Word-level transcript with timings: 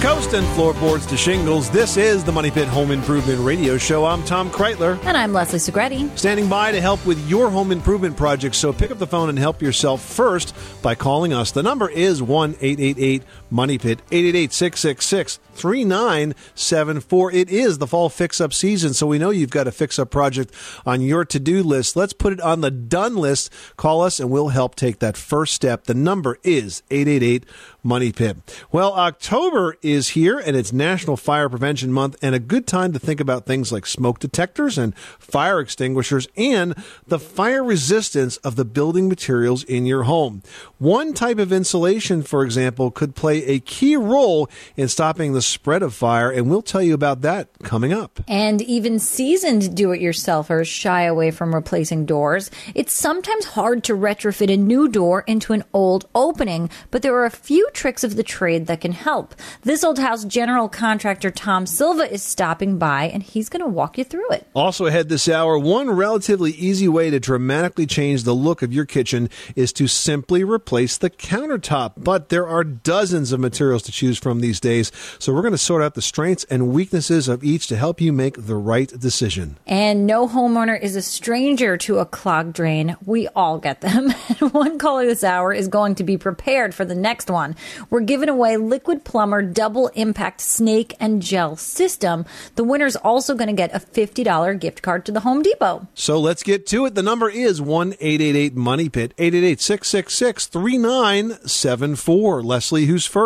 Coast 0.00 0.32
and 0.32 0.46
floorboards 0.54 1.06
to 1.06 1.16
shingles. 1.16 1.70
This 1.70 1.96
is 1.96 2.22
the 2.22 2.30
Money 2.30 2.52
Pit 2.52 2.68
Home 2.68 2.92
Improvement 2.92 3.40
Radio 3.40 3.76
Show. 3.76 4.04
I'm 4.04 4.22
Tom 4.22 4.48
Kraeutler. 4.48 4.96
And 5.04 5.16
I'm 5.16 5.32
Leslie 5.32 5.58
Segrete. 5.58 6.16
Standing 6.16 6.48
by 6.48 6.70
to 6.70 6.80
help 6.80 7.04
with 7.04 7.18
your 7.28 7.50
home 7.50 7.72
improvement 7.72 8.16
projects. 8.16 8.58
So 8.58 8.72
pick 8.72 8.92
up 8.92 8.98
the 8.98 9.08
phone 9.08 9.28
and 9.28 9.36
help 9.36 9.60
yourself 9.60 10.00
first 10.00 10.54
by 10.82 10.94
calling 10.94 11.32
us. 11.32 11.50
The 11.50 11.64
number 11.64 11.90
is 11.90 12.22
1 12.22 12.54
888 12.60 13.24
Money 13.50 13.78
Pit, 13.78 14.00
888 14.10 14.52
666 14.52 15.38
3974. 15.58 17.32
It 17.32 17.50
is 17.50 17.78
the 17.78 17.86
fall 17.86 18.08
fix 18.08 18.40
up 18.40 18.52
season, 18.52 18.94
so 18.94 19.06
we 19.06 19.18
know 19.18 19.30
you've 19.30 19.50
got 19.50 19.66
a 19.66 19.72
fix 19.72 19.98
up 19.98 20.10
project 20.10 20.52
on 20.86 21.00
your 21.00 21.24
to 21.24 21.40
do 21.40 21.62
list. 21.62 21.96
Let's 21.96 22.12
put 22.12 22.32
it 22.32 22.40
on 22.40 22.60
the 22.60 22.70
done 22.70 23.16
list. 23.16 23.52
Call 23.76 24.02
us 24.02 24.20
and 24.20 24.30
we'll 24.30 24.48
help 24.48 24.74
take 24.74 25.00
that 25.00 25.16
first 25.16 25.54
step. 25.54 25.84
The 25.84 25.94
number 25.94 26.38
is 26.42 26.82
888 26.90 27.44
Money 27.82 28.12
Pit. 28.12 28.36
Well, 28.70 28.92
October 28.94 29.76
is 29.82 30.10
here 30.10 30.38
and 30.38 30.56
it's 30.56 30.72
National 30.72 31.16
Fire 31.16 31.48
Prevention 31.48 31.92
Month 31.92 32.16
and 32.22 32.34
a 32.34 32.40
good 32.40 32.66
time 32.66 32.92
to 32.92 32.98
think 32.98 33.18
about 33.18 33.46
things 33.46 33.72
like 33.72 33.86
smoke 33.86 34.18
detectors 34.18 34.78
and 34.78 34.96
fire 34.96 35.58
extinguishers 35.58 36.28
and 36.36 36.74
the 37.06 37.18
fire 37.18 37.64
resistance 37.64 38.36
of 38.38 38.56
the 38.56 38.64
building 38.64 39.08
materials 39.08 39.64
in 39.64 39.86
your 39.86 40.04
home. 40.04 40.42
One 40.78 41.14
type 41.14 41.38
of 41.38 41.52
insulation, 41.52 42.22
for 42.22 42.44
example, 42.44 42.90
could 42.90 43.14
play 43.14 43.37
a 43.46 43.60
key 43.60 43.96
role 43.96 44.48
in 44.76 44.88
stopping 44.88 45.32
the 45.32 45.42
spread 45.42 45.82
of 45.82 45.94
fire, 45.94 46.30
and 46.30 46.50
we'll 46.50 46.62
tell 46.62 46.82
you 46.82 46.94
about 46.94 47.22
that 47.22 47.48
coming 47.62 47.92
up. 47.92 48.20
And 48.28 48.62
even 48.62 48.98
seasoned 48.98 49.74
do 49.74 49.92
it 49.92 50.00
yourselfers 50.00 50.66
shy 50.66 51.02
away 51.02 51.30
from 51.30 51.54
replacing 51.54 52.06
doors. 52.06 52.50
It's 52.74 52.92
sometimes 52.92 53.46
hard 53.46 53.84
to 53.84 53.94
retrofit 53.94 54.52
a 54.52 54.56
new 54.56 54.88
door 54.88 55.22
into 55.26 55.52
an 55.52 55.64
old 55.72 56.08
opening, 56.14 56.70
but 56.90 57.02
there 57.02 57.14
are 57.14 57.24
a 57.24 57.30
few 57.30 57.68
tricks 57.72 58.04
of 58.04 58.16
the 58.16 58.22
trade 58.22 58.66
that 58.66 58.80
can 58.80 58.92
help. 58.92 59.34
This 59.62 59.84
old 59.84 59.98
house 59.98 60.24
general 60.24 60.68
contractor 60.68 61.30
Tom 61.30 61.66
Silva 61.66 62.12
is 62.12 62.22
stopping 62.22 62.78
by, 62.78 63.04
and 63.04 63.22
he's 63.22 63.48
going 63.48 63.62
to 63.62 63.68
walk 63.68 63.98
you 63.98 64.04
through 64.04 64.30
it. 64.30 64.46
Also, 64.54 64.86
ahead 64.86 65.08
this 65.08 65.28
hour, 65.28 65.58
one 65.58 65.90
relatively 65.90 66.52
easy 66.52 66.88
way 66.88 67.10
to 67.10 67.20
dramatically 67.20 67.86
change 67.86 68.24
the 68.24 68.34
look 68.34 68.62
of 68.62 68.72
your 68.72 68.84
kitchen 68.84 69.28
is 69.56 69.72
to 69.74 69.86
simply 69.86 70.44
replace 70.44 70.98
the 70.98 71.10
countertop. 71.10 71.92
But 71.96 72.28
there 72.28 72.46
are 72.46 72.64
dozens 72.64 73.27
of 73.32 73.40
materials 73.40 73.82
to 73.84 73.92
choose 73.92 74.18
from 74.18 74.40
these 74.40 74.60
days, 74.60 74.90
so 75.18 75.32
we're 75.32 75.42
going 75.42 75.52
to 75.52 75.58
sort 75.58 75.82
out 75.82 75.94
the 75.94 76.02
strengths 76.02 76.44
and 76.44 76.68
weaknesses 76.68 77.28
of 77.28 77.44
each 77.44 77.66
to 77.68 77.76
help 77.76 78.00
you 78.00 78.12
make 78.12 78.34
the 78.46 78.56
right 78.56 78.88
decision. 78.98 79.56
And 79.66 80.06
no 80.06 80.28
homeowner 80.28 80.80
is 80.80 80.96
a 80.96 81.02
stranger 81.02 81.76
to 81.78 81.98
a 81.98 82.06
clogged 82.06 82.54
drain. 82.54 82.96
We 83.04 83.28
all 83.28 83.58
get 83.58 83.80
them. 83.80 84.10
One 84.52 84.78
caller 84.78 85.06
this 85.06 85.24
hour 85.24 85.52
is 85.52 85.68
going 85.68 85.94
to 85.96 86.04
be 86.04 86.16
prepared 86.16 86.74
for 86.74 86.84
the 86.84 86.94
next 86.94 87.30
one. 87.30 87.56
We're 87.90 88.00
giving 88.00 88.28
away 88.28 88.56
Liquid-Plumr 88.56 89.52
Double 89.52 89.88
Impact 89.88 90.40
Snake 90.40 90.94
and 91.00 91.22
Gel 91.22 91.56
System. 91.56 92.24
The 92.54 92.64
winner's 92.64 92.96
also 92.96 93.34
going 93.34 93.48
to 93.48 93.54
get 93.54 93.74
a 93.74 93.80
$50 93.80 94.58
gift 94.60 94.82
card 94.82 95.04
to 95.06 95.12
the 95.12 95.20
Home 95.20 95.42
Depot. 95.42 95.86
So 95.94 96.18
let's 96.18 96.42
get 96.42 96.66
to 96.68 96.86
it. 96.86 96.94
The 96.94 97.02
number 97.02 97.28
is 97.28 97.60
1 97.60 97.94
888 98.00 98.54
Money 98.54 98.88
Pit, 98.88 99.14
888 99.18 99.60
666 99.60 100.46
3974. 100.46 102.42
Leslie, 102.42 102.86
who's 102.86 103.06
first? 103.06 103.17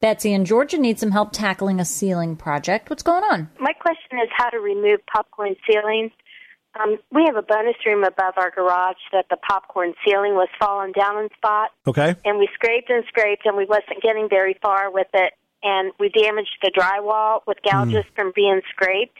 Betsy 0.00 0.32
in 0.32 0.44
Georgia 0.44 0.78
need 0.78 0.98
some 0.98 1.10
help 1.10 1.30
tackling 1.32 1.78
a 1.78 1.84
ceiling 1.84 2.34
project. 2.36 2.88
What's 2.90 3.02
going 3.02 3.22
on? 3.22 3.48
My 3.60 3.72
question 3.72 4.18
is 4.22 4.28
how 4.34 4.48
to 4.50 4.58
remove 4.58 5.00
popcorn 5.06 5.54
ceilings. 5.70 6.10
Um, 6.80 6.98
we 7.12 7.24
have 7.26 7.36
a 7.36 7.42
bonus 7.42 7.76
room 7.84 8.02
above 8.04 8.34
our 8.36 8.50
garage 8.50 8.96
that 9.12 9.26
the 9.28 9.36
popcorn 9.36 9.92
ceiling 10.04 10.34
was 10.34 10.48
falling 10.58 10.92
down 10.92 11.18
in 11.22 11.28
spot, 11.36 11.70
Okay. 11.86 12.14
and 12.24 12.38
we 12.38 12.48
scraped 12.54 12.90
and 12.90 13.04
scraped, 13.08 13.44
and 13.44 13.56
we 13.56 13.66
wasn't 13.66 14.02
getting 14.02 14.28
very 14.28 14.56
far 14.62 14.90
with 14.90 15.08
it, 15.12 15.32
and 15.62 15.92
we 16.00 16.08
damaged 16.08 16.56
the 16.62 16.70
drywall 16.70 17.40
with 17.46 17.58
gouges 17.62 18.04
from 18.16 18.32
being 18.34 18.60
scraped. 18.70 19.18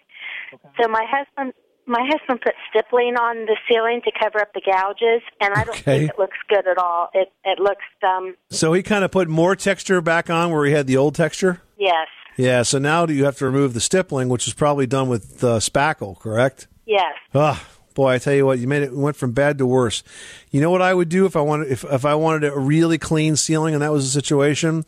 Okay. 0.55 0.69
So 0.81 0.89
my 0.89 1.05
husband, 1.09 1.53
my 1.87 2.01
husband 2.11 2.41
put 2.43 2.55
stippling 2.71 3.17
on 3.17 3.47
the 3.47 3.57
ceiling 3.69 4.01
to 4.05 4.13
cover 4.23 4.41
up 4.41 4.53
the 4.55 4.61
gouges, 4.65 5.23
and 5.41 5.53
I 5.55 5.65
don't 5.65 5.77
Okay. 5.79 5.99
think 6.01 6.11
it 6.11 6.19
looks 6.19 6.37
good 6.49 6.67
at 6.67 6.79
all. 6.79 7.11
It 7.15 7.33
it 7.45 7.59
looks 7.59 7.85
um 8.03 8.37
So 8.51 8.73
he 8.73 8.83
kind 8.83 9.05
of 9.05 9.11
put 9.11 9.29
more 9.29 9.57
texture 9.57 10.01
back 10.01 10.31
on 10.31 10.51
where 10.51 10.65
he 10.67 10.73
had 10.73 10.87
the 10.87 10.97
old 10.97 11.15
texture? 11.15 11.63
yes, 11.79 12.09
Yeah, 12.37 12.63
so 12.63 12.79
now 12.79 13.07
do 13.07 13.13
you 13.15 13.25
have 13.25 13.37
to 13.39 13.45
remove 13.47 13.75
the 13.75 13.81
stippling, 13.81 14.29
which 14.29 14.47
was 14.47 14.55
probably 14.55 14.87
done 14.87 15.09
with 15.09 15.43
uh, 15.43 15.59
spackle, 15.59 16.19
correct? 16.19 16.69
yes. 16.87 17.15
Ah, 17.35 17.65
boy, 17.95 18.11
I 18.15 18.19
tell 18.19 18.35
you 18.35 18.47
what, 18.47 18.59
you 18.59 18.67
made 18.69 18.83
it 18.83 18.95
went 18.95 19.17
from 19.17 19.33
bad 19.33 19.59
to 19.59 19.67
worse. 19.67 20.03
You 20.51 20.61
know 20.61 20.71
what 20.71 20.83
I 20.83 20.93
would 20.95 21.09
do 21.09 21.27
if 21.27 21.35
I 21.37 21.41
wanted 21.41 21.71
if 21.73 21.85
if 21.85 22.05
I 22.05 22.15
wanted 22.15 22.45
a 22.53 22.59
really 22.59 22.99
clean 22.99 23.37
ceiling 23.37 23.75
and 23.75 23.83
that 23.83 23.93
was 23.93 24.05
the 24.05 24.21
situation? 24.21 24.85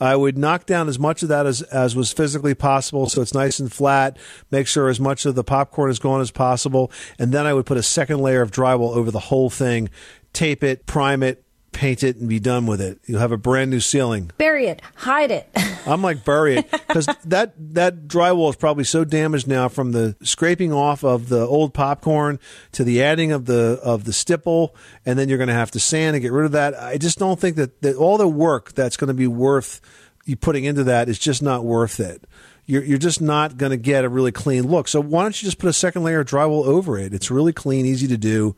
I 0.00 0.16
would 0.16 0.36
knock 0.36 0.66
down 0.66 0.88
as 0.88 0.98
much 0.98 1.22
of 1.22 1.28
that 1.30 1.46
as, 1.46 1.62
as 1.62 1.96
was 1.96 2.12
physically 2.12 2.54
possible 2.54 3.08
so 3.08 3.22
it's 3.22 3.34
nice 3.34 3.58
and 3.58 3.72
flat, 3.72 4.18
make 4.50 4.66
sure 4.66 4.88
as 4.88 5.00
much 5.00 5.24
of 5.24 5.34
the 5.34 5.44
popcorn 5.44 5.90
is 5.90 5.98
gone 5.98 6.20
as 6.20 6.30
possible, 6.30 6.90
and 7.18 7.32
then 7.32 7.46
I 7.46 7.54
would 7.54 7.66
put 7.66 7.78
a 7.78 7.82
second 7.82 8.20
layer 8.20 8.42
of 8.42 8.50
drywall 8.50 8.94
over 8.94 9.10
the 9.10 9.20
whole 9.20 9.48
thing, 9.48 9.88
tape 10.32 10.62
it, 10.62 10.86
prime 10.86 11.22
it, 11.22 11.45
paint 11.76 12.02
it, 12.02 12.16
and 12.16 12.26
be 12.26 12.40
done 12.40 12.64
with 12.64 12.80
it. 12.80 12.98
You'll 13.04 13.20
have 13.20 13.32
a 13.32 13.36
brand 13.36 13.70
new 13.70 13.80
ceiling. 13.80 14.30
Bury 14.38 14.66
it, 14.66 14.80
hide 14.94 15.30
it. 15.30 15.46
I'm 15.86 16.00
like 16.00 16.24
bury 16.24 16.56
it 16.56 16.70
because 16.70 17.06
that 17.26 17.52
that 17.74 18.08
drywall 18.08 18.48
is 18.48 18.56
probably 18.56 18.84
so 18.84 19.04
damaged 19.04 19.46
now 19.46 19.68
from 19.68 19.92
the 19.92 20.16
scraping 20.22 20.72
off 20.72 21.04
of 21.04 21.28
the 21.28 21.46
old 21.46 21.74
popcorn 21.74 22.40
to 22.72 22.82
the 22.82 23.02
adding 23.02 23.30
of 23.30 23.44
the 23.44 23.78
of 23.84 24.04
the 24.04 24.14
stipple, 24.14 24.74
and 25.04 25.18
then 25.18 25.28
you're 25.28 25.36
going 25.36 25.48
to 25.48 25.54
have 25.54 25.70
to 25.72 25.80
sand 25.80 26.16
and 26.16 26.22
get 26.22 26.32
rid 26.32 26.46
of 26.46 26.52
that. 26.52 26.74
I 26.74 26.96
just 26.96 27.18
don't 27.18 27.38
think 27.38 27.56
that, 27.56 27.82
that 27.82 27.94
all 27.94 28.16
the 28.16 28.26
work 28.26 28.72
that's 28.72 28.96
going 28.96 29.08
to 29.08 29.14
be 29.14 29.26
worth 29.26 29.82
you 30.24 30.34
putting 30.34 30.64
into 30.64 30.84
that 30.84 31.10
is 31.10 31.18
just 31.18 31.42
not 31.42 31.62
worth 31.62 32.00
it. 32.00 32.24
You're 32.64 32.82
you're 32.84 32.98
just 32.98 33.20
not 33.20 33.58
going 33.58 33.70
to 33.70 33.76
get 33.76 34.06
a 34.06 34.08
really 34.08 34.32
clean 34.32 34.66
look. 34.66 34.88
So 34.88 35.02
why 35.02 35.22
don't 35.22 35.40
you 35.40 35.46
just 35.46 35.58
put 35.58 35.68
a 35.68 35.74
second 35.74 36.04
layer 36.04 36.20
of 36.20 36.26
drywall 36.26 36.64
over 36.64 36.98
it? 36.98 37.12
It's 37.12 37.30
really 37.30 37.52
clean, 37.52 37.84
easy 37.84 38.08
to 38.08 38.16
do, 38.16 38.56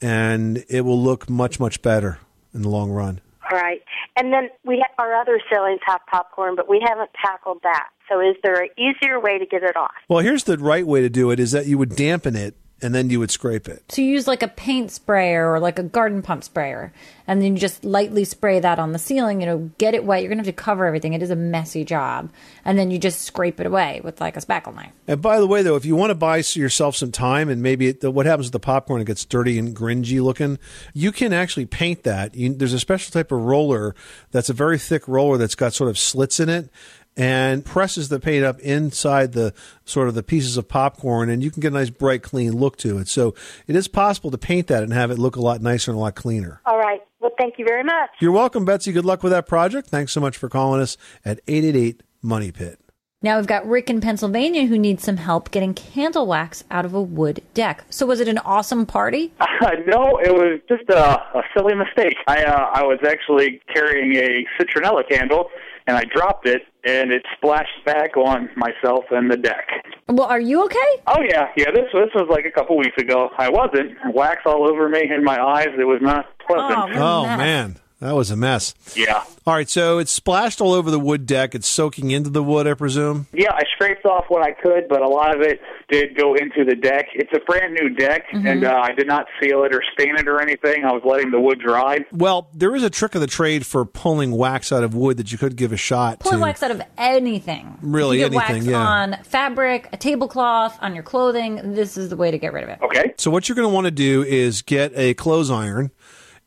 and 0.00 0.64
it 0.68 0.80
will 0.80 1.00
look 1.00 1.30
much 1.30 1.60
much 1.60 1.80
better 1.80 2.18
in 2.56 2.62
the 2.62 2.68
long 2.68 2.90
run. 2.90 3.20
All 3.50 3.58
right. 3.58 3.82
And 4.16 4.32
then 4.32 4.48
we 4.64 4.84
ha- 4.84 5.02
our 5.02 5.14
other 5.14 5.40
ceilings 5.52 5.80
have 5.86 6.00
popcorn, 6.10 6.56
but 6.56 6.68
we 6.68 6.84
haven't 6.84 7.10
tackled 7.24 7.60
that. 7.62 7.90
So 8.08 8.20
is 8.20 8.36
there 8.42 8.62
an 8.62 8.68
easier 8.76 9.20
way 9.20 9.38
to 9.38 9.46
get 9.46 9.62
it 9.62 9.76
off? 9.76 9.92
Well, 10.08 10.20
here's 10.20 10.44
the 10.44 10.58
right 10.58 10.86
way 10.86 11.00
to 11.02 11.08
do 11.08 11.30
it: 11.30 11.38
is 11.38 11.52
that 11.52 11.66
you 11.66 11.78
would 11.78 11.94
dampen 11.94 12.34
it 12.34 12.56
and 12.82 12.94
then 12.94 13.08
you 13.08 13.18
would 13.18 13.30
scrape 13.30 13.68
it. 13.68 13.82
So 13.90 14.02
you 14.02 14.08
use 14.08 14.26
like 14.26 14.42
a 14.42 14.48
paint 14.48 14.90
sprayer 14.90 15.50
or 15.50 15.60
like 15.60 15.78
a 15.78 15.82
garden 15.82 16.20
pump 16.22 16.44
sprayer, 16.44 16.92
and 17.26 17.40
then 17.40 17.54
you 17.54 17.58
just 17.58 17.84
lightly 17.84 18.24
spray 18.24 18.60
that 18.60 18.78
on 18.78 18.92
the 18.92 18.98
ceiling. 18.98 19.40
You 19.40 19.46
know, 19.46 19.70
get 19.78 19.94
it 19.94 20.04
wet. 20.04 20.22
You're 20.22 20.28
gonna 20.28 20.40
have 20.40 20.46
to 20.46 20.52
cover 20.52 20.84
everything. 20.84 21.14
It 21.14 21.22
is 21.22 21.30
a 21.30 21.36
messy 21.36 21.84
job, 21.84 22.30
and 22.64 22.78
then 22.78 22.90
you 22.90 22.98
just 22.98 23.22
scrape 23.22 23.60
it 23.60 23.66
away 23.66 24.00
with 24.04 24.20
like 24.20 24.36
a 24.36 24.40
spackle 24.40 24.74
knife. 24.74 24.92
And 25.08 25.22
by 25.22 25.38
the 25.38 25.46
way, 25.46 25.62
though, 25.62 25.76
if 25.76 25.84
you 25.84 25.96
want 25.96 26.10
to 26.10 26.14
buy 26.14 26.36
yourself 26.36 26.96
some 26.96 27.12
time 27.12 27.48
and 27.48 27.62
maybe 27.62 27.88
it, 27.88 28.04
what 28.04 28.26
happens 28.26 28.46
with 28.46 28.52
the 28.52 28.60
popcorn, 28.60 29.00
it 29.00 29.06
gets 29.06 29.24
dirty 29.24 29.58
and 29.58 29.74
gringy 29.74 30.22
looking, 30.22 30.58
you 30.92 31.12
can 31.12 31.32
actually 31.32 31.66
paint 31.66 32.02
that. 32.02 32.34
You, 32.34 32.54
there's 32.54 32.74
a 32.74 32.80
special 32.80 33.12
type 33.12 33.32
of 33.32 33.40
roller 33.40 33.94
that's 34.32 34.50
a 34.50 34.54
very 34.54 34.78
thick 34.78 35.08
roller 35.08 35.38
that's 35.38 35.54
got 35.54 35.72
sort 35.72 35.88
of 35.88 35.98
slits 35.98 36.40
in 36.40 36.48
it 36.48 36.70
and 37.16 37.64
presses 37.64 38.08
the 38.08 38.20
paint 38.20 38.44
up 38.44 38.58
inside 38.60 39.32
the 39.32 39.54
sort 39.84 40.08
of 40.08 40.14
the 40.14 40.22
pieces 40.22 40.56
of 40.56 40.68
popcorn 40.68 41.30
and 41.30 41.42
you 41.42 41.50
can 41.50 41.60
get 41.60 41.72
a 41.72 41.74
nice 41.74 41.90
bright 41.90 42.22
clean 42.22 42.52
look 42.52 42.76
to 42.78 42.98
it. 42.98 43.08
So 43.08 43.34
it 43.66 43.74
is 43.74 43.88
possible 43.88 44.30
to 44.30 44.38
paint 44.38 44.66
that 44.66 44.82
and 44.82 44.92
have 44.92 45.10
it 45.10 45.18
look 45.18 45.36
a 45.36 45.40
lot 45.40 45.62
nicer 45.62 45.90
and 45.90 45.98
a 45.98 46.00
lot 46.00 46.14
cleaner. 46.14 46.60
All 46.66 46.78
right. 46.78 47.00
Well, 47.20 47.32
thank 47.38 47.58
you 47.58 47.64
very 47.64 47.82
much. 47.82 48.10
You're 48.20 48.32
welcome, 48.32 48.64
Betsy. 48.64 48.92
Good 48.92 49.04
luck 49.04 49.22
with 49.22 49.32
that 49.32 49.46
project. 49.46 49.88
Thanks 49.88 50.12
so 50.12 50.20
much 50.20 50.36
for 50.36 50.48
calling 50.48 50.80
us 50.80 50.96
at 51.24 51.40
888 51.48 52.02
Money 52.22 52.52
Pit. 52.52 52.78
Now 53.22 53.38
we've 53.38 53.46
got 53.46 53.66
Rick 53.66 53.88
in 53.88 54.00
Pennsylvania 54.02 54.66
who 54.66 54.78
needs 54.78 55.02
some 55.02 55.16
help 55.16 55.50
getting 55.50 55.72
candle 55.72 56.26
wax 56.26 56.62
out 56.70 56.84
of 56.84 56.92
a 56.92 57.00
wood 57.00 57.42
deck. 57.54 57.84
So 57.88 58.04
was 58.04 58.20
it 58.20 58.28
an 58.28 58.38
awesome 58.38 58.84
party? 58.84 59.32
Uh, 59.40 59.46
no, 59.86 60.18
it 60.18 60.32
was 60.32 60.60
just 60.68 60.88
a, 60.90 61.18
a 61.34 61.42
silly 61.56 61.74
mistake. 61.74 62.16
I 62.26 62.44
uh, 62.44 62.70
I 62.74 62.82
was 62.82 62.98
actually 63.04 63.60
carrying 63.72 64.14
a 64.16 64.46
citronella 64.60 65.08
candle, 65.08 65.48
and 65.86 65.96
I 65.96 66.04
dropped 66.04 66.46
it, 66.46 66.62
and 66.84 67.12
it 67.12 67.22
splashed 67.36 67.84
back 67.84 68.16
on 68.16 68.48
myself 68.56 69.04
and 69.10 69.30
the 69.30 69.36
deck. 69.36 69.66
Well, 70.08 70.26
are 70.26 70.40
you 70.40 70.64
okay? 70.64 70.90
Oh 71.06 71.20
yeah, 71.22 71.48
yeah. 71.56 71.70
This 71.72 71.86
this 71.92 72.10
was 72.14 72.28
like 72.30 72.44
a 72.44 72.50
couple 72.50 72.76
weeks 72.76 72.96
ago. 72.98 73.30
I 73.38 73.48
wasn't 73.48 73.96
wax 74.14 74.42
all 74.46 74.68
over 74.68 74.88
me 74.88 75.10
in 75.10 75.24
my 75.24 75.40
eyes. 75.40 75.68
It 75.78 75.84
was 75.84 76.00
not 76.00 76.26
pleasant. 76.46 76.96
Oh, 76.96 77.24
Oh 77.26 77.36
man, 77.36 77.76
That 78.06 78.14
was 78.14 78.30
a 78.30 78.36
mess. 78.36 78.74
Yeah. 78.94 79.24
All 79.46 79.54
right, 79.54 79.68
so 79.68 79.98
it's 79.98 80.12
splashed 80.12 80.60
all 80.60 80.72
over 80.72 80.90
the 80.90 80.98
wood 80.98 81.26
deck. 81.26 81.54
It's 81.54 81.68
soaking 81.68 82.10
into 82.10 82.30
the 82.30 82.42
wood, 82.42 82.66
I 82.66 82.74
presume. 82.74 83.26
Yeah, 83.32 83.52
I 83.52 83.62
scraped 83.74 84.04
off 84.04 84.24
what 84.28 84.42
I 84.42 84.52
could, 84.52 84.88
but 84.88 85.02
a 85.02 85.08
lot 85.08 85.34
of 85.34 85.40
it 85.40 85.60
did 85.88 86.16
go 86.16 86.34
into 86.34 86.64
the 86.64 86.74
deck. 86.74 87.06
It's 87.14 87.30
a 87.32 87.40
brand 87.40 87.74
new 87.74 87.90
deck, 87.90 88.24
and 88.32 88.64
uh, 88.64 88.80
I 88.82 88.92
did 88.92 89.06
not 89.06 89.26
seal 89.40 89.64
it 89.64 89.74
or 89.74 89.82
stain 89.92 90.16
it 90.16 90.26
or 90.26 90.40
anything. 90.40 90.84
I 90.84 90.92
was 90.92 91.02
letting 91.04 91.30
the 91.30 91.40
wood 91.40 91.60
dry. 91.60 92.04
Well, 92.12 92.48
there 92.54 92.74
is 92.74 92.82
a 92.82 92.90
trick 92.90 93.14
of 93.14 93.20
the 93.20 93.26
trade 93.26 93.66
for 93.66 93.84
pulling 93.84 94.32
wax 94.32 94.72
out 94.72 94.82
of 94.82 94.94
wood 94.94 95.16
that 95.18 95.30
you 95.30 95.38
could 95.38 95.56
give 95.56 95.72
a 95.72 95.76
shot 95.76 96.20
Pull 96.20 96.32
to. 96.32 96.38
wax 96.38 96.62
out 96.62 96.70
of 96.72 96.82
anything. 96.98 97.78
Really, 97.82 98.18
you 98.18 98.28
get 98.28 98.34
anything, 98.34 98.64
wax 98.64 98.66
yeah. 98.66 98.78
on 98.78 99.16
fabric, 99.22 99.88
a 99.92 99.96
tablecloth, 99.96 100.76
on 100.80 100.94
your 100.94 101.04
clothing. 101.04 101.74
This 101.74 101.96
is 101.96 102.08
the 102.08 102.16
way 102.16 102.30
to 102.30 102.38
get 102.38 102.52
rid 102.52 102.64
of 102.64 102.70
it. 102.70 102.78
Okay. 102.82 103.14
So 103.16 103.30
what 103.30 103.48
you're 103.48 103.56
going 103.56 103.68
to 103.68 103.74
want 103.74 103.86
to 103.86 103.92
do 103.92 104.24
is 104.24 104.62
get 104.62 104.92
a 104.96 105.14
clothes 105.14 105.50
iron 105.50 105.92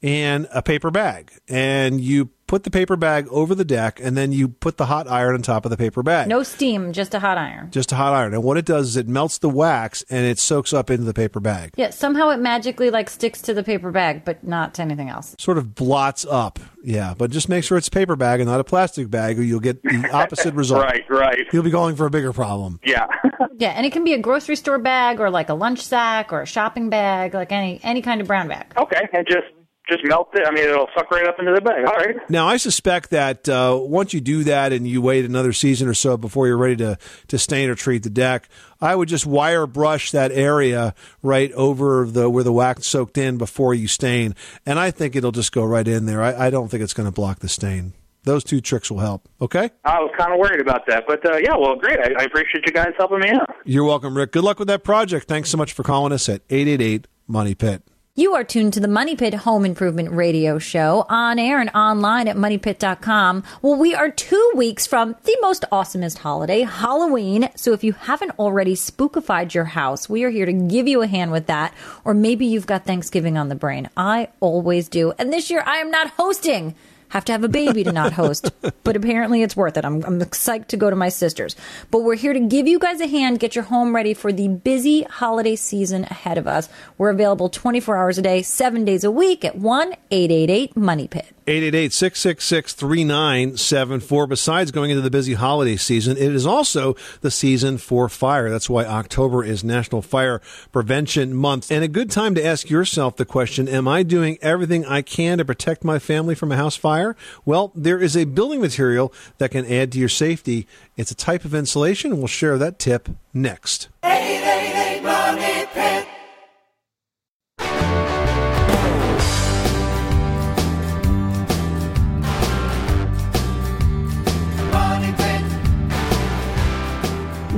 and 0.01 0.47
a 0.53 0.61
paper 0.61 0.91
bag, 0.91 1.31
and 1.47 1.99
you 2.01 2.29
put 2.47 2.63
the 2.63 2.71
paper 2.71 2.95
bag 2.95 3.27
over 3.29 3.53
the 3.53 3.63
deck, 3.65 3.99
and 4.01 4.17
then 4.17 4.31
you 4.31 4.47
put 4.47 4.77
the 4.77 4.87
hot 4.87 5.07
iron 5.07 5.35
on 5.35 5.41
top 5.43 5.65
of 5.65 5.69
the 5.71 5.77
paper 5.77 6.01
bag. 6.01 6.27
No 6.27 6.41
steam, 6.41 6.93
just 6.93 7.13
a 7.13 7.19
hot 7.19 7.37
iron. 7.37 7.69
Just 7.69 7.91
a 7.91 7.95
hot 7.95 8.13
iron. 8.13 8.33
And 8.33 8.43
what 8.43 8.57
it 8.57 8.65
does 8.65 8.87
is 8.89 8.97
it 8.97 9.07
melts 9.07 9.37
the 9.37 9.49
wax 9.49 10.03
and 10.09 10.25
it 10.25 10.39
soaks 10.39 10.73
up 10.73 10.89
into 10.89 11.03
the 11.03 11.13
paper 11.13 11.39
bag. 11.39 11.71
Yeah, 11.75 11.91
somehow 11.91 12.29
it 12.29 12.37
magically 12.37 12.89
like 12.89 13.07
sticks 13.09 13.39
to 13.43 13.53
the 13.53 13.61
paper 13.61 13.91
bag, 13.91 14.25
but 14.25 14.43
not 14.43 14.73
to 14.75 14.81
anything 14.81 15.09
else. 15.09 15.35
Sort 15.37 15.59
of 15.59 15.75
blots 15.75 16.25
up. 16.27 16.57
Yeah, 16.83 17.13
but 17.15 17.29
just 17.29 17.49
make 17.49 17.63
sure 17.63 17.77
it's 17.77 17.89
a 17.89 17.91
paper 17.91 18.15
bag 18.15 18.39
and 18.39 18.49
not 18.49 18.59
a 18.59 18.63
plastic 18.63 19.11
bag, 19.11 19.37
or 19.37 19.43
you'll 19.43 19.59
get 19.59 19.83
the 19.83 20.09
opposite 20.13 20.55
result. 20.55 20.81
Right, 20.81 21.03
right. 21.07 21.45
You'll 21.53 21.61
be 21.61 21.69
going 21.69 21.95
for 21.97 22.07
a 22.07 22.09
bigger 22.09 22.33
problem. 22.33 22.79
Yeah. 22.83 23.05
Yeah, 23.57 23.71
and 23.71 23.85
it 23.85 23.91
can 23.91 24.05
be 24.05 24.13
a 24.13 24.17
grocery 24.17 24.55
store 24.55 24.77
bag 24.79 25.19
or 25.19 25.29
like 25.29 25.49
a 25.49 25.53
lunch 25.53 25.81
sack 25.81 26.31
or 26.31 26.41
a 26.41 26.45
shopping 26.45 26.89
bag, 26.89 27.33
like 27.33 27.51
any 27.51 27.81
any 27.83 28.01
kind 28.01 28.21
of 28.21 28.27
brown 28.27 28.47
bag. 28.47 28.67
okay, 28.77 29.01
and 29.11 29.27
just 29.27 29.47
just 29.89 30.05
melt 30.05 30.29
it. 30.33 30.45
I 30.45 30.51
mean, 30.51 30.65
it'll 30.65 30.87
suck 30.95 31.09
right 31.11 31.27
up 31.27 31.39
into 31.39 31.53
the 31.53 31.61
bag. 31.61 31.85
All 31.85 31.95
right. 31.95 32.15
Now, 32.29 32.47
I 32.47 32.57
suspect 32.57 33.09
that 33.09 33.49
uh, 33.49 33.77
once 33.81 34.13
you 34.13 34.21
do 34.21 34.43
that 34.45 34.71
and 34.71 34.87
you 34.87 35.01
wait 35.01 35.25
another 35.25 35.53
season 35.53 35.87
or 35.87 35.93
so 35.93 36.17
before 36.17 36.47
you're 36.47 36.57
ready 36.57 36.77
to, 36.77 36.97
to 37.27 37.37
stain 37.37 37.69
or 37.69 37.75
treat 37.75 38.03
the 38.03 38.09
deck, 38.09 38.47
I 38.81 38.95
would 38.95 39.09
just 39.09 39.25
wire 39.25 39.67
brush 39.67 40.11
that 40.11 40.31
area 40.31 40.93
right 41.21 41.51
over 41.53 42.05
the 42.05 42.29
where 42.29 42.43
the 42.43 42.53
wax 42.53 42.87
soaked 42.87 43.17
in 43.17 43.37
before 43.37 43.73
you 43.73 43.87
stain, 43.87 44.35
and 44.65 44.79
I 44.79 44.91
think 44.91 45.15
it'll 45.15 45.31
just 45.31 45.51
go 45.51 45.65
right 45.65 45.87
in 45.87 46.05
there. 46.05 46.21
I, 46.21 46.47
I 46.47 46.49
don't 46.49 46.69
think 46.69 46.83
it's 46.83 46.93
going 46.93 47.07
to 47.07 47.11
block 47.11 47.39
the 47.39 47.49
stain. 47.49 47.93
Those 48.23 48.43
two 48.43 48.61
tricks 48.61 48.91
will 48.91 48.99
help. 48.99 49.27
Okay? 49.41 49.69
I 49.85 49.99
was 49.99 50.11
kind 50.17 50.33
of 50.33 50.39
worried 50.39 50.61
about 50.61 50.85
that, 50.87 51.05
but 51.07 51.25
uh, 51.25 51.37
yeah, 51.37 51.55
well, 51.55 51.75
great. 51.75 51.99
I, 51.99 52.21
I 52.21 52.23
appreciate 52.25 52.65
you 52.65 52.71
guys 52.71 52.91
helping 52.97 53.19
me 53.19 53.29
out. 53.29 53.55
You're 53.65 53.85
welcome, 53.85 54.15
Rick. 54.15 54.33
Good 54.33 54.43
luck 54.43 54.59
with 54.59 54.67
that 54.67 54.83
project. 54.83 55.27
Thanks 55.27 55.49
so 55.49 55.57
much 55.57 55.73
for 55.73 55.83
calling 55.83 56.11
us 56.11 56.27
at 56.29 56.41
888 56.49 57.07
Money 57.27 57.55
Pit. 57.55 57.83
You 58.19 58.35
are 58.35 58.43
tuned 58.43 58.73
to 58.73 58.81
the 58.81 58.89
Money 58.89 59.15
Pit 59.15 59.33
Home 59.33 59.63
Improvement 59.63 60.11
Radio 60.11 60.59
Show 60.59 61.05
on 61.07 61.39
air 61.39 61.61
and 61.61 61.69
online 61.69 62.27
at 62.27 62.35
moneypit.com. 62.35 63.45
Well, 63.61 63.79
we 63.79 63.95
are 63.95 64.11
two 64.11 64.51
weeks 64.57 64.85
from 64.85 65.15
the 65.23 65.37
most 65.39 65.63
awesomest 65.71 66.17
holiday, 66.17 66.63
Halloween. 66.63 67.47
So 67.55 67.71
if 67.71 67.81
you 67.81 67.93
haven't 67.93 68.37
already 68.37 68.75
spookified 68.75 69.53
your 69.53 69.63
house, 69.63 70.09
we 70.09 70.25
are 70.25 70.29
here 70.29 70.45
to 70.45 70.51
give 70.51 70.85
you 70.85 71.01
a 71.01 71.07
hand 71.07 71.31
with 71.31 71.47
that. 71.47 71.73
Or 72.03 72.13
maybe 72.13 72.45
you've 72.45 72.67
got 72.67 72.83
Thanksgiving 72.83 73.37
on 73.37 73.47
the 73.47 73.55
brain. 73.55 73.89
I 73.95 74.27
always 74.41 74.89
do. 74.89 75.13
And 75.17 75.31
this 75.31 75.49
year 75.49 75.63
I 75.65 75.77
am 75.77 75.89
not 75.89 76.09
hosting. 76.09 76.75
Have 77.09 77.25
to 77.25 77.31
have 77.31 77.43
a 77.43 77.49
baby 77.49 77.83
to 77.83 77.91
not 77.91 78.13
host, 78.13 78.51
but 78.83 78.95
apparently 78.95 79.41
it's 79.43 79.55
worth 79.55 79.77
it. 79.77 79.85
I'm, 79.85 80.03
I'm 80.03 80.19
psyched 80.21 80.67
to 80.67 80.77
go 80.77 80.89
to 80.89 80.95
my 80.95 81.09
sister's. 81.09 81.55
But 81.91 82.03
we're 82.03 82.15
here 82.15 82.33
to 82.33 82.39
give 82.39 82.67
you 82.67 82.79
guys 82.79 83.01
a 83.01 83.07
hand, 83.07 83.39
get 83.39 83.55
your 83.55 83.65
home 83.65 83.95
ready 83.95 84.13
for 84.13 84.31
the 84.31 84.47
busy 84.47 85.03
holiday 85.03 85.55
season 85.55 86.05
ahead 86.05 86.37
of 86.37 86.47
us. 86.47 86.69
We're 86.97 87.09
available 87.09 87.49
24 87.49 87.97
hours 87.97 88.17
a 88.17 88.21
day, 88.21 88.41
seven 88.41 88.85
days 88.85 89.03
a 89.03 89.11
week 89.11 89.43
at 89.43 89.55
1 89.55 89.93
888 90.11 90.75
Money 90.77 91.07
Pit. 91.07 91.38
888-666-3974. 91.49 94.29
Besides 94.29 94.69
going 94.69 94.91
into 94.91 95.01
the 95.01 95.09
busy 95.09 95.33
holiday 95.33 95.77
season, 95.77 96.15
it 96.15 96.35
is 96.35 96.45
also 96.45 96.95
the 97.21 97.31
season 97.31 97.79
for 97.79 98.07
fire. 98.07 98.51
That's 98.51 98.69
why 98.69 98.85
October 98.85 99.43
is 99.43 99.63
National 99.63 100.03
Fire 100.03 100.43
Prevention 100.71 101.33
Month. 101.33 101.71
And 101.71 101.83
a 101.83 101.87
good 101.87 102.11
time 102.11 102.35
to 102.35 102.45
ask 102.45 102.69
yourself 102.69 103.15
the 103.15 103.25
question, 103.25 103.67
am 103.67 103.87
I 103.87 104.03
doing 104.03 104.37
everything 104.43 104.85
I 104.85 105.01
can 105.01 105.39
to 105.39 105.45
protect 105.45 105.83
my 105.83 105.97
family 105.97 106.35
from 106.35 106.51
a 106.51 106.55
house 106.55 106.75
fire? 106.75 107.15
Well, 107.45 107.71
there 107.73 107.99
is 107.99 108.15
a 108.15 108.25
building 108.25 108.61
material 108.61 109.11
that 109.39 109.49
can 109.49 109.65
add 109.65 109.91
to 109.93 109.99
your 109.99 110.07
safety. 110.07 110.67
It's 110.97 111.09
a 111.09 111.15
type 111.15 111.45
of 111.45 111.55
insulation, 111.55 112.19
we'll 112.19 112.27
share 112.27 112.59
that 112.59 112.77
tip 112.77 113.09
next. 113.33 113.89
888 114.03 115.01
Money 115.01 115.65
Pit. 115.73 116.07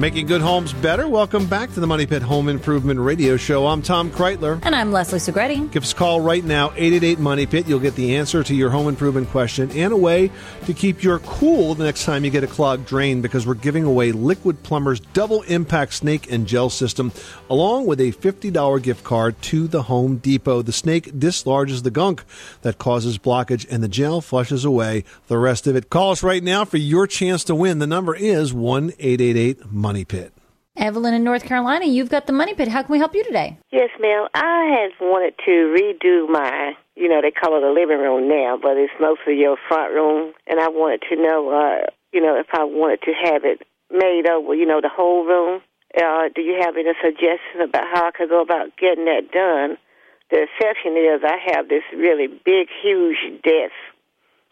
Making 0.00 0.28
good 0.28 0.40
homes 0.40 0.72
better. 0.72 1.06
Welcome 1.06 1.46
back 1.46 1.74
to 1.74 1.80
the 1.80 1.86
Money 1.86 2.06
Pit 2.06 2.22
Home 2.22 2.48
Improvement 2.48 2.98
Radio 2.98 3.36
Show. 3.36 3.66
I'm 3.66 3.82
Tom 3.82 4.10
Kraeutler. 4.10 4.58
And 4.64 4.74
I'm 4.74 4.92
Leslie 4.92 5.18
Segrete. 5.18 5.70
Give 5.72 5.82
us 5.82 5.92
a 5.92 5.94
call 5.94 6.22
right 6.22 6.42
now, 6.42 6.68
888 6.68 7.18
Money 7.18 7.44
Pit. 7.44 7.68
You'll 7.68 7.80
get 7.80 7.96
the 7.96 8.16
answer 8.16 8.42
to 8.42 8.54
your 8.54 8.70
home 8.70 8.88
improvement 8.88 9.28
question 9.28 9.70
and 9.72 9.92
a 9.92 9.96
way 9.98 10.30
to 10.64 10.72
keep 10.72 11.02
your 11.02 11.18
cool 11.18 11.74
the 11.74 11.84
next 11.84 12.06
time 12.06 12.24
you 12.24 12.30
get 12.30 12.42
a 12.42 12.46
clogged 12.46 12.86
drain 12.86 13.20
because 13.20 13.46
we're 13.46 13.52
giving 13.52 13.84
away 13.84 14.10
Liquid-Plumr's 14.10 15.00
double 15.00 15.42
impact 15.42 15.92
snake 15.92 16.32
and 16.32 16.46
gel 16.46 16.70
system 16.70 17.12
along 17.50 17.84
with 17.84 18.00
a 18.00 18.12
$50 18.12 18.82
gift 18.82 19.04
card 19.04 19.42
to 19.42 19.68
the 19.68 19.82
Home 19.82 20.16
Depot. 20.16 20.62
The 20.62 20.72
snake 20.72 21.18
dislodges 21.18 21.82
the 21.82 21.90
gunk 21.90 22.24
that 22.62 22.78
causes 22.78 23.18
blockage 23.18 23.66
and 23.70 23.82
the 23.82 23.88
gel 23.88 24.22
flushes 24.22 24.64
away 24.64 25.04
the 25.26 25.36
rest 25.36 25.66
of 25.66 25.76
it. 25.76 25.90
Call 25.90 26.12
us 26.12 26.22
right 26.22 26.42
now 26.42 26.64
for 26.64 26.78
your 26.78 27.06
chance 27.06 27.44
to 27.44 27.54
win. 27.54 27.80
The 27.80 27.86
number 27.86 28.14
is 28.14 28.54
1 28.54 28.94
888 28.98 29.70
Money 29.70 29.89
Pit. 30.04 30.32
Evelyn 30.76 31.14
in 31.14 31.24
North 31.24 31.44
Carolina, 31.44 31.84
you've 31.84 32.08
got 32.08 32.26
the 32.26 32.32
Money 32.32 32.54
Pit. 32.54 32.68
How 32.68 32.82
can 32.82 32.92
we 32.92 32.98
help 32.98 33.14
you 33.14 33.24
today? 33.24 33.58
Yes, 33.72 33.90
ma'am. 34.00 34.28
I 34.34 34.70
had 34.70 34.90
wanted 35.04 35.34
to 35.44 35.50
redo 35.50 36.30
my, 36.30 36.72
you 36.94 37.08
know, 37.08 37.20
they 37.20 37.32
call 37.32 37.56
it 37.56 37.62
a 37.62 37.72
living 37.72 37.98
room 37.98 38.28
now, 38.28 38.56
but 38.60 38.76
it's 38.76 38.92
mostly 39.00 39.36
your 39.36 39.56
front 39.68 39.92
room. 39.92 40.32
And 40.46 40.60
I 40.60 40.68
wanted 40.68 41.02
to 41.10 41.16
know, 41.16 41.50
uh, 41.50 41.90
you 42.12 42.20
know, 42.20 42.38
if 42.38 42.46
I 42.52 42.64
wanted 42.64 43.02
to 43.02 43.12
have 43.12 43.44
it 43.44 43.66
made 43.90 44.26
over, 44.30 44.54
you 44.54 44.66
know, 44.66 44.80
the 44.80 44.88
whole 44.88 45.26
room. 45.26 45.60
Uh, 45.90 46.28
do 46.34 46.40
you 46.40 46.56
have 46.62 46.76
any 46.76 46.94
suggestions 47.02 47.58
about 47.60 47.84
how 47.92 48.06
I 48.06 48.10
could 48.12 48.28
go 48.28 48.40
about 48.40 48.76
getting 48.78 49.06
that 49.06 49.32
done? 49.32 49.76
The 50.30 50.46
exception 50.46 50.94
is 50.96 51.22
I 51.26 51.36
have 51.52 51.68
this 51.68 51.82
really 51.92 52.28
big, 52.28 52.68
huge 52.80 53.18
desk 53.42 53.74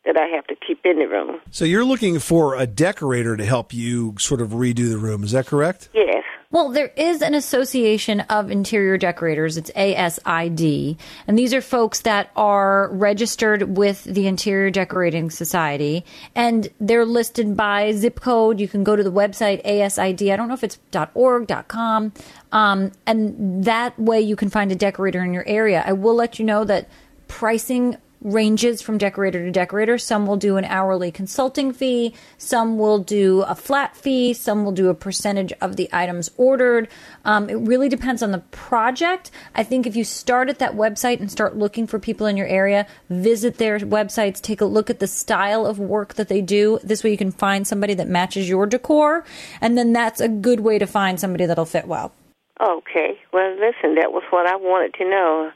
that 0.08 0.16
I 0.16 0.26
have 0.34 0.46
to 0.46 0.56
keep 0.56 0.80
in 0.84 0.98
the 0.98 1.06
room. 1.06 1.38
So 1.50 1.66
you're 1.66 1.84
looking 1.84 2.18
for 2.18 2.56
a 2.56 2.66
decorator 2.66 3.36
to 3.36 3.44
help 3.44 3.74
you 3.74 4.14
sort 4.18 4.40
of 4.40 4.50
redo 4.50 4.88
the 4.88 4.96
room. 4.96 5.22
Is 5.22 5.32
that 5.32 5.46
correct? 5.46 5.90
Yes. 5.92 6.24
Well, 6.50 6.70
there 6.70 6.92
is 6.96 7.20
an 7.20 7.34
association 7.34 8.20
of 8.20 8.50
interior 8.50 8.96
decorators. 8.96 9.58
It's 9.58 9.70
ASID. 9.72 10.96
And 11.26 11.38
these 11.38 11.52
are 11.52 11.60
folks 11.60 12.00
that 12.00 12.30
are 12.36 12.88
registered 12.88 13.76
with 13.76 14.02
the 14.04 14.26
Interior 14.26 14.70
Decorating 14.70 15.28
Society. 15.28 16.06
And 16.34 16.70
they're 16.80 17.04
listed 17.04 17.54
by 17.54 17.92
zip 17.92 18.20
code. 18.20 18.60
You 18.60 18.68
can 18.68 18.82
go 18.82 18.96
to 18.96 19.02
the 19.02 19.12
website 19.12 19.62
ASID. 19.66 20.32
I 20.32 20.36
don't 20.36 20.48
know 20.48 20.54
if 20.54 20.64
it's 20.64 20.78
.org, 21.12 21.52
.com. 21.68 22.14
Um, 22.50 22.92
and 23.06 23.64
that 23.64 23.98
way 23.98 24.22
you 24.22 24.34
can 24.34 24.48
find 24.48 24.72
a 24.72 24.74
decorator 24.74 25.22
in 25.22 25.34
your 25.34 25.46
area. 25.46 25.84
I 25.86 25.92
will 25.92 26.14
let 26.14 26.38
you 26.38 26.46
know 26.46 26.64
that 26.64 26.88
pricing 27.28 27.98
ranges 28.20 28.82
from 28.82 28.98
decorator 28.98 29.44
to 29.44 29.50
decorator. 29.50 29.98
Some 29.98 30.26
will 30.26 30.36
do 30.36 30.56
an 30.56 30.64
hourly 30.64 31.10
consulting 31.10 31.72
fee, 31.72 32.14
some 32.36 32.78
will 32.78 32.98
do 32.98 33.42
a 33.42 33.54
flat 33.54 33.96
fee, 33.96 34.34
some 34.34 34.64
will 34.64 34.72
do 34.72 34.88
a 34.88 34.94
percentage 34.94 35.52
of 35.60 35.76
the 35.76 35.88
items 35.92 36.30
ordered. 36.36 36.88
Um, 37.24 37.48
it 37.48 37.54
really 37.54 37.88
depends 37.88 38.22
on 38.22 38.32
the 38.32 38.38
project. 38.50 39.30
I 39.54 39.62
think 39.62 39.86
if 39.86 39.96
you 39.96 40.04
start 40.04 40.48
at 40.48 40.58
that 40.58 40.74
website 40.74 41.20
and 41.20 41.30
start 41.30 41.56
looking 41.56 41.86
for 41.86 41.98
people 41.98 42.26
in 42.26 42.36
your 42.36 42.46
area, 42.46 42.86
visit 43.08 43.58
their 43.58 43.78
websites, 43.78 44.40
take 44.40 44.60
a 44.60 44.64
look 44.64 44.90
at 44.90 44.98
the 44.98 45.06
style 45.06 45.66
of 45.66 45.78
work 45.78 46.14
that 46.14 46.28
they 46.28 46.40
do. 46.40 46.78
This 46.82 47.04
way 47.04 47.10
you 47.10 47.18
can 47.18 47.32
find 47.32 47.66
somebody 47.66 47.94
that 47.94 48.08
matches 48.08 48.48
your 48.48 48.66
decor, 48.66 49.24
and 49.60 49.78
then 49.78 49.92
that's 49.92 50.20
a 50.20 50.28
good 50.28 50.60
way 50.60 50.78
to 50.78 50.86
find 50.86 51.20
somebody 51.20 51.46
that'll 51.46 51.64
fit 51.64 51.86
well. 51.86 52.12
Okay. 52.60 53.18
Well, 53.32 53.52
listen, 53.52 53.94
that 53.94 54.12
was 54.12 54.24
what 54.30 54.46
I 54.46 54.56
wanted 54.56 54.94
to 54.94 55.04
know. 55.08 55.52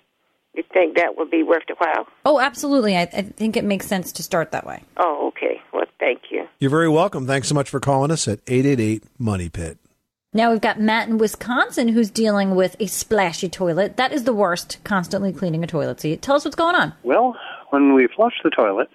You 0.54 0.62
think 0.72 0.96
that 0.96 1.16
would 1.16 1.30
be 1.30 1.42
worth 1.42 1.62
the 1.66 1.74
while? 1.78 2.06
Oh, 2.24 2.38
absolutely. 2.38 2.96
I, 2.96 3.02
I 3.02 3.22
think 3.22 3.56
it 3.56 3.64
makes 3.64 3.86
sense 3.86 4.12
to 4.12 4.22
start 4.22 4.52
that 4.52 4.66
way. 4.66 4.82
Oh, 4.98 5.28
okay. 5.28 5.60
Well, 5.72 5.86
thank 5.98 6.22
you. 6.30 6.46
You're 6.58 6.70
very 6.70 6.88
welcome. 6.88 7.26
Thanks 7.26 7.48
so 7.48 7.54
much 7.54 7.70
for 7.70 7.80
calling 7.80 8.10
us 8.10 8.28
at 8.28 8.40
888 8.46 9.04
Money 9.18 9.48
Pit. 9.48 9.78
Now 10.34 10.50
we've 10.50 10.60
got 10.60 10.80
Matt 10.80 11.08
in 11.08 11.18
Wisconsin 11.18 11.88
who's 11.88 12.10
dealing 12.10 12.54
with 12.54 12.76
a 12.80 12.86
splashy 12.86 13.50
toilet. 13.50 13.98
That 13.98 14.12
is 14.12 14.24
the 14.24 14.32
worst, 14.32 14.78
constantly 14.82 15.32
cleaning 15.32 15.62
a 15.62 15.66
toilet 15.66 16.00
seat. 16.00 16.22
Tell 16.22 16.36
us 16.36 16.44
what's 16.44 16.56
going 16.56 16.74
on. 16.74 16.94
Well, 17.02 17.36
when 17.68 17.92
we 17.94 18.06
flush 18.06 18.34
the 18.42 18.48
toilet, 18.48 18.88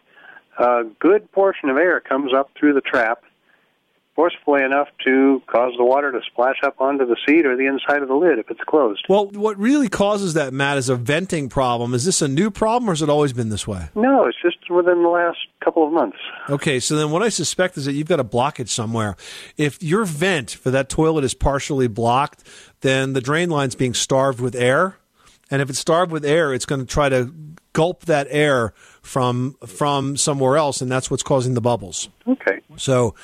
a 0.57 0.83
good 0.99 1.31
portion 1.31 1.69
of 1.69 1.77
air 1.77 1.99
comes 1.99 2.33
up 2.33 2.49
through 2.59 2.73
the 2.73 2.81
trap, 2.81 3.21
forcefully 4.17 4.63
enough 4.63 4.87
to 5.05 5.43
cause 5.45 5.73
the 5.77 5.85
water 5.85 6.11
to 6.11 6.19
splash 6.25 6.55
up 6.63 6.81
onto 6.81 7.05
the 7.05 7.15
seat 7.27 7.45
or 7.45 7.55
the 7.55 7.67
inside 7.67 8.01
of 8.01 8.07
the 8.07 8.15
lid 8.15 8.39
if 8.39 8.49
it's 8.49 8.63
closed. 8.67 9.05
Well, 9.07 9.27
what 9.27 9.59
really 9.59 9.89
causes 9.89 10.33
that, 10.33 10.53
Matt, 10.53 10.79
is 10.79 10.89
a 10.89 10.95
venting 10.95 11.49
problem. 11.49 11.93
Is 11.93 12.03
this 12.03 12.23
a 12.23 12.27
new 12.27 12.49
problem 12.49 12.89
or 12.89 12.93
has 12.93 13.03
it 13.03 13.09
always 13.09 13.31
been 13.31 13.49
this 13.49 13.67
way? 13.67 13.89
No, 13.93 14.25
it's 14.25 14.41
just 14.41 14.57
within 14.71 15.03
the 15.03 15.09
last 15.09 15.37
couple 15.63 15.85
of 15.85 15.93
months. 15.93 16.17
Okay, 16.49 16.79
so 16.79 16.95
then 16.95 17.11
what 17.11 17.21
I 17.21 17.29
suspect 17.29 17.77
is 17.77 17.85
that 17.85 17.93
you've 17.93 18.07
got 18.07 18.19
a 18.19 18.23
blockage 18.23 18.69
somewhere. 18.69 19.15
If 19.55 19.83
your 19.83 20.03
vent 20.03 20.49
for 20.49 20.71
that 20.71 20.89
toilet 20.89 21.23
is 21.23 21.35
partially 21.35 21.87
blocked, 21.87 22.43
then 22.81 23.13
the 23.13 23.21
drain 23.21 23.51
line's 23.51 23.75
being 23.75 23.93
starved 23.93 24.39
with 24.39 24.55
air. 24.55 24.97
And 25.51 25.61
if 25.61 25.69
it's 25.69 25.79
starved 25.79 26.11
with 26.11 26.25
air, 26.25 26.55
it's 26.55 26.65
going 26.65 26.81
to 26.81 26.87
try 26.87 27.07
to 27.07 27.31
gulp 27.77 28.05
that 28.05 28.25
air 28.31 28.73
from 29.03 29.55
from 29.65 30.17
somewhere 30.17 30.57
else, 30.57 30.81
and 30.81 30.91
that's 30.91 31.11
what's 31.11 31.21
causing 31.21 31.53
the 31.53 31.61
bubbles. 31.61 32.09
Okay. 32.27 32.59
So, 32.75 33.15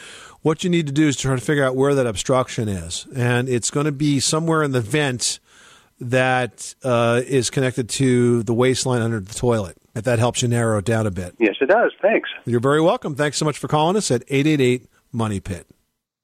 what 0.43 0.63
you 0.63 0.69
need 0.69 0.85
to 0.87 0.93
do 0.93 1.07
is 1.07 1.17
try 1.17 1.35
to 1.35 1.41
figure 1.41 1.63
out 1.65 1.75
where 1.75 1.95
that 1.95 2.05
obstruction 2.05 2.69
is, 2.69 3.07
and 3.15 3.49
it's 3.49 3.71
going 3.71 3.85
to 3.87 3.91
be 3.91 4.19
somewhere 4.19 4.61
in 4.63 4.71
the 4.71 4.81
vent 4.81 5.39
that 5.99 6.75
uh, 6.83 7.21
is 7.25 7.49
connected 7.49 7.89
to 7.89 8.43
the 8.43 8.53
waste 8.53 8.85
line 8.85 9.01
under 9.01 9.19
the 9.19 9.33
toilet. 9.33 9.77
If 9.95 10.03
that 10.05 10.19
helps 10.19 10.41
you 10.41 10.47
narrow 10.47 10.79
it 10.79 10.85
down 10.85 11.05
a 11.07 11.11
bit, 11.11 11.35
Yes, 11.39 11.55
it 11.61 11.67
does. 11.69 11.91
Thanks. 12.01 12.29
you're 12.45 12.59
very 12.59 12.81
welcome. 12.81 13.15
Thanks 13.15 13.37
so 13.37 13.45
much 13.45 13.57
for 13.57 13.67
calling 13.67 13.95
us 13.95 14.09
at 14.11 14.23
eight 14.27 14.47
eight 14.47 14.59
eight 14.61 14.87
Money 15.11 15.39
Pit. 15.39 15.67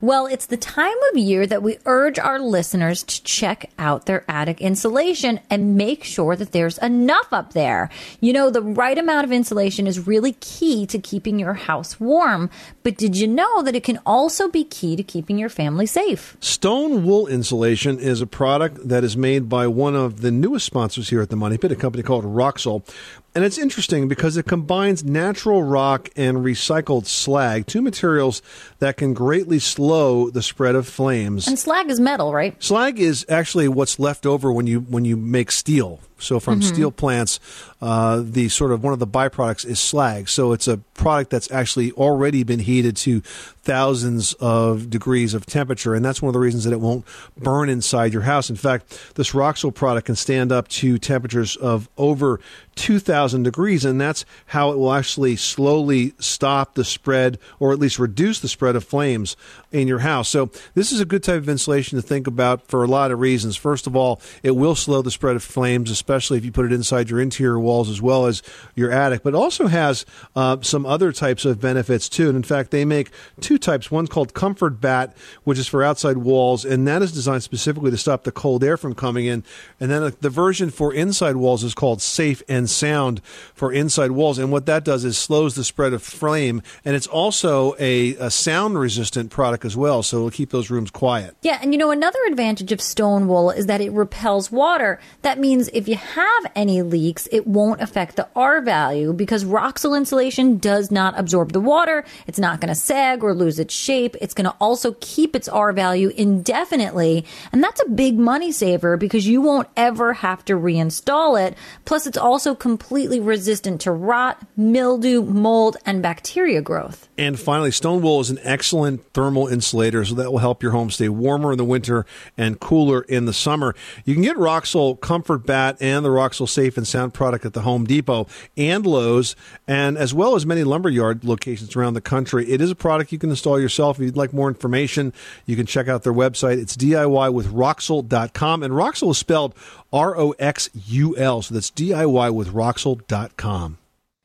Well, 0.01 0.27
it's 0.27 0.46
the 0.46 0.56
time 0.56 0.96
of 1.12 1.18
year 1.18 1.46
that 1.46 1.62
we 1.62 1.77
urge 1.86 2.18
our 2.20 2.39
listeners 2.39 3.03
to 3.03 3.22
check 3.24 3.70
out 3.77 4.06
their 4.06 4.24
attic 4.32 4.62
insulation 4.62 5.41
and 5.50 5.75
make 5.75 6.06
sure 6.06 6.38
that 6.38 6.53
there's 6.53 6.77
enough 6.77 7.34
up 7.34 7.51
there. 7.51 7.89
You 8.22 8.32
know, 8.32 8.50
the 8.50 8.62
right 8.62 8.98
amount 8.98 9.25
of 9.25 9.34
insulation 9.34 9.88
is 9.88 10.08
really 10.08 10.38
key 10.39 10.86
to 10.86 11.00
keeping 11.00 11.38
your 11.38 11.53
house 11.53 12.00
warm. 12.00 12.50
But 12.82 12.96
did 12.96 13.18
you 13.18 13.27
know 13.27 13.62
that 13.62 13.75
it 13.75 13.84
can 13.84 14.00
also 14.06 14.48
be 14.48 14.63
key 14.63 14.96
to 14.96 15.03
keeping 15.03 15.38
your 15.38 15.50
family 15.50 15.86
safe? 15.86 16.38
Stone 16.39 17.03
wool 17.03 17.27
insulation 17.27 18.00
is 18.00 18.22
a 18.22 18.25
product 18.25 18.88
that 18.88 19.03
is 19.03 19.18
made 19.18 19.50
by 19.50 19.68
one 19.68 19.98
of 19.98 20.22
the 20.22 20.32
newest 20.32 20.65
sponsors 20.65 21.10
here 21.10 21.22
at 21.22 21.29
the 21.29 21.36
Money 21.36 21.58
Pit, 21.58 21.74
a 21.74 21.75
company 21.75 22.03
called 22.03 22.24
Roxul. 22.24 22.88
And 23.36 23.46
it's 23.46 23.58
interesting 23.58 24.08
because 24.08 24.38
it 24.38 24.48
combines 24.48 25.04
natural 25.04 25.64
rock 25.64 26.10
and 26.16 26.38
recycled 26.38 27.06
slag, 27.06 27.68
two 27.68 27.82
materials 27.82 28.42
that 28.80 28.98
can 28.98 29.14
greatly 29.14 29.60
slow 29.60 30.30
the 30.30 30.42
spread 30.42 30.76
of 30.76 30.88
flames. 30.88 31.48
And 31.48 31.58
slag 31.58 31.90
is 31.90 32.00
metal, 32.00 32.34
right? 32.34 32.62
Slag 32.62 33.00
is 33.00 33.26
actually 33.30 33.68
what's 33.68 34.00
left 34.00 34.26
over 34.26 34.52
when 34.52 34.66
you 34.68 34.80
when 34.80 35.06
you 35.06 35.16
make 35.16 35.52
steel. 35.52 36.00
So 36.20 36.40
from 36.40 36.62
steel 36.62 36.92
plants, 36.92 37.40
uh, 37.82 38.22
the 38.24 38.50
sort 38.50 38.72
of 38.72 38.84
one 38.84 38.94
of 38.94 39.00
the 39.00 39.08
byproducts 39.08 39.66
is 39.66 39.80
slag. 39.80 40.30
So 40.30 40.52
it's 40.52 40.68
a 40.68 40.78
product 40.94 41.32
that's 41.32 41.50
actually 41.52 41.92
already 41.94 42.44
been 42.44 42.60
heated 42.60 42.98
to 42.98 43.22
thousands 43.22 44.34
of 44.34 44.90
degrees 44.90 45.34
of 45.34 45.46
temperature, 45.46 45.94
and 45.94 46.04
that's 46.04 46.22
one 46.22 46.30
of 46.30 46.34
the 46.34 46.40
reasons 46.40 46.64
that 46.64 46.74
it 46.74 46.80
won't 46.80 47.06
burn 47.38 47.70
inside 47.70 48.14
your 48.14 48.24
house. 48.24 48.50
In 48.50 48.56
fact, 48.56 49.16
this 49.16 49.32
Roxul 49.32 49.74
product 49.74 50.08
can 50.08 50.16
stand 50.16 50.52
up 50.52 50.68
to 50.70 50.98
temperatures 50.98 51.56
of 51.56 51.88
over 51.98 52.40
2,000 52.76 53.44
degrees, 53.44 53.86
and 53.86 54.00
that's 54.00 54.26
how 54.48 54.72
it 54.72 54.78
will 54.78 54.94
actually 54.94 55.36
slowly 55.36 56.14
stop 56.20 56.76
the 56.76 56.84
spread, 56.84 57.38
or 57.60 57.72
at 57.72 57.80
least 57.80 58.00
reduce 58.00 58.40
the 58.40 58.48
spread 58.48 58.76
of 58.76 58.84
flames 58.84 59.36
in 59.72 59.88
your 59.88 60.00
house. 60.00 60.30
So 60.30 60.50
this 60.74 60.92
is 60.92 61.00
a 61.00 61.06
good 61.06 61.24
type 61.24 61.38
of 61.38 61.50
insulation 61.50 61.98
to 61.98 62.02
think 62.02 62.28
about 62.28 62.68
for 62.68 62.84
a 62.84 62.88
lot 62.88 63.12
of 63.12 63.20
reasons. 63.20 63.56
First 63.56 63.88
of 63.88 63.96
all, 63.96 64.20
it 64.42 64.52
will 64.52 64.76
slow 64.76 65.02
the 65.02 65.12
spread 65.12 65.36
of 65.36 65.44
flames, 65.44 65.92
especially 65.92 66.38
if 66.38 66.46
you 66.46 66.52
put 66.52 66.66
it 66.66 66.74
inside 66.74 67.10
your 67.10 67.20
interior 67.20 67.60
walls 67.60 67.90
as 67.90 68.02
well 68.02 68.26
as 68.26 68.42
your 68.76 68.92
attic. 68.92 69.22
But 69.24 69.36
also 69.36 69.68
has 69.68 70.06
uh, 70.36 70.58
some 70.62 70.86
other 70.86 71.12
types 71.12 71.46
of 71.46 71.62
benefits 71.62 72.10
too. 72.10 72.28
And 72.28 72.36
in 72.36 72.44
fact, 72.44 72.72
they 72.72 72.84
make 72.84 73.12
two 73.42 73.58
types. 73.58 73.92
One's 73.92 74.10
called 74.10 74.34
Comfort 74.34 74.82
Batt, 74.82 75.16
which 75.44 75.60
is 75.60 75.68
for 75.68 75.84
outside 75.84 76.18
walls, 76.18 76.66
and 76.66 76.88
that 76.88 77.02
is 77.02 77.12
designed 77.12 77.44
specifically 77.44 77.92
to 77.92 77.98
stop 77.98 78.24
the 78.24 78.32
cold 78.32 78.64
air 78.64 78.78
from 78.78 78.96
coming 78.96 79.26
in. 79.26 79.44
And 79.80 79.92
then 79.92 80.02
uh, 80.04 80.12
the 80.20 80.30
version 80.30 80.72
for 80.72 80.94
inside 80.94 81.36
walls 81.36 81.64
is 81.64 81.74
called 81.74 82.02
Safe 82.02 82.42
and 82.50 82.70
Sound 82.70 83.22
for 83.54 83.72
inside 83.72 84.12
walls. 84.12 84.40
And 84.40 84.52
what 84.52 84.66
that 84.66 84.84
does 84.84 85.06
is 85.06 85.18
slows 85.18 85.56
the 85.56 85.64
spread 85.64 85.94
of 85.94 86.02
flame, 86.02 86.62
and 86.84 86.96
it's 86.96 87.08
also 87.08 87.76
a, 87.80 88.16
a 88.16 88.32
sound 88.32 88.80
resistant 88.80 89.30
product 89.30 89.59
as 89.66 89.75
well. 89.78 90.04
So 90.04 90.18
it'll 90.18 90.32
keep 90.32 90.50
those 90.51 90.70
rooms 90.70 90.92
quiet. 90.92 91.36
Yeah, 91.42 91.60
and 91.62 91.74
you 91.74 91.78
know, 91.78 91.92
another 91.92 92.20
advantage 92.28 92.72
of 92.72 92.82
stone 92.82 93.28
wool 93.28 93.51
is 93.51 93.66
that 93.68 93.82
it 93.82 93.92
repels 93.92 94.51
water. 94.51 95.00
That 95.22 95.39
means 95.39 95.70
if 95.74 95.88
you 95.88 95.96
have 95.96 96.51
any 96.56 96.82
leaks, 96.82 97.28
it 97.32 97.48
won't 97.48 97.82
affect 97.82 98.16
the 98.16 98.28
R 98.36 98.62
value 98.62 99.13
because 99.13 99.44
Roxul 99.44 99.98
insulation 99.98 100.58
does 100.58 100.92
not 100.92 101.18
absorb 101.18 101.51
the 101.51 101.60
water. 101.60 102.06
It's 102.28 102.39
not 102.39 102.62
going 102.62 102.70
to 102.70 102.75
sag 102.75 103.24
or 103.24 103.34
lose 103.34 103.60
its 103.60 103.74
shape. 103.74 104.16
It's 104.22 104.34
going 104.34 104.46
to 104.50 104.56
also 104.60 104.96
keep 105.00 105.36
its 105.36 105.48
R 105.50 105.74
value 105.74 106.10
indefinitely. 106.16 107.25
And 107.51 107.63
that's 107.63 107.82
a 107.82 107.89
big 107.89 108.18
money 108.18 108.51
saver 108.51 108.98
because 108.98 109.28
you 109.28 109.42
won't 109.42 109.68
ever 109.75 110.13
have 110.13 110.46
to 110.46 110.54
reinstall 110.54 111.42
it. 111.42 111.58
Plus, 111.86 112.08
it's 112.08 112.18
also 112.18 112.56
completely 112.56 113.20
resistant 113.20 113.82
to 113.82 113.92
rot, 113.92 114.42
mildew, 114.56 115.24
mold, 115.24 115.78
and 115.86 116.01
bacteria 116.01 116.62
growth. 116.62 117.10
And 117.18 117.39
finally, 117.39 117.72
stone 117.72 118.01
wool 118.01 118.20
is 118.22 118.30
an 118.30 118.39
excellent 118.44 119.04
thermal 119.13 119.48
insulator, 119.50 120.06
so 120.06 120.15
that 120.15 120.32
will 120.32 120.39
help 120.39 120.63
your 120.63 120.72
home 120.72 120.89
stay 120.89 121.10
warmer 121.10 121.51
in 121.51 121.58
the 121.58 121.65
winter 121.65 122.06
and 122.38 122.60
cooler 122.60 123.01
in 123.01 123.25
the 123.25 123.34
summer. 123.34 123.75
You 124.06 124.13
can 124.13 124.24
get 124.24 124.38
Roxul 124.38 125.00
Comfort 125.00 125.46
Batt 125.46 125.77
and 125.82 126.06
the 126.06 126.10
Roxul 126.10 126.48
Safe 126.48 126.77
and 126.77 126.88
Sound 126.88 127.13
product 127.13 127.46
at 127.46 127.53
the 127.53 127.62
Home 127.62 127.86
Depot 127.86 128.27
and 128.58 128.86
Lowe's, 128.86 129.36
and 129.68 129.98
as 129.98 130.13
well 130.13 130.36
as 130.36 130.46
many 130.46 130.63
lumberyard 130.63 131.24
locations 131.24 131.75
around 131.75 131.94
the 131.94 132.01
country. 132.01 132.50
It 132.50 132.62
is 132.62 132.72
a 132.72 132.75
product 132.75 133.12
you 133.12 133.20
can 133.20 133.29
install 133.29 133.60
yourself. 133.60 134.00
If 134.00 134.06
you'd 134.06 134.18
like 134.18 134.34
more 134.34 134.48
information, 134.48 135.13
you 135.46 135.56
can 135.56 135.65
check 135.65 135.88
out 135.88 136.03
their 136.03 136.13
website. 136.13 136.60
It's 136.60 136.77
DIY 136.77 137.34
with 137.34 137.48
Roxul.com, 137.48 138.63
and 138.63 138.74
Roxul 138.74 139.12
is 139.12 139.18
spelled 139.18 139.53
R 139.91 140.18
O 140.18 140.32
X 140.39 140.70
U 140.74 141.18
L, 141.18 141.41
so 141.41 141.53
that's 141.53 141.72
DIY 141.72 142.34
with 142.34 142.50
Roxul.com. 142.50 143.77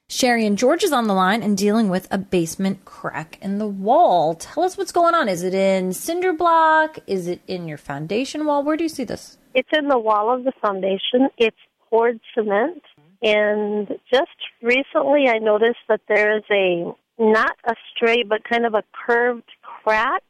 Sherry 0.09 0.45
and 0.47 0.59
George 0.59 0.85
is 0.85 0.93
on 0.93 1.07
the 1.07 1.15
line 1.15 1.43
and 1.43 1.57
dealing 1.57 1.89
with 1.89 2.07
a 2.11 2.19
basement 2.19 2.85
crack 2.85 3.39
in 3.41 3.59
the 3.59 3.67
wall. 3.67 4.35
Tell 4.35 4.63
us 4.63 4.77
what's 4.77 4.93
going 4.93 5.15
on. 5.15 5.31
Is 5.31 5.43
it 5.43 5.55
in 5.55 5.95
cinder 5.95 6.35
block? 6.35 6.99
Is 7.07 7.27
it 7.27 7.41
in 7.47 7.67
your 7.67 7.79
foundation 7.79 8.45
wall? 8.45 8.63
Where 8.63 8.77
do 8.77 8.85
you 8.85 8.91
see 8.91 9.05
this? 9.05 9.39
It's 9.55 9.69
in 9.77 9.89
the 9.89 9.99
wall 9.99 10.35
of 10.35 10.45
the 10.45 10.53
foundation. 10.61 11.31
It's 11.39 11.57
poured 11.89 12.21
cement. 12.35 12.83
And 13.23 13.89
just 14.13 14.37
recently 14.61 15.29
I 15.29 15.39
noticed 15.39 15.79
that 15.89 16.03
there 16.07 16.37
is 16.37 16.45
a, 16.51 16.93
not 17.19 17.57
a 17.67 17.75
straight, 17.97 18.29
but 18.29 18.45
kind 18.45 18.67
of 18.67 18.75
a 18.75 18.85
curved 19.07 19.51
crack. 19.63 20.23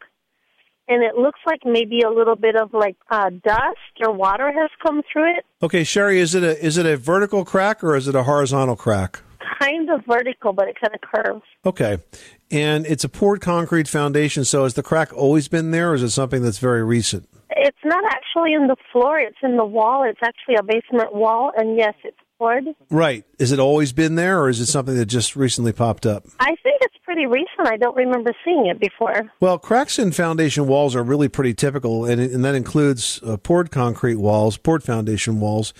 And 0.87 1.03
it 1.03 1.17
looks 1.17 1.41
like 1.47 1.61
maybe 1.65 2.03
a 2.03 2.11
little 2.11 2.37
bit 2.37 2.55
of 2.55 2.73
like 2.73 2.97
uh, 3.11 3.31
dust 3.31 4.05
or 4.07 4.13
water 4.13 4.53
has 4.53 4.71
come 4.87 5.03
through 5.11 5.39
it. 5.39 5.45
Okay, 5.63 5.83
Sherry, 5.83 6.21
is 6.21 6.35
it 6.35 6.45
a 6.45 6.63
is 6.65 6.77
it 6.77 6.85
a 6.85 6.97
vertical 6.97 7.45
crack 7.45 7.83
or 7.83 7.97
is 7.97 8.07
it 8.07 8.15
a 8.15 8.25
horizontal 8.25 8.77
crack? 8.77 9.23
Kind 9.61 9.91
of 9.91 10.05
vertical, 10.07 10.53
but 10.53 10.69
it 10.69 10.77
kind 10.81 10.95
of 10.95 11.01
curves. 11.01 11.43
Okay. 11.65 11.99
And 12.51 12.87
it's 12.87 13.05
a 13.05 13.09
poured 13.09 13.41
concrete 13.41 13.89
foundation, 13.89 14.45
so 14.45 14.65
has 14.65 14.75
the 14.75 14.83
crack 14.83 15.13
always 15.13 15.49
been 15.49 15.71
there 15.71 15.91
or 15.91 15.95
is 15.95 16.03
it 16.03 16.11
something 16.11 16.43
that's 16.43 16.59
very 16.59 16.83
recent? 16.85 17.29
It's 17.51 17.79
not 17.85 18.05
actually 18.07 18.53
in 18.53 18.67
the 18.67 18.77
floor, 18.93 19.19
it's 19.19 19.37
in 19.43 19.57
the 19.57 19.65
wall. 19.65 20.05
It's 20.05 20.21
actually 20.23 20.57
a 20.57 20.63
basement 20.63 21.15
wall. 21.15 21.53
And 21.57 21.77
yes, 21.77 21.95
it's 22.05 22.17
poured. 22.39 22.65
Right. 22.91 23.25
Is 23.39 23.53
it 23.53 23.59
always 23.59 23.93
been 23.93 24.15
there 24.17 24.41
or 24.41 24.49
is 24.49 24.61
it 24.61 24.67
something 24.67 24.97
that 24.97 25.07
just 25.07 25.37
recently 25.37 25.73
popped 25.73 26.07
up? 26.07 26.25
I 26.41 26.55
think 26.63 26.74
pretty 27.15 27.27
recent. 27.27 27.69
I 27.69 27.77
don't 27.77 27.97
remember 27.97 28.33
seeing 28.45 28.67
it 28.67 28.81
before. 28.81 29.31
Well, 29.39 29.59
cracks 29.59 29.99
in 30.01 30.11
foundation 30.11 30.67
walls 30.67 30.97
are 30.97 31.03
really 31.03 31.29
pretty 31.29 31.55
typical, 31.55 32.05
and, 32.05 32.21
and 32.21 32.45
that 32.45 32.57
includes 32.57 33.23
uh, 33.23 33.37
poured 33.37 33.71
concrete 33.71 34.17
walls, 34.17 34.57
poured 34.57 34.83
foundation 34.83 35.39
walls. 35.39 35.73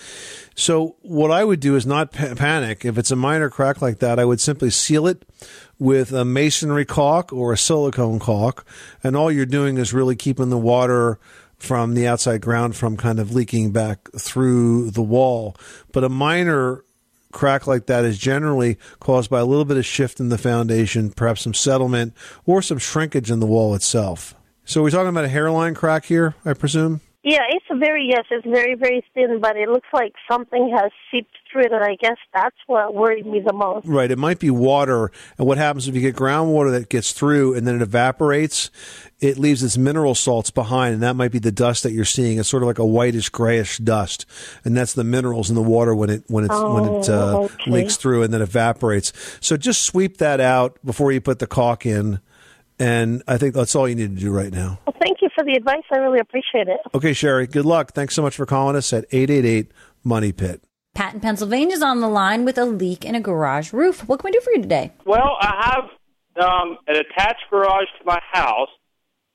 So, 0.55 0.95
what 1.01 1.31
I 1.31 1.43
would 1.43 1.59
do 1.59 1.75
is 1.75 1.85
not 1.85 2.13
pa- 2.13 2.35
panic. 2.35 2.85
If 2.85 2.97
it's 2.97 3.11
a 3.11 3.17
minor 3.17 3.49
crack 3.49 3.81
like 3.81 3.99
that, 3.99 4.17
I 4.17 4.23
would 4.23 4.39
simply 4.39 4.69
seal 4.69 5.07
it 5.07 5.25
with 5.77 6.13
a 6.13 6.23
masonry 6.23 6.85
caulk 6.85 7.33
or 7.33 7.51
a 7.51 7.57
silicone 7.57 8.19
caulk, 8.19 8.65
and 9.03 9.17
all 9.17 9.29
you're 9.29 9.45
doing 9.45 9.77
is 9.77 9.93
really 9.93 10.15
keeping 10.15 10.49
the 10.49 10.57
water 10.57 11.19
from 11.57 11.95
the 11.95 12.07
outside 12.07 12.41
ground 12.41 12.77
from 12.77 12.95
kind 12.95 13.19
of 13.19 13.33
leaking 13.33 13.71
back 13.71 14.09
through 14.17 14.91
the 14.91 15.01
wall. 15.01 15.57
But 15.91 16.05
a 16.05 16.09
minor 16.09 16.85
crack 17.35 17.67
like 17.67 17.85
that 17.85 18.05
is 18.05 18.17
generally 18.17 18.79
caused 18.99 19.29
by 19.29 19.41
a 19.41 19.45
little 19.45 19.65
bit 19.65 19.77
of 19.77 19.85
shift 19.85 20.19
in 20.19 20.29
the 20.29 20.37
foundation, 20.37 21.11
perhaps 21.11 21.41
some 21.41 21.53
settlement 21.53 22.13
or 22.45 22.61
some 22.61 22.79
shrinkage 22.79 23.29
in 23.29 23.41
the 23.41 23.45
wall 23.45 23.75
itself. 23.75 24.33
So 24.63 24.81
we're 24.81 24.89
talking 24.89 25.09
about 25.09 25.25
a 25.25 25.29
hairline 25.29 25.75
crack 25.75 26.05
here, 26.05 26.33
I 26.43 26.53
presume? 26.53 27.01
Yeah, 27.27 27.39
it's 27.49 27.65
very 27.79 28.07
yes, 28.07 28.25
it's 28.29 28.45
very 28.45 28.75
very 28.75 29.03
thin, 29.15 29.39
but 29.41 29.57
it 29.57 29.67
looks 29.67 29.87
like 29.91 30.13
something 30.29 30.71
has 30.77 30.91
seeped 31.11 31.35
through 31.51 31.63
it, 31.63 31.71
and 31.71 31.83
I 31.83 31.95
guess 31.99 32.17
that's 32.35 32.55
what 32.67 32.93
worried 32.93 33.25
me 33.25 33.39
the 33.43 33.51
most. 33.51 33.87
Right. 33.87 34.11
It 34.11 34.19
might 34.19 34.37
be 34.37 34.51
water. 34.51 35.11
And 35.39 35.47
what 35.47 35.57
happens 35.57 35.87
if 35.87 35.95
you 35.95 36.01
get 36.01 36.15
groundwater 36.15 36.69
that 36.71 36.89
gets 36.89 37.13
through 37.13 37.55
and 37.55 37.65
then 37.65 37.77
it 37.77 37.81
evaporates? 37.81 38.69
It 39.21 39.39
leaves 39.39 39.63
its 39.63 39.75
mineral 39.75 40.13
salts 40.13 40.51
behind, 40.51 40.93
and 40.93 41.01
that 41.01 41.15
might 41.15 41.31
be 41.31 41.39
the 41.39 41.51
dust 41.51 41.81
that 41.81 41.93
you're 41.93 42.05
seeing. 42.05 42.37
It's 42.37 42.47
sort 42.47 42.61
of 42.61 42.67
like 42.67 42.77
a 42.77 42.85
whitish 42.85 43.29
grayish 43.29 43.79
dust, 43.79 44.27
and 44.63 44.77
that's 44.77 44.93
the 44.93 45.03
minerals 45.03 45.49
in 45.49 45.55
the 45.55 45.63
water 45.63 45.95
when 45.95 46.11
it 46.11 46.25
when 46.27 46.43
it's 46.45 46.53
when 46.53 46.85
it 46.85 47.09
uh, 47.09 47.39
Oh, 47.39 47.43
okay. 47.45 47.71
leaks 47.71 47.97
through 47.97 48.21
and 48.21 48.31
then 48.31 48.43
evaporates. 48.43 49.13
So 49.41 49.57
just 49.57 49.81
sweep 49.81 50.17
that 50.17 50.39
out 50.39 50.77
before 50.85 51.11
you 51.11 51.21
put 51.21 51.39
the 51.39 51.47
caulk 51.47 51.87
in, 51.87 52.19
and 52.77 53.23
I 53.27 53.37
think 53.37 53.55
that's 53.55 53.75
all 53.75 53.89
you 53.89 53.95
need 53.95 54.13
to 54.15 54.21
do 54.21 54.31
right 54.31 54.53
now. 54.53 54.77
Well, 54.85 54.95
for 55.35 55.43
the 55.43 55.53
advice. 55.53 55.83
I 55.91 55.97
really 55.97 56.19
appreciate 56.19 56.67
it. 56.67 56.79
Okay, 56.95 57.13
Sherry. 57.13 57.45
Good 57.45 57.65
luck. 57.65 57.91
Thanks 57.91 58.15
so 58.15 58.21
much 58.21 58.35
for 58.35 58.45
calling 58.45 58.75
us 58.75 58.91
at 58.93 59.05
eight 59.11 59.29
eight 59.29 59.45
eight 59.45 59.71
Money 60.03 60.31
Pit. 60.31 60.63
Pat 60.95 61.13
in 61.13 61.19
Pennsylvania 61.19 61.75
is 61.75 61.81
on 61.83 61.99
the 61.99 62.07
line 62.07 62.45
with 62.45 62.57
a 62.57 62.65
leak 62.65 63.03
in 63.03 63.15
a 63.15 63.19
garage 63.19 63.73
roof. 63.73 64.07
What 64.07 64.21
can 64.21 64.29
we 64.29 64.31
do 64.31 64.39
for 64.39 64.51
you 64.51 64.61
today? 64.61 64.93
Well, 65.05 65.37
I 65.41 65.73
have 65.75 66.45
um, 66.45 66.77
an 66.87 66.95
attached 66.95 67.43
garage 67.49 67.87
to 67.99 68.05
my 68.05 68.19
house, 68.31 68.69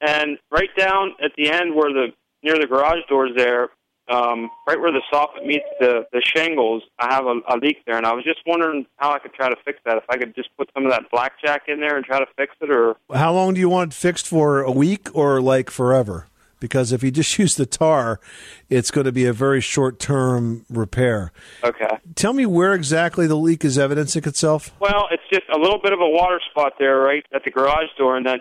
and 0.00 0.38
right 0.50 0.70
down 0.78 1.12
at 1.22 1.32
the 1.36 1.50
end 1.50 1.74
where 1.74 1.92
the 1.92 2.08
near 2.42 2.54
the 2.58 2.66
garage 2.66 3.00
doors 3.08 3.32
there, 3.36 3.68
um, 4.10 4.50
right 4.66 4.78
where 4.80 4.92
the 4.92 5.02
soffit 5.12 5.46
meets 5.46 5.64
the 5.78 6.06
the 6.12 6.20
shingles, 6.22 6.82
I 6.98 7.12
have 7.14 7.26
a, 7.26 7.40
a 7.48 7.56
leak 7.56 7.78
there, 7.86 7.96
and 7.96 8.06
I 8.06 8.12
was 8.12 8.24
just 8.24 8.40
wondering 8.46 8.86
how 8.96 9.12
I 9.12 9.18
could 9.18 9.32
try 9.34 9.48
to 9.48 9.56
fix 9.64 9.78
that. 9.84 9.96
If 9.96 10.04
I 10.08 10.16
could 10.16 10.34
just 10.34 10.48
put 10.56 10.68
some 10.74 10.84
of 10.84 10.90
that 10.92 11.04
blackjack 11.10 11.62
in 11.68 11.80
there 11.80 11.96
and 11.96 12.04
try 12.04 12.18
to 12.18 12.26
fix 12.36 12.54
it, 12.60 12.70
or 12.70 12.96
How 13.14 13.32
long 13.32 13.54
do 13.54 13.60
you 13.60 13.68
want 13.68 13.92
it 13.92 13.96
fixed 13.96 14.26
for? 14.26 14.60
A 14.62 14.70
week 14.72 15.08
or 15.14 15.40
like 15.40 15.70
forever? 15.70 16.26
Because 16.58 16.92
if 16.92 17.02
you 17.02 17.10
just 17.10 17.38
use 17.38 17.54
the 17.54 17.64
tar, 17.66 18.20
it's 18.68 18.90
going 18.90 19.06
to 19.06 19.12
be 19.12 19.24
a 19.26 19.32
very 19.32 19.60
short 19.62 19.98
term 19.98 20.66
repair. 20.68 21.32
okay. 21.64 21.98
Tell 22.14 22.32
me 22.32 22.44
where 22.44 22.74
exactly 22.74 23.26
the 23.26 23.36
leak 23.36 23.64
is 23.64 23.78
evidencing 23.78 24.24
itself. 24.24 24.74
Well, 24.80 25.08
it's 25.10 25.22
just 25.32 25.44
a 25.54 25.58
little 25.58 25.78
bit 25.78 25.92
of 25.92 26.00
a 26.00 26.08
water 26.08 26.40
spot 26.50 26.74
there, 26.78 26.98
right 26.98 27.24
at 27.34 27.44
the 27.44 27.50
garage 27.50 27.88
door, 27.96 28.16
and 28.16 28.26
then 28.26 28.40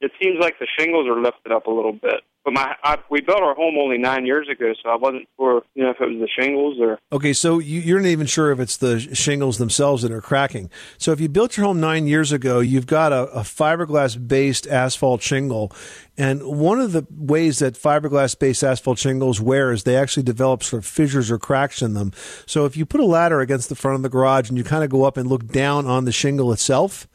it 0.00 0.12
seems 0.22 0.36
like 0.40 0.58
the 0.58 0.66
shingles 0.78 1.08
are 1.08 1.20
lifted 1.20 1.52
up 1.52 1.66
a 1.66 1.70
little 1.70 1.92
bit. 1.92 2.22
But 2.44 2.54
my 2.54 2.74
I, 2.82 2.98
we 3.10 3.20
built 3.20 3.42
our 3.42 3.54
home 3.54 3.76
only 3.78 3.98
nine 3.98 4.24
years 4.24 4.48
ago, 4.48 4.72
so 4.82 4.88
I 4.88 4.96
wasn't 4.96 5.28
sure, 5.36 5.62
you 5.74 5.82
know, 5.82 5.90
if 5.90 6.00
it 6.00 6.08
was 6.08 6.18
the 6.18 6.28
shingles 6.40 6.78
or 6.80 6.98
Okay, 7.12 7.32
so 7.32 7.58
you, 7.58 7.80
you're 7.80 8.00
not 8.00 8.08
even 8.08 8.26
sure 8.26 8.52
if 8.52 8.60
it's 8.60 8.76
the 8.76 9.00
shingles 9.14 9.58
themselves 9.58 10.02
that 10.02 10.12
are 10.12 10.22
cracking. 10.22 10.70
So 10.96 11.12
if 11.12 11.20
you 11.20 11.28
built 11.28 11.56
your 11.56 11.66
home 11.66 11.80
nine 11.80 12.06
years 12.06 12.32
ago, 12.32 12.60
you've 12.60 12.86
got 12.86 13.12
a, 13.12 13.24
a 13.32 13.40
fiberglass 13.40 14.26
based 14.26 14.66
asphalt 14.66 15.20
shingle. 15.20 15.72
And 16.16 16.42
one 16.42 16.80
of 16.80 16.92
the 16.92 17.06
ways 17.10 17.58
that 17.58 17.74
fiberglass 17.74 18.38
based 18.38 18.64
asphalt 18.64 18.98
shingles 18.98 19.40
wear 19.40 19.70
is 19.70 19.82
they 19.82 19.96
actually 19.96 20.22
develop 20.22 20.62
sort 20.62 20.82
of 20.82 20.86
fissures 20.86 21.30
or 21.30 21.38
cracks 21.38 21.82
in 21.82 21.94
them. 21.94 22.12
So 22.46 22.64
if 22.64 22.76
you 22.76 22.86
put 22.86 23.00
a 23.00 23.06
ladder 23.06 23.40
against 23.40 23.68
the 23.68 23.74
front 23.74 23.96
of 23.96 24.02
the 24.02 24.08
garage 24.08 24.48
and 24.48 24.56
you 24.56 24.64
kind 24.64 24.82
of 24.82 24.90
go 24.90 25.04
up 25.04 25.16
and 25.16 25.28
look 25.28 25.46
down 25.48 25.86
on 25.86 26.06
the 26.06 26.12
shingle 26.12 26.52
itself, 26.52 27.06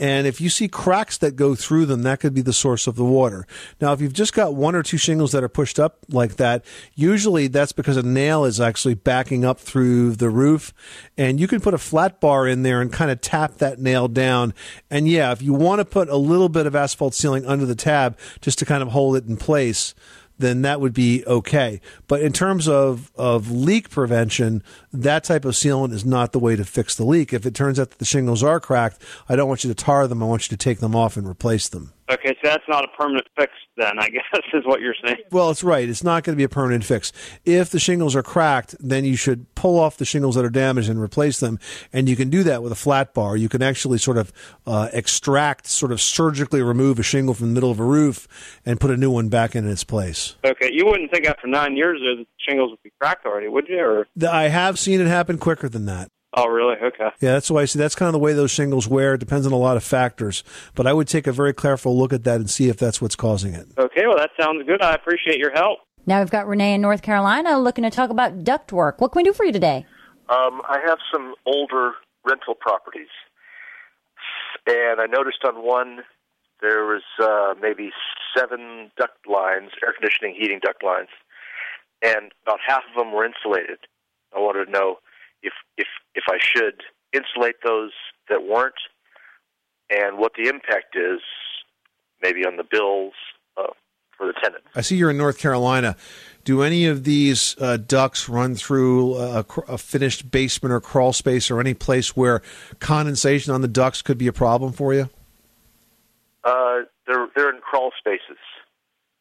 and 0.00 0.26
if 0.26 0.40
you 0.40 0.48
see 0.48 0.68
cracks 0.68 1.18
that 1.18 1.34
go 1.34 1.54
through 1.54 1.86
them, 1.86 2.02
that 2.02 2.20
could 2.20 2.32
be 2.32 2.40
the 2.40 2.52
source 2.52 2.86
of 2.86 2.94
the 2.94 3.04
water. 3.04 3.46
Now, 3.80 3.92
if 3.92 4.00
you've 4.00 4.12
just 4.12 4.32
got 4.32 4.54
one 4.54 4.76
or 4.76 4.82
two 4.82 4.96
shingles 4.96 5.32
that 5.32 5.42
are 5.42 5.48
pushed 5.48 5.80
up 5.80 5.98
like 6.08 6.36
that, 6.36 6.64
usually 6.94 7.48
that's 7.48 7.72
because 7.72 7.96
a 7.96 8.02
nail 8.02 8.44
is 8.44 8.60
actually 8.60 8.94
backing 8.94 9.44
up 9.44 9.58
through 9.58 10.12
the 10.12 10.30
roof. 10.30 10.72
And 11.16 11.40
you 11.40 11.48
can 11.48 11.60
put 11.60 11.74
a 11.74 11.78
flat 11.78 12.20
bar 12.20 12.46
in 12.46 12.62
there 12.62 12.80
and 12.80 12.92
kind 12.92 13.10
of 13.10 13.20
tap 13.20 13.58
that 13.58 13.80
nail 13.80 14.06
down. 14.06 14.54
And 14.88 15.08
yeah, 15.08 15.32
if 15.32 15.42
you 15.42 15.52
want 15.52 15.80
to 15.80 15.84
put 15.84 16.08
a 16.08 16.16
little 16.16 16.48
bit 16.48 16.66
of 16.66 16.76
asphalt 16.76 17.14
sealing 17.14 17.44
under 17.44 17.66
the 17.66 17.74
tab 17.74 18.16
just 18.40 18.58
to 18.60 18.64
kind 18.64 18.82
of 18.82 18.90
hold 18.90 19.16
it 19.16 19.26
in 19.26 19.36
place, 19.36 19.94
then 20.38 20.62
that 20.62 20.80
would 20.80 20.94
be 20.94 21.24
okay. 21.26 21.80
But 22.06 22.22
in 22.22 22.32
terms 22.32 22.68
of, 22.68 23.10
of 23.16 23.50
leak 23.50 23.90
prevention, 23.90 24.62
that 24.92 25.24
type 25.24 25.44
of 25.44 25.54
sealant 25.54 25.92
is 25.92 26.04
not 26.04 26.32
the 26.32 26.38
way 26.38 26.56
to 26.56 26.64
fix 26.64 26.94
the 26.94 27.04
leak. 27.04 27.32
If 27.32 27.44
it 27.44 27.54
turns 27.54 27.78
out 27.78 27.90
that 27.90 27.98
the 27.98 28.04
shingles 28.04 28.42
are 28.42 28.60
cracked, 28.60 29.02
I 29.28 29.36
don't 29.36 29.48
want 29.48 29.64
you 29.64 29.68
to 29.68 29.74
tar 29.74 30.06
them. 30.06 30.22
I 30.22 30.26
want 30.26 30.50
you 30.50 30.56
to 30.56 30.62
take 30.62 30.78
them 30.78 30.96
off 30.96 31.16
and 31.16 31.28
replace 31.28 31.68
them. 31.68 31.92
Okay, 32.10 32.36
so 32.42 32.48
that's 32.48 32.64
not 32.68 32.84
a 32.84 32.88
permanent 32.88 33.26
fix. 33.36 33.52
Then 33.76 33.98
I 33.98 34.08
guess 34.10 34.22
is 34.52 34.64
what 34.64 34.80
you're 34.80 34.94
saying. 35.04 35.18
Well, 35.30 35.50
it's 35.50 35.62
right. 35.62 35.88
It's 35.88 36.04
not 36.04 36.24
going 36.24 36.34
to 36.34 36.36
be 36.36 36.44
a 36.44 36.48
permanent 36.48 36.84
fix. 36.84 37.12
If 37.44 37.70
the 37.70 37.78
shingles 37.78 38.16
are 38.16 38.22
cracked, 38.22 38.74
then 38.80 39.04
you 39.04 39.16
should 39.16 39.54
pull 39.54 39.78
off 39.78 39.96
the 39.96 40.04
shingles 40.04 40.34
that 40.34 40.44
are 40.44 40.50
damaged 40.50 40.88
and 40.88 41.00
replace 41.00 41.40
them. 41.40 41.58
And 41.92 42.08
you 42.08 42.16
can 42.16 42.30
do 42.30 42.42
that 42.44 42.62
with 42.62 42.72
a 42.72 42.76
flat 42.76 43.14
bar. 43.14 43.36
You 43.36 43.48
can 43.48 43.62
actually 43.62 43.98
sort 43.98 44.16
of 44.16 44.32
uh, 44.66 44.88
extract, 44.92 45.66
sort 45.66 45.92
of 45.92 46.00
surgically 46.00 46.62
remove 46.62 46.98
a 46.98 47.02
shingle 47.02 47.34
from 47.34 47.48
the 47.48 47.54
middle 47.54 47.70
of 47.70 47.80
a 47.80 47.84
roof 47.84 48.26
and 48.64 48.80
put 48.80 48.90
a 48.90 48.96
new 48.96 49.10
one 49.10 49.28
back 49.28 49.54
in 49.54 49.68
its 49.68 49.84
place. 49.84 50.36
Okay, 50.44 50.70
you 50.72 50.86
wouldn't 50.86 51.10
think 51.10 51.26
after 51.26 51.46
nine 51.46 51.76
years 51.76 52.00
that 52.00 52.16
the 52.18 52.26
shingles 52.38 52.70
would 52.70 52.82
be 52.82 52.92
cracked 53.00 53.26
already, 53.26 53.48
would 53.48 53.68
you? 53.68 53.78
Or 53.78 54.06
I 54.28 54.48
have 54.48 54.78
seen 54.78 55.00
it 55.00 55.06
happen 55.06 55.38
quicker 55.38 55.68
than 55.68 55.86
that. 55.86 56.10
Oh, 56.34 56.46
really? 56.46 56.76
Okay. 56.76 57.10
Yeah, 57.20 57.32
that's 57.32 57.50
why 57.50 57.62
I 57.62 57.64
see 57.64 57.78
that's 57.78 57.94
kind 57.94 58.08
of 58.08 58.12
the 58.12 58.18
way 58.18 58.32
those 58.32 58.50
shingles 58.50 58.88
wear. 58.88 59.14
It 59.14 59.18
depends 59.18 59.46
on 59.46 59.52
a 59.52 59.58
lot 59.58 59.76
of 59.76 59.84
factors. 59.84 60.44
But 60.74 60.86
I 60.86 60.92
would 60.92 61.08
take 61.08 61.26
a 61.26 61.32
very 61.32 61.54
careful 61.54 61.96
look 61.96 62.12
at 62.12 62.24
that 62.24 62.36
and 62.36 62.48
see 62.48 62.68
if 62.68 62.76
that's 62.76 63.00
what's 63.00 63.16
causing 63.16 63.54
it. 63.54 63.66
Okay, 63.78 64.06
well 64.06 64.16
that 64.16 64.30
sounds 64.38 64.66
good. 64.66 64.82
I 64.82 64.94
appreciate 64.94 65.38
your 65.38 65.52
help. 65.52 65.80
Now 66.06 66.20
we've 66.20 66.30
got 66.30 66.46
Renee 66.46 66.74
in 66.74 66.80
North 66.80 67.02
Carolina 67.02 67.58
looking 67.58 67.84
to 67.84 67.90
talk 67.90 68.10
about 68.10 68.44
duct 68.44 68.72
work. 68.72 69.00
What 69.00 69.12
can 69.12 69.20
we 69.20 69.24
do 69.24 69.32
for 69.32 69.44
you 69.44 69.52
today? 69.52 69.84
Um, 70.28 70.62
I 70.68 70.78
have 70.86 70.98
some 71.12 71.34
older 71.46 71.92
rental 72.24 72.54
properties, 72.54 73.08
and 74.66 75.00
I 75.00 75.06
noticed 75.06 75.44
on 75.44 75.64
one 75.64 76.00
there 76.60 76.84
was 76.84 77.02
uh, 77.22 77.54
maybe 77.60 77.90
seven 78.36 78.90
duct 78.98 79.26
lines, 79.28 79.70
air 79.82 79.92
conditioning, 79.92 80.34
heating 80.38 80.60
duct 80.62 80.82
lines, 80.82 81.08
and 82.02 82.32
about 82.42 82.58
half 82.66 82.82
of 82.90 82.96
them 82.96 83.12
were 83.12 83.24
insulated. 83.24 83.78
I 84.34 84.40
wanted 84.40 84.66
to 84.66 84.70
know 84.70 84.98
if 85.42 85.52
if 85.76 85.86
if 86.14 86.24
I 86.28 86.38
should 86.40 86.82
insulate 87.12 87.56
those 87.64 87.92
that 88.28 88.42
weren't, 88.42 88.74
and 89.90 90.18
what 90.18 90.32
the 90.36 90.48
impact 90.48 90.96
is, 90.96 91.20
maybe 92.22 92.44
on 92.44 92.56
the 92.56 92.64
bills 92.64 93.14
uh, 93.56 93.72
for 94.16 94.26
the 94.26 94.34
tenant. 94.42 94.64
I 94.74 94.80
see 94.82 94.96
you're 94.96 95.10
in 95.10 95.16
North 95.16 95.38
Carolina. 95.38 95.96
Do 96.44 96.62
any 96.62 96.86
of 96.86 97.04
these 97.04 97.56
uh, 97.60 97.76
ducts 97.76 98.28
run 98.28 98.54
through 98.54 99.16
a, 99.16 99.44
a 99.68 99.78
finished 99.78 100.30
basement 100.30 100.72
or 100.72 100.80
crawl 100.80 101.12
space 101.12 101.50
or 101.50 101.60
any 101.60 101.74
place 101.74 102.16
where 102.16 102.42
condensation 102.80 103.52
on 103.52 103.60
the 103.60 103.68
ducts 103.68 104.02
could 104.02 104.18
be 104.18 104.26
a 104.26 104.32
problem 104.32 104.72
for 104.72 104.94
you? 104.94 105.10
Uh, 106.44 106.80
they're 107.06 107.28
they're 107.36 107.50
in 107.50 107.60
crawl 107.60 107.90
spaces. 107.98 108.38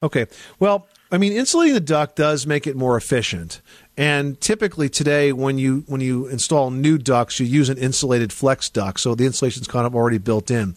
Okay. 0.04 0.28
Well, 0.60 0.88
I 1.12 1.18
mean, 1.18 1.34
insulating 1.34 1.74
the 1.74 1.80
duct 1.80 2.16
does 2.16 2.46
make 2.46 2.68
it 2.68 2.76
more 2.76 2.98
efficient. 2.98 3.62
And 3.96 4.40
typically 4.40 4.90
today, 4.90 5.34
when 5.34 5.58
you 5.58 5.84
when 5.88 6.02
you 6.02 6.28
install 6.28 6.70
new 6.70 7.00
ducts, 7.00 7.40
you 7.40 7.48
use 7.48 7.70
an 7.70 7.80
insulated 7.80 8.32
flex 8.32 8.70
duct, 8.70 9.00
so 9.00 9.16
the 9.16 9.26
insulation's 9.26 9.68
kind 9.68 9.88
of 9.88 9.96
already 9.96 10.20
built 10.20 10.52
in. 10.52 10.76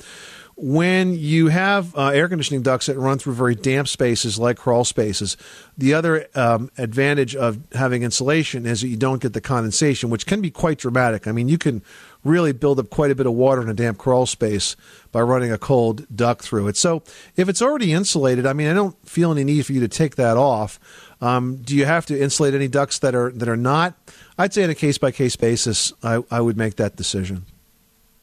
When 0.62 1.14
you 1.14 1.48
have 1.48 1.96
uh, 1.96 2.08
air 2.08 2.28
conditioning 2.28 2.60
ducts 2.60 2.84
that 2.84 2.98
run 2.98 3.18
through 3.18 3.32
very 3.32 3.54
damp 3.54 3.88
spaces 3.88 4.38
like 4.38 4.58
crawl 4.58 4.84
spaces, 4.84 5.38
the 5.78 5.94
other 5.94 6.26
um, 6.34 6.70
advantage 6.76 7.34
of 7.34 7.60
having 7.72 8.02
insulation 8.02 8.66
is 8.66 8.82
that 8.82 8.88
you 8.88 8.98
don't 8.98 9.22
get 9.22 9.32
the 9.32 9.40
condensation, 9.40 10.10
which 10.10 10.26
can 10.26 10.42
be 10.42 10.50
quite 10.50 10.76
dramatic. 10.76 11.26
I 11.26 11.32
mean, 11.32 11.48
you 11.48 11.56
can 11.56 11.82
really 12.24 12.52
build 12.52 12.78
up 12.78 12.90
quite 12.90 13.10
a 13.10 13.14
bit 13.14 13.24
of 13.24 13.32
water 13.32 13.62
in 13.62 13.70
a 13.70 13.74
damp 13.74 13.96
crawl 13.96 14.26
space 14.26 14.76
by 15.12 15.22
running 15.22 15.50
a 15.50 15.56
cold 15.56 16.06
duct 16.14 16.42
through 16.42 16.68
it. 16.68 16.76
So 16.76 17.02
if 17.36 17.48
it's 17.48 17.62
already 17.62 17.94
insulated, 17.94 18.44
I 18.44 18.52
mean, 18.52 18.68
I 18.68 18.74
don't 18.74 18.94
feel 19.08 19.32
any 19.32 19.44
need 19.44 19.64
for 19.64 19.72
you 19.72 19.80
to 19.80 19.88
take 19.88 20.16
that 20.16 20.36
off. 20.36 20.78
Um, 21.22 21.56
do 21.56 21.74
you 21.74 21.86
have 21.86 22.04
to 22.04 22.20
insulate 22.20 22.52
any 22.52 22.68
ducts 22.68 22.98
that 22.98 23.14
are 23.14 23.30
that 23.30 23.48
are 23.48 23.56
not? 23.56 23.94
I'd 24.36 24.52
say 24.52 24.64
on 24.64 24.68
a 24.68 24.74
case 24.74 24.98
by 24.98 25.10
case 25.10 25.36
basis, 25.36 25.94
I, 26.02 26.22
I 26.30 26.42
would 26.42 26.58
make 26.58 26.76
that 26.76 26.96
decision. 26.96 27.46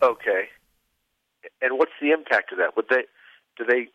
Okay. 0.03 0.36
And 1.61 1.77
what's 1.77 1.91
the 2.01 2.11
impact 2.11 2.51
of 2.51 2.59
that? 2.59 2.75
Would 2.75 2.85
they 2.89 3.03
do 3.57 3.65
they 3.65 3.87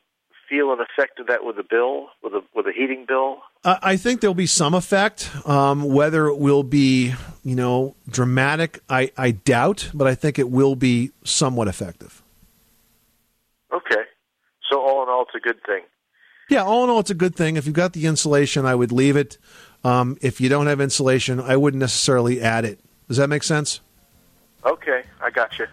feel 0.48 0.72
an 0.72 0.80
effect 0.80 1.18
of 1.18 1.28
that 1.28 1.44
with 1.44 1.58
a 1.58 1.62
bill, 1.62 2.08
with 2.22 2.34
a 2.34 2.42
with 2.54 2.66
a 2.66 2.72
heating 2.72 3.04
bill? 3.06 3.38
I 3.64 3.78
I 3.82 3.96
think 3.96 4.20
there'll 4.20 4.34
be 4.34 4.46
some 4.46 4.74
effect. 4.74 5.30
Um, 5.46 5.84
whether 5.84 6.26
it 6.26 6.38
will 6.38 6.62
be, 6.62 7.14
you 7.44 7.54
know, 7.54 7.94
dramatic, 8.08 8.80
I, 8.88 9.10
I 9.16 9.30
doubt, 9.30 9.90
but 9.94 10.06
I 10.06 10.14
think 10.14 10.38
it 10.38 10.50
will 10.50 10.74
be 10.74 11.12
somewhat 11.24 11.68
effective. 11.68 12.22
Okay. 13.72 14.02
So 14.70 14.80
all 14.80 15.02
in 15.02 15.08
all, 15.08 15.22
it's 15.22 15.34
a 15.34 15.40
good 15.40 15.62
thing. 15.64 15.82
Yeah, 16.48 16.64
all 16.64 16.84
in 16.84 16.90
all, 16.90 17.00
it's 17.00 17.10
a 17.10 17.14
good 17.14 17.34
thing. 17.34 17.56
If 17.56 17.66
you've 17.66 17.74
got 17.74 17.92
the 17.92 18.06
insulation, 18.06 18.66
I 18.66 18.74
would 18.74 18.92
leave 18.92 19.16
it. 19.16 19.38
Um, 19.84 20.18
if 20.20 20.40
you 20.40 20.48
don't 20.48 20.66
have 20.66 20.80
insulation, 20.80 21.40
I 21.40 21.56
wouldn't 21.56 21.80
necessarily 21.80 22.40
add 22.42 22.64
it. 22.64 22.78
Does 23.08 23.16
that 23.16 23.28
make 23.28 23.42
sense? 23.42 23.80
Okay, 24.64 25.02
I 25.20 25.30
got 25.30 25.58
you. 25.58 25.66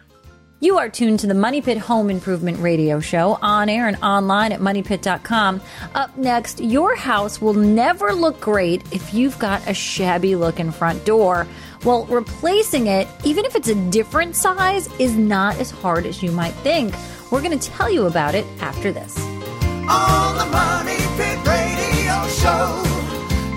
You 0.61 0.77
are 0.77 0.89
tuned 0.89 1.21
to 1.21 1.27
the 1.27 1.33
Money 1.33 1.61
Pit 1.61 1.77
Home 1.77 2.09
Improvement 2.09 2.59
Radio 2.59 2.99
Show 2.99 3.39
on 3.41 3.69
air 3.69 3.87
and 3.87 3.95
online 4.03 4.51
at 4.51 4.59
MoneyPit.com. 4.59 5.61
Up 5.95 6.17
next, 6.17 6.59
your 6.59 6.97
house 6.97 7.41
will 7.41 7.53
never 7.53 8.11
look 8.11 8.41
great 8.41 8.81
if 8.91 9.13
you've 9.13 9.39
got 9.39 9.65
a 9.69 9.73
shabby 9.73 10.35
looking 10.35 10.71
front 10.71 11.05
door. 11.05 11.47
Well, 11.85 12.07
replacing 12.07 12.87
it, 12.87 13.07
even 13.23 13.45
if 13.45 13.55
it's 13.55 13.69
a 13.69 13.89
different 13.89 14.35
size, 14.35 14.89
is 14.99 15.15
not 15.15 15.57
as 15.61 15.71
hard 15.71 16.05
as 16.05 16.21
you 16.21 16.29
might 16.33 16.55
think. 16.55 16.93
We're 17.31 17.41
going 17.41 17.57
to 17.57 17.69
tell 17.69 17.89
you 17.89 18.07
about 18.07 18.35
it 18.35 18.45
after 18.59 18.91
this. 18.91 19.17
On 19.17 20.37
the 20.37 20.45
Money 20.45 20.97
Pit 21.15 21.37
Radio 21.47 22.27
Show, 22.35 22.83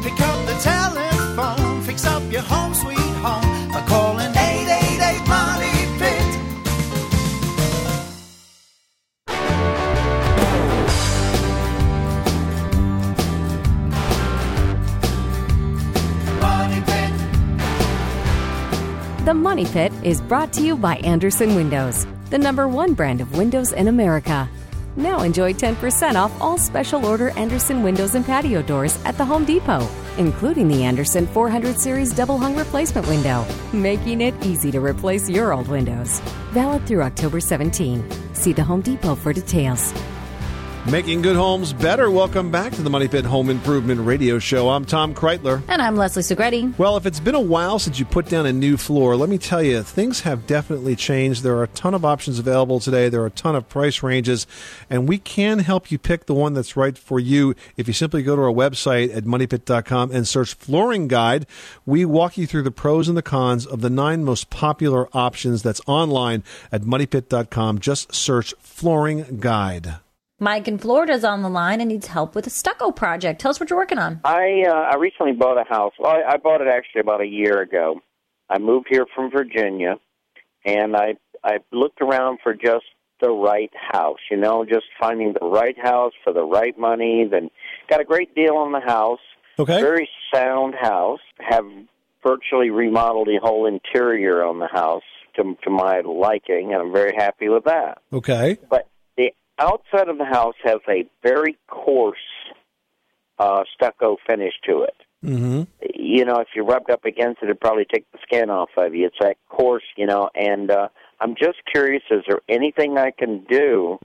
pick 0.05 0.21
up 0.21 0.47
the 0.47 0.57
telephone, 0.62 1.83
fix 1.83 2.07
up 2.07 2.23
your 2.31 2.43
home 2.43 2.62
Money 19.35 19.64
Pit 19.64 19.92
is 20.03 20.21
brought 20.21 20.53
to 20.53 20.62
you 20.62 20.77
by 20.77 20.97
Andersen 20.97 21.55
Windows, 21.55 22.07
the 22.31 22.38
number 22.38 22.68
one 22.68 22.92
brand 22.92 23.21
of 23.21 23.37
windows 23.37 23.73
in 23.73 23.88
America. 23.88 24.49
Now 24.97 25.23
enjoy 25.23 25.55
10% 25.55 26.16
off 26.16 26.38
all 26.40 26.59
special 26.59 27.07
order 27.07 27.31
Andersen 27.31 27.83
windows 27.83 28.14
and 28.14 28.27
patio 28.27 28.61
doors 28.62 28.99
at 29.05 29.16
the 29.16 29.25
Home 29.25 29.45
Depot, 29.45 29.88
including 30.18 30.68
the 30.68 30.85
Andersen 30.85 31.27
400 31.27 31.79
Series 31.79 32.12
double 32.12 32.37
hung 32.37 32.57
replacement 32.57 33.09
window, 33.09 33.47
making 33.73 34.21
it 34.21 34.35
easy 34.45 34.71
to 34.71 34.81
replace 34.81 35.31
your 35.31 35.53
old 35.53 35.68
windows. 35.68 36.21
Valid 36.53 36.87
through 36.87 37.03
October 37.03 37.40
17. 37.40 38.35
See 38.35 38.53
the 38.53 38.64
Home 38.64 38.83
Depot 38.83 39.14
for 39.14 39.33
details. 39.33 39.95
Making 40.90 41.23
good 41.23 41.37
homes 41.37 41.73
better. 41.73 42.11
Welcome 42.11 42.51
back 42.51 42.73
to 42.73 42.83
the 42.83 42.90
Money 42.90 43.07
Pit 43.07 43.25
Home 43.25 43.51
Improvement 43.51 44.01
Radio 44.01 44.40
Show. 44.40 44.68
I'm 44.68 44.85
Tom 44.85 45.14
Kraeutler. 45.14 45.62
And 45.68 45.81
I'm 45.81 45.95
Leslie 45.95 46.25
Segrete. 46.25 46.77
Well, 46.77 46.97
if 46.97 47.07
it's 47.07 47.21
been 47.21 47.37
a 47.37 47.40
while 47.40 47.79
since 47.79 48.01
you 48.01 48.05
put 48.05 48.29
down 48.29 48.47
a 48.47 48.53
new 48.53 48.77
floor, 48.77 49.14
let 49.14 49.29
me 49.29 49.38
tell 49.38 49.62
you, 49.62 49.85
things 49.85 50.23
have 50.23 50.45
definitely 50.45 50.97
changed. 50.97 51.45
There 51.45 51.57
are 51.57 51.62
a 51.62 51.68
ton 51.68 51.95
of 51.95 52.05
options 52.05 52.40
available 52.40 52.81
today. 52.81 53.09
There 53.09 53.23
are 53.23 53.27
a 53.27 53.31
ton 53.31 53.55
of 53.55 53.68
price 53.68 54.03
ranges, 54.03 54.45
and 54.90 55.09
we 55.09 55.18
can 55.18 55.61
help 55.61 55.92
you 55.92 55.99
pick 55.99 56.27
the 56.27 56.35
one 56.35 56.53
that's 56.53 56.77
right 56.77 56.99
for 56.99 57.21
you. 57.21 57.55
If 57.77 57.87
you 57.87 57.95
simply 57.95 58.25
go 58.25 58.35
to 58.35 58.42
our 58.42 58.53
website 58.53 59.16
at 59.16 59.23
moneypit.com 59.23 60.11
and 60.11 60.27
search 60.27 60.55
flooring 60.55 61.07
guide, 61.07 61.47
we 61.87 62.05
walk 62.05 62.37
you 62.37 62.49
through 62.49 62.62
the 62.62 62.73
pros 62.73 63.07
and 63.07 63.16
the 63.16 63.23
cons 63.23 63.66
of 63.66 63.83
the 63.83 63.90
nine 63.90 64.25
most 64.25 64.51
popular 64.51 65.09
options 65.16 65.62
that's 65.62 65.81
online 65.87 66.42
at 66.73 66.83
moneypit.com. 66.83 67.79
Just 67.79 68.12
search 68.12 68.53
flooring 68.59 69.38
guide. 69.38 69.95
Mike 70.42 70.66
in 70.66 70.76
Florida's 70.76 71.22
on 71.22 71.42
the 71.42 71.48
line 71.48 71.81
and 71.81 71.88
needs 71.88 72.09
help 72.09 72.35
with 72.35 72.48
a 72.48 72.50
stucco 72.50 72.90
project. 72.90 73.40
Tell 73.40 73.52
us 73.52 73.61
what 73.61 73.70
you're 73.70 73.78
working 73.78 73.98
on. 73.98 74.20
I 74.24 74.64
uh, 74.68 74.72
I 74.72 74.96
recently 74.96 75.33
bought 75.33 75.57
a 75.57 75.64
house. 75.72 75.92
Well, 76.00 76.11
I, 76.11 76.33
I 76.33 76.37
bought 76.37 76.61
it 76.61 76.66
actually 76.66 77.00
about 77.00 77.20
a 77.20 77.26
year 77.26 77.62
ago. 77.62 78.00
I 78.50 78.59
moved 78.59 78.88
here 78.90 79.07
from 79.14 79.31
Virginia, 79.31 80.00
and 80.64 80.96
I 80.96 81.14
I 81.44 81.59
looked 81.70 82.02
around 82.02 82.40
for 82.42 82.55
just 82.55 82.87
the 83.20 83.31
right 83.31 83.70
house. 83.92 84.18
You 84.33 84.37
know, 84.37 84.64
just 84.64 84.87
finding 84.98 85.33
the 85.33 85.46
right 85.46 85.78
house 85.78 86.12
for 86.24 86.33
the 86.33 86.44
right 86.44 86.76
money. 86.76 87.24
Then 87.31 87.48
got 87.88 88.00
a 88.00 88.05
great 88.05 88.35
deal 88.35 88.57
on 88.57 88.72
the 88.72 88.81
house. 88.81 89.20
Okay. 89.61 89.81
Very 89.81 90.09
sound 90.35 90.74
house. 90.74 91.20
Have 91.38 91.66
virtually 92.26 92.70
remodeled 92.70 93.28
the 93.28 93.38
whole 93.40 93.66
interior 93.66 94.44
on 94.44 94.59
the 94.59 94.66
house 94.66 95.05
to 95.37 95.57
to 95.62 95.70
my 95.70 96.00
liking, 96.00 96.72
and 96.72 96.83
I'm 96.83 96.92
very 96.92 97.14
happy 97.16 97.48
with 97.48 97.62
that. 97.64 97.98
Okay. 98.12 98.59
But 98.68 98.88
the 98.88 98.91
outside 99.59 100.09
of 100.09 100.19
the 100.19 100.25
house 100.25 100.55
has 100.65 100.79
a 100.88 101.05
very 101.23 101.59
coarse 101.69 102.17
uh, 103.38 103.65
stucco 103.75 104.17
finish 104.29 104.55
to 104.69 104.83
it. 104.83 104.95
Mm-hmm. 105.25 105.62
You 105.95 106.25
know, 106.25 106.41
if 106.41 106.49
you 106.55 106.65
rubbed 106.65 106.91
up 106.91 107.05
against 107.05 107.43
it, 107.43 107.47
it'd 107.47 107.61
probably 107.61 107.87
take 107.93 108.11
the 108.12 108.19
skin 108.23 108.51
off 108.51 108.71
of 108.77 108.95
you. 108.95 109.07
It's 109.07 109.17
that 109.21 109.37
coarse, 109.49 109.85
you 109.97 110.07
know. 110.07 110.31
And 110.35 110.71
uh, 110.71 110.88
I'm 111.21 111.35
just 111.37 111.59
curious: 111.73 112.03
is 112.11 112.23
there 112.29 112.41
anything 112.49 112.99
I 112.99 113.12
can 113.12 113.45
do 113.49 113.99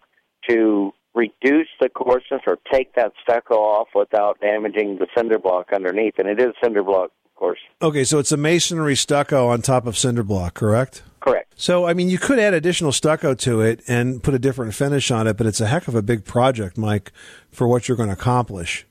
to 0.50 0.92
reduce 1.16 1.68
the 1.82 1.90
coarseness 1.90 2.42
or 2.46 2.60
take 2.72 2.94
that 2.96 3.14
stucco 3.24 3.56
off 3.56 3.88
without 3.96 4.40
damaging 4.40 5.00
the 5.00 5.08
cinder 5.18 5.40
block 5.40 5.70
underneath? 5.74 6.20
And 6.20 6.28
it 6.28 6.40
is 6.40 6.54
cinder 6.64 6.84
block, 6.84 7.12
of 7.26 7.36
course. 7.36 7.60
Okay, 7.82 8.04
so 8.04 8.20
it's 8.20 8.32
a 8.32 8.38
masonry 8.38 8.96
stucco 8.96 9.48
on 9.48 9.64
top 9.64 9.88
of 9.88 9.98
cinder 9.98 10.24
block, 10.24 10.54
correct? 10.54 11.02
Correct. 11.28 11.54
So, 11.58 11.86
I 11.86 11.94
mean, 11.94 12.10
you 12.10 12.18
could 12.18 12.40
add 12.40 12.54
additional 12.54 12.92
stucco 12.92 13.34
to 13.36 13.62
it 13.62 13.82
and 13.88 14.22
put 14.22 14.34
a 14.34 14.40
different 14.40 14.74
finish 14.74 15.12
on 15.12 15.28
it, 15.28 15.38
but 15.38 15.46
it's 15.48 15.60
a 15.60 15.68
heck 15.68 15.88
of 15.88 15.96
a 15.96 16.02
big 16.02 16.24
project, 16.24 16.78
Mike, 16.78 17.12
for 17.52 17.68
what 17.68 17.88
you're 17.88 17.98
going 17.98 18.10
to 18.10 18.14
accomplish. 18.14 18.86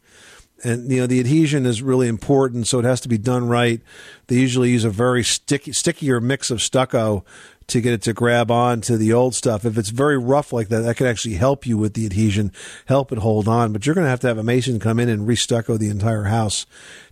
And 0.64 0.90
you 0.90 1.00
know 1.00 1.06
the 1.06 1.20
adhesion 1.20 1.66
is 1.66 1.82
really 1.82 2.08
important, 2.08 2.66
so 2.66 2.78
it 2.78 2.84
has 2.86 3.00
to 3.02 3.08
be 3.08 3.18
done 3.18 3.46
right. 3.46 3.82
They 4.28 4.36
usually 4.36 4.70
use 4.70 4.84
a 4.84 4.90
very 4.90 5.22
sticky, 5.22 5.72
stickier 5.72 6.18
mix 6.18 6.50
of 6.50 6.62
stucco 6.62 7.24
to 7.68 7.80
get 7.80 7.92
it 7.92 8.02
to 8.02 8.12
grab 8.12 8.50
on 8.50 8.80
to 8.82 8.96
the 8.96 9.12
old 9.12 9.34
stuff. 9.34 9.64
If 9.64 9.76
it's 9.76 9.90
very 9.90 10.18
rough 10.18 10.52
like 10.52 10.68
that, 10.68 10.80
that 10.80 10.96
could 10.96 11.06
actually 11.06 11.34
help 11.34 11.66
you 11.66 11.76
with 11.76 11.94
the 11.94 12.06
adhesion, 12.06 12.52
help 12.86 13.12
it 13.12 13.18
hold 13.18 13.48
on. 13.48 13.72
But 13.72 13.86
you're 13.86 13.94
going 13.94 14.04
to 14.04 14.10
have 14.10 14.20
to 14.20 14.28
have 14.28 14.38
a 14.38 14.42
mason 14.42 14.78
come 14.78 15.00
in 15.00 15.08
and 15.08 15.26
restucco 15.26 15.78
the 15.78 15.88
entire 15.88 16.24
house 16.24 16.66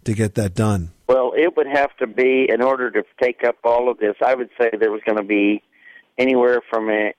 to 0.05 0.15
get 0.15 0.35
that 0.35 0.55
done. 0.55 0.93
Well, 1.09 1.33
it 1.37 1.57
would 1.57 1.67
have 1.67 1.97
to 1.99 2.07
be 2.07 2.47
in 2.49 2.63
order 2.63 2.91
to 2.91 3.03
take 3.21 3.45
up 3.45 3.57
all 3.65 3.91
of 3.91 3.99
this. 3.99 4.17
I 4.25 4.35
would 4.35 4.51
say 4.61 4.71
there 4.79 4.93
was 4.93 5.03
going 5.05 5.19
to 5.19 5.25
be 5.25 5.63
anywhere 6.19 6.63
from 6.71 6.89
an 6.89 7.13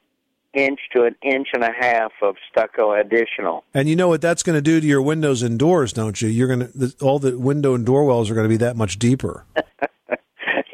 inch 0.53 0.79
to 0.95 1.03
an 1.03 1.15
inch 1.21 1.49
and 1.53 1.63
a 1.63 1.71
half 1.71 2.11
of 2.21 2.35
stucco 2.49 2.93
additional. 2.93 3.63
And 3.73 3.89
you 3.89 3.95
know 3.95 4.07
what 4.07 4.21
that's 4.21 4.41
going 4.41 4.55
to 4.55 4.61
do 4.61 4.79
to 4.79 4.87
your 4.87 5.01
windows 5.01 5.41
and 5.41 5.59
doors, 5.59 5.93
don't 5.93 6.19
you? 6.21 6.29
You're 6.29 6.47
going 6.47 6.71
to 6.71 6.93
all 7.01 7.19
the 7.19 7.37
window 7.37 7.75
and 7.75 7.85
door 7.85 8.05
wells 8.05 8.29
are 8.31 8.33
going 8.33 8.45
to 8.45 8.49
be 8.49 8.57
that 8.57 8.77
much 8.77 8.97
deeper. 8.97 9.45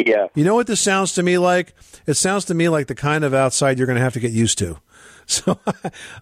yeah. 0.05 0.27
You 0.35 0.43
know 0.43 0.55
what 0.55 0.67
this 0.67 0.81
sounds 0.81 1.13
to 1.13 1.23
me 1.23 1.37
like? 1.37 1.73
It 2.05 2.15
sounds 2.15 2.45
to 2.45 2.53
me 2.53 2.69
like 2.69 2.87
the 2.87 2.95
kind 2.95 3.23
of 3.23 3.33
outside 3.33 3.77
you're 3.77 3.87
going 3.87 3.97
to 3.97 4.03
have 4.03 4.13
to 4.13 4.19
get 4.19 4.31
used 4.31 4.57
to. 4.59 4.77
So 5.27 5.59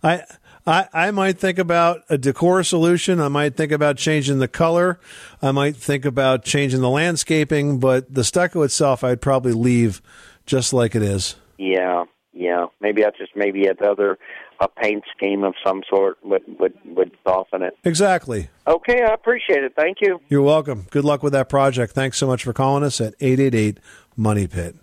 I 0.03 0.23
I 0.67 0.87
I 0.93 1.11
might 1.11 1.39
think 1.39 1.57
about 1.57 2.01
a 2.09 2.17
decor 2.17 2.63
solution. 2.63 3.19
I 3.19 3.27
might 3.29 3.55
think 3.55 3.71
about 3.71 3.97
changing 3.97 4.37
the 4.37 4.47
color. 4.47 4.99
I 5.41 5.51
might 5.51 5.75
think 5.77 6.05
about 6.05 6.43
changing 6.43 6.81
the 6.81 6.89
landscaping, 6.89 7.79
but 7.79 8.13
the 8.13 8.23
stucco 8.23 8.61
itself 8.61 9.03
I'd 9.03 9.21
probably 9.21 9.53
leave 9.53 10.01
just 10.45 10.73
like 10.73 10.95
it 10.95 11.01
is. 11.01 11.37
Yeah, 11.57 12.03
yeah. 12.33 12.67
Maybe 12.81 13.03
I 13.03 13.09
just 13.17 13.35
maybe 13.35 13.65
another 13.65 14.19
a 14.59 14.67
paint 14.67 15.03
scheme 15.15 15.43
of 15.43 15.53
some 15.65 15.81
sort 15.89 16.17
would 16.23 16.43
would 16.59 16.73
would 16.85 17.11
soften 17.25 17.61
it. 17.61 17.77
Exactly. 17.83 18.49
Okay, 18.67 19.01
I 19.03 19.13
appreciate 19.13 19.63
it. 19.63 19.73
Thank 19.75 19.97
you. 20.01 20.19
You're 20.29 20.41
welcome. 20.41 20.87
Good 20.91 21.05
luck 21.05 21.23
with 21.23 21.33
that 21.33 21.49
project. 21.49 21.93
Thanks 21.93 22.17
so 22.17 22.27
much 22.27 22.43
for 22.43 22.53
calling 22.53 22.83
us 22.83 22.99
at 23.01 23.15
888 23.19 23.79
Money 24.15 24.47
Pit. 24.47 24.75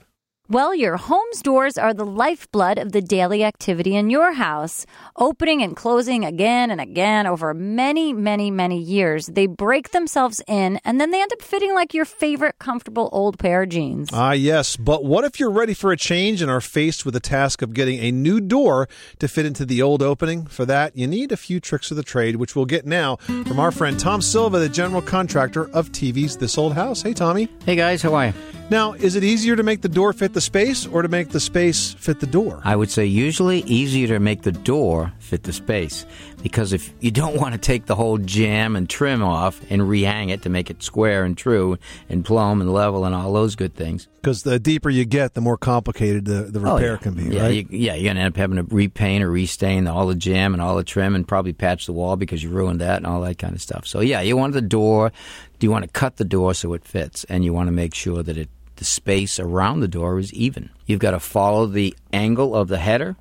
Well, 0.49 0.77
your 0.77 0.97
home's 0.97 1.43
doors 1.43 1.77
are 1.77 1.93
the 1.93 2.07
lifeblood 2.07 2.79
of 2.79 2.93
the 2.93 3.03
daily 3.03 3.43
activity 3.43 3.97
in 3.97 4.11
your 4.11 4.35
house. 4.35 4.87
Opening 5.17 5.61
and 5.61 5.75
closing 5.75 6.25
again 6.25 6.71
and 6.71 6.81
again 6.81 7.27
over 7.27 7.53
many, 7.53 8.13
many, 8.13 8.53
many 8.53 8.79
years, 8.79 9.27
they 9.27 9.47
break 9.47 9.91
themselves 9.91 10.41
in 10.47 10.79
and 10.85 11.01
then 11.01 11.11
they 11.11 11.21
end 11.21 11.33
up 11.33 11.43
fitting 11.43 11.75
like 11.75 11.95
your 11.95 12.05
favorite 12.05 12.61
comfortable 12.61 13.09
old 13.11 13.41
pair 13.41 13.65
of 13.65 13.71
jeans. 13.71 14.09
Ah, 14.13 14.31
yes. 14.31 14.77
But 14.77 15.05
what 15.05 15.25
if 15.25 15.41
you're 15.41 15.51
ready 15.51 15.75
for 15.75 15.91
a 15.91 15.97
change 15.97 16.41
and 16.41 16.49
are 16.49 16.61
faced 16.61 17.05
with 17.05 17.15
the 17.15 17.21
task 17.21 17.61
of 17.61 17.75
getting 17.75 17.99
a 17.99 18.13
new 18.13 18.41
door 18.41 18.89
to 19.19 19.27
fit 19.27 19.47
into 19.47 19.67
the 19.67 19.83
old 19.83 20.01
opening? 20.01 20.47
For 20.47 20.65
that, 20.65 20.97
you 20.97 21.09
need 21.09 21.33
a 21.33 21.37
few 21.37 21.59
tricks 21.59 21.91
of 21.91 21.97
the 21.97 22.05
trade, 22.05 22.37
which 22.37 22.55
we'll 22.55 22.67
get 22.67 22.87
now 22.87 23.17
from 23.17 23.59
our 23.59 23.73
friend 23.73 23.99
Tom 23.99 24.23
Silva, 24.23 24.61
the 24.61 24.69
general 24.69 25.03
contractor 25.03 25.69
of 25.71 25.91
TV's 25.91 26.37
This 26.37 26.57
Old 26.57 26.75
House. 26.75 27.03
Hey, 27.03 27.15
Tommy. 27.15 27.49
Hey, 27.65 27.75
guys. 27.75 28.01
How 28.01 28.15
are 28.15 28.27
you? 28.27 28.33
Now, 28.69 28.95
is 28.95 29.15
it 29.15 29.23
easier 29.23 29.55
to 29.55 29.63
make 29.63 29.83
the 29.83 29.89
door 29.89 30.13
fit 30.13 30.36
the 30.37 30.41
space 30.43 30.87
or 30.87 31.01
to 31.01 31.09
make 31.09 31.31
the 31.31 31.41
space 31.41 31.95
fit 31.95 32.21
the 32.21 32.27
door? 32.27 32.61
I 32.63 32.77
would 32.77 32.91
say 32.91 33.07
usually 33.07 33.61
easier 33.61 34.07
to 34.09 34.21
make 34.21 34.43
the 34.43 34.53
door 34.53 35.13
fit 35.19 35.45
the 35.45 35.53
space 35.55 36.05
because 36.43 36.75
if 36.75 36.93
you 37.01 37.11
don't 37.11 37.37
want 37.41 37.55
to 37.55 37.59
take 37.59 37.87
the 37.87 37.95
whole 37.95 38.19
jamb 38.19 38.77
and 38.77 38.89
trim 38.89 39.23
off 39.23 39.59
and 39.71 39.81
rehang 39.83 40.29
it 40.31 40.43
to 40.43 40.51
make 40.51 40.69
it 40.71 40.83
square 40.83 41.25
and 41.25 41.39
true 41.39 41.79
and 42.11 42.23
plumb 42.25 42.61
and 42.61 42.71
level 42.73 43.07
and 43.07 43.15
all 43.15 43.33
those 43.33 43.57
good 43.57 43.75
things. 43.75 44.09
Because 44.21 44.43
the 44.43 44.59
deeper 44.59 44.91
you 44.91 45.05
get, 45.07 45.33
the 45.35 45.41
more 45.41 45.57
complicated 45.57 46.27
the, 46.27 46.43
the 46.43 46.61
Oh, 46.61 46.75
repair 46.75 46.93
yeah. 46.93 46.97
can 46.99 47.15
be, 47.15 47.25
yeah, 47.35 47.43
right? 47.43 47.55
You, 47.55 47.67
yeah, 47.71 47.95
you're 47.95 48.05
going 48.05 48.17
to 48.17 48.23
end 48.23 48.35
up 48.35 48.37
having 48.37 48.57
to 48.57 48.75
repaint 48.75 49.25
or 49.25 49.31
restain 49.31 49.87
all 49.87 50.07
the 50.07 50.15
jamb 50.17 50.53
and 50.53 50.61
all 50.61 50.77
the 50.77 50.85
trim 50.85 51.15
and 51.15 51.27
probably 51.27 51.53
patch 51.55 51.87
the 51.87 51.93
wall 51.93 52.17
because 52.17 52.43
you 52.43 52.51
ruined 52.51 52.81
that 52.83 52.99
and 52.99 53.07
all 53.07 53.23
that 53.23 53.39
kind 53.39 53.55
of 53.55 53.63
stuff. 53.63 53.87
So, 53.87 54.01
yeah, 54.01 54.21
you 54.21 54.37
want 54.37 54.53
the 54.53 54.61
door, 54.61 55.13
Do 55.59 55.67
you 55.67 55.71
want 55.71 55.85
to 55.85 55.91
cut 55.91 56.17
the 56.19 56.25
door 56.25 56.53
so 56.55 56.75
it 56.75 56.85
fits 56.85 57.25
and 57.25 57.43
you 57.45 57.53
want 57.55 57.69
to 57.69 57.73
make 57.73 57.95
sure 57.95 58.23
that 58.23 58.37
it 58.37 58.51
the 58.77 58.85
space 58.85 59.39
around 59.39 59.81
the 59.81 59.89
door 59.89 60.19
is 60.19 60.33
even. 60.33 60.71
You've 60.87 61.01
got 61.01 61.13
to 61.13 61.21
follow 61.21 61.67
the 61.67 61.95
angle 62.13 62.55
of 62.55 62.69
the 62.69 62.79
header 62.79 63.17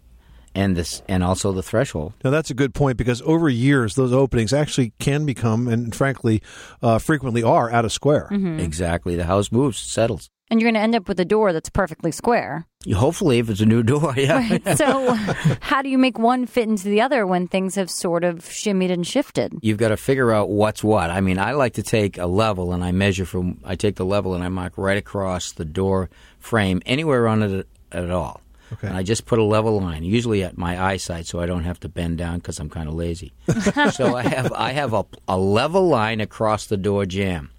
and 0.54 0.76
this 0.78 1.02
and 1.10 1.24
also 1.24 1.52
the 1.52 1.63
threshold. 1.63 2.13
Now 2.24 2.30
that's 2.30 2.50
a 2.50 2.54
good 2.54 2.74
point 2.74 2.98
because 2.98 3.22
over 3.24 3.50
years 3.50 3.96
those 3.96 4.13
openings 4.13 4.54
actually 4.54 4.94
can 5.00 5.26
become, 5.26 5.68
and 5.68 5.94
frankly, 5.94 6.41
uh, 6.82 7.00
frequently 7.00 7.44
are 7.44 7.70
out 7.72 7.84
of 7.86 7.91
square. 7.91 8.30
Mhm. 8.32 8.60
Exactly. 8.62 9.15
The 9.15 9.26
house 9.26 9.52
moves, 9.52 9.80
settles. 9.80 10.30
And 10.50 10.62
you're 10.62 10.68
going 10.68 10.76
to 10.76 10.84
end 10.84 10.96
up 10.96 11.08
with 11.08 11.20
a 11.20 11.26
door 11.26 11.54
that's 11.54 11.70
perfectly 11.70 12.12
square. 12.12 12.68
Hopefully, 12.94 13.40
if 13.40 13.50
it's 13.50 13.62
a 13.62 13.66
new 13.66 13.82
door, 13.82 14.14
yeah. 14.18 14.38
Right. 14.38 14.62
So, 14.78 15.14
how 15.60 15.82
do 15.82 15.90
you 15.90 15.98
make 15.98 16.20
one 16.20 16.46
fit 16.46 16.68
into 16.68 16.88
the 16.88 17.02
other 17.02 17.26
when 17.26 17.48
things 17.48 17.76
have 17.76 17.90
sort 17.90 18.24
of 18.24 18.40
shimmied 18.40 18.92
and 18.92 19.08
shifted? 19.08 19.54
You've 19.62 19.80
got 19.80 19.90
to 19.90 19.98
figure 19.98 20.32
out 20.32 20.50
what's 20.50 20.84
what. 20.84 21.10
I 21.10 21.22
mean, 21.22 21.40
I 21.40 21.54
like 21.54 21.74
to 21.74 21.84
take 21.84 22.18
a 22.18 22.28
level 22.28 22.74
and 22.74 22.84
I 22.84 22.92
measure 22.92 23.26
from. 23.26 23.60
I 23.64 23.76
take 23.76 23.96
the 23.96 24.06
level 24.06 24.36
and 24.36 24.44
I 24.44 24.50
mark 24.50 24.74
right 24.78 24.98
across 24.98 25.52
the 25.52 25.66
door 25.66 26.10
frame, 26.38 26.82
anywhere 26.86 27.28
on 27.28 27.42
it 27.42 27.68
at 27.92 28.12
all. 28.12 28.42
Okay. 28.74 28.88
And 28.88 28.98
I 28.98 29.04
just 29.04 29.26
put 29.26 29.40
a 29.40 29.44
level 29.44 29.80
line, 29.80 30.04
usually 30.04 30.44
at 30.44 30.58
my 30.58 30.82
eyesight, 30.82 31.28
so 31.28 31.40
I 31.40 31.46
don't 31.46 31.64
have 31.64 31.80
to 31.82 31.90
bend 31.90 32.18
down 32.18 32.38
because 32.38 32.60
I'm 32.60 32.70
kind 32.70 32.88
of 32.90 32.96
lazy. 32.96 33.34
so 33.92 34.16
I 34.16 34.24
have 34.24 34.52
I 34.54 34.72
have 34.72 34.94
a, 34.94 35.06
a 35.28 35.38
level 35.38 35.88
line 35.88 36.20
across 36.20 36.66
the 36.66 36.78
door 36.78 37.06
jamb. 37.06 37.52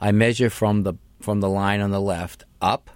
I 0.00 0.12
measure 0.12 0.50
from 0.50 0.84
the 0.84 0.94
from 1.20 1.40
the 1.40 1.48
line 1.48 1.80
on 1.80 1.90
the 1.90 2.00
left 2.00 2.44
up 2.60 2.90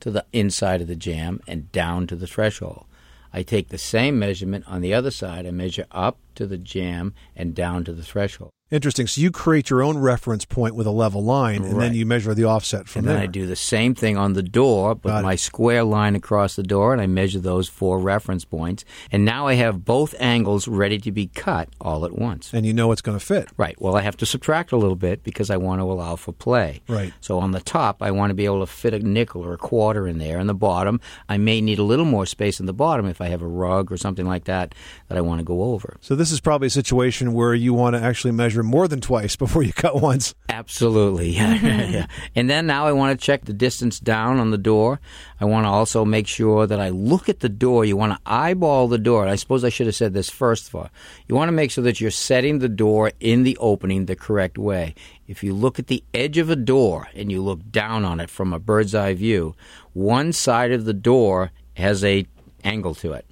to 0.00 0.10
the 0.10 0.24
inside 0.32 0.80
of 0.80 0.88
the 0.88 0.96
jamb 0.96 1.40
and 1.46 1.70
down 1.72 2.06
to 2.06 2.16
the 2.16 2.26
threshold. 2.26 2.86
I 3.32 3.42
take 3.42 3.68
the 3.68 3.78
same 3.78 4.18
measurement 4.18 4.64
on 4.66 4.80
the 4.80 4.94
other 4.94 5.10
side. 5.10 5.46
I 5.46 5.50
measure 5.50 5.86
up 5.90 6.18
to 6.34 6.46
the 6.46 6.58
jamb 6.58 7.14
and 7.36 7.54
down 7.54 7.84
to 7.84 7.92
the 7.92 8.02
threshold. 8.02 8.50
Interesting. 8.70 9.06
So 9.06 9.22
you 9.22 9.30
create 9.30 9.70
your 9.70 9.82
own 9.82 9.96
reference 9.96 10.44
point 10.44 10.74
with 10.74 10.86
a 10.86 10.90
level 10.90 11.24
line, 11.24 11.64
and 11.64 11.80
then 11.80 11.94
you 11.94 12.04
measure 12.04 12.34
the 12.34 12.44
offset 12.44 12.86
from 12.86 13.06
there. 13.06 13.14
and 13.14 13.16
then 13.16 13.16
there. 13.16 13.22
I 13.22 13.26
do 13.32 13.46
the 13.46 13.56
same 13.56 13.94
thing 13.94 14.18
on 14.18 14.34
the 14.34 14.42
door, 14.42 14.94
Got 14.96 15.20
it. 15.20 15.22
my 15.22 15.36
square 15.36 15.84
line 15.84 16.14
across 16.14 16.54
the 16.54 16.62
door, 16.62 16.92
and 16.92 17.00
I 17.00 17.06
measure 17.06 17.38
those 17.38 17.66
four 17.70 17.98
reference 17.98 18.44
points. 18.44 18.84
And 19.10 19.24
now 19.24 19.46
I 19.46 19.54
have 19.54 19.86
both 19.86 20.14
angles 20.20 20.68
ready 20.68 20.98
to 20.98 21.10
be 21.10 21.28
cut 21.28 21.70
all 21.80 22.04
at 22.04 22.12
once. 22.18 22.52
and 22.52 22.66
you 22.66 22.74
know 22.74 22.92
it's 22.92 23.00
going 23.00 23.18
to 23.18 23.24
fit. 23.24 23.48
Right. 23.56 23.80
Well, 23.80 23.96
I 23.96 24.02
have 24.02 24.18
to 24.18 24.26
subtract 24.26 24.70
a 24.72 24.76
little 24.76 24.96
bit 24.96 25.24
because 25.24 25.48
I 25.48 25.56
want 25.56 25.80
to 25.80 25.84
allow 25.84 26.16
for 26.16 26.32
play. 26.32 26.82
Right. 26.88 27.14
So 27.22 27.38
on 27.38 27.52
the 27.52 27.60
top, 27.60 28.02
I 28.02 28.10
want 28.10 28.28
to 28.30 28.34
be 28.34 28.44
able 28.44 28.60
to 28.60 28.66
fit 28.66 28.92
a 28.92 28.98
nickel 28.98 29.42
or 29.46 29.54
a 29.54 29.58
quarter 29.58 30.06
in 30.06 30.18
there. 30.18 30.38
And 30.38 30.46
the 30.48 30.52
bottom, 30.54 31.00
I 31.26 31.38
may 31.38 31.62
need 31.62 31.78
a 31.78 31.82
little 31.84 32.04
more 32.04 32.26
space 32.26 32.60
in 32.60 32.66
the 32.66 32.74
bottom 32.74 33.06
if 33.06 33.22
I 33.22 33.28
have 33.28 33.40
a 33.40 33.46
rug 33.48 33.90
or 33.90 33.96
something 33.96 34.26
like 34.26 34.44
that 34.44 34.74
that 35.08 35.16
I 35.16 35.22
want 35.22 35.38
to 35.38 35.44
go 35.44 35.62
over. 35.72 35.96
So 36.02 36.14
this 36.14 36.30
is 36.30 36.40
probably 36.40 36.66
a 36.66 36.70
situation 36.70 37.32
where 37.32 37.54
you 37.54 37.72
want 37.72 37.96
to 37.96 38.02
actually 38.02 38.32
measure 38.32 38.57
more 38.62 38.88
than 38.88 39.00
twice 39.00 39.36
before 39.36 39.62
you 39.62 39.72
cut 39.72 40.00
once. 40.00 40.34
Absolutely. 40.48 41.28
Yeah. 41.38 41.58
Mm-hmm. 41.58 41.92
yeah. 41.92 42.06
And 42.34 42.50
then 42.50 42.66
now 42.66 42.86
I 42.86 42.92
want 42.92 43.18
to 43.18 43.24
check 43.24 43.44
the 43.44 43.52
distance 43.52 44.00
down 44.00 44.38
on 44.38 44.50
the 44.50 44.58
door. 44.58 44.98
I 45.40 45.44
want 45.44 45.64
to 45.64 45.68
also 45.68 46.04
make 46.04 46.26
sure 46.26 46.66
that 46.66 46.80
I 46.80 46.88
look 46.88 47.28
at 47.28 47.40
the 47.40 47.48
door. 47.48 47.84
You 47.84 47.96
want 47.96 48.12
to 48.12 48.20
eyeball 48.26 48.88
the 48.88 48.98
door. 48.98 49.28
I 49.28 49.36
suppose 49.36 49.62
I 49.62 49.68
should 49.68 49.86
have 49.86 49.94
said 49.94 50.14
this 50.14 50.30
first 50.30 50.70
for. 50.70 50.90
You 51.28 51.34
want 51.34 51.48
to 51.48 51.52
make 51.52 51.70
sure 51.70 51.84
that 51.84 52.00
you're 52.00 52.10
setting 52.10 52.58
the 52.58 52.68
door 52.68 53.12
in 53.20 53.44
the 53.44 53.56
opening 53.58 54.06
the 54.06 54.16
correct 54.16 54.58
way. 54.58 54.94
If 55.26 55.44
you 55.44 55.54
look 55.54 55.78
at 55.78 55.86
the 55.86 56.02
edge 56.12 56.38
of 56.38 56.50
a 56.50 56.56
door 56.56 57.08
and 57.14 57.30
you 57.30 57.42
look 57.42 57.60
down 57.70 58.04
on 58.04 58.18
it 58.18 58.30
from 58.30 58.52
a 58.52 58.58
bird's 58.58 58.94
eye 58.94 59.14
view, 59.14 59.54
one 59.92 60.32
side 60.32 60.72
of 60.72 60.84
the 60.86 60.94
door 60.94 61.52
has 61.74 62.02
a 62.02 62.26
angle 62.64 62.94
to 62.96 63.12
it. 63.12 63.26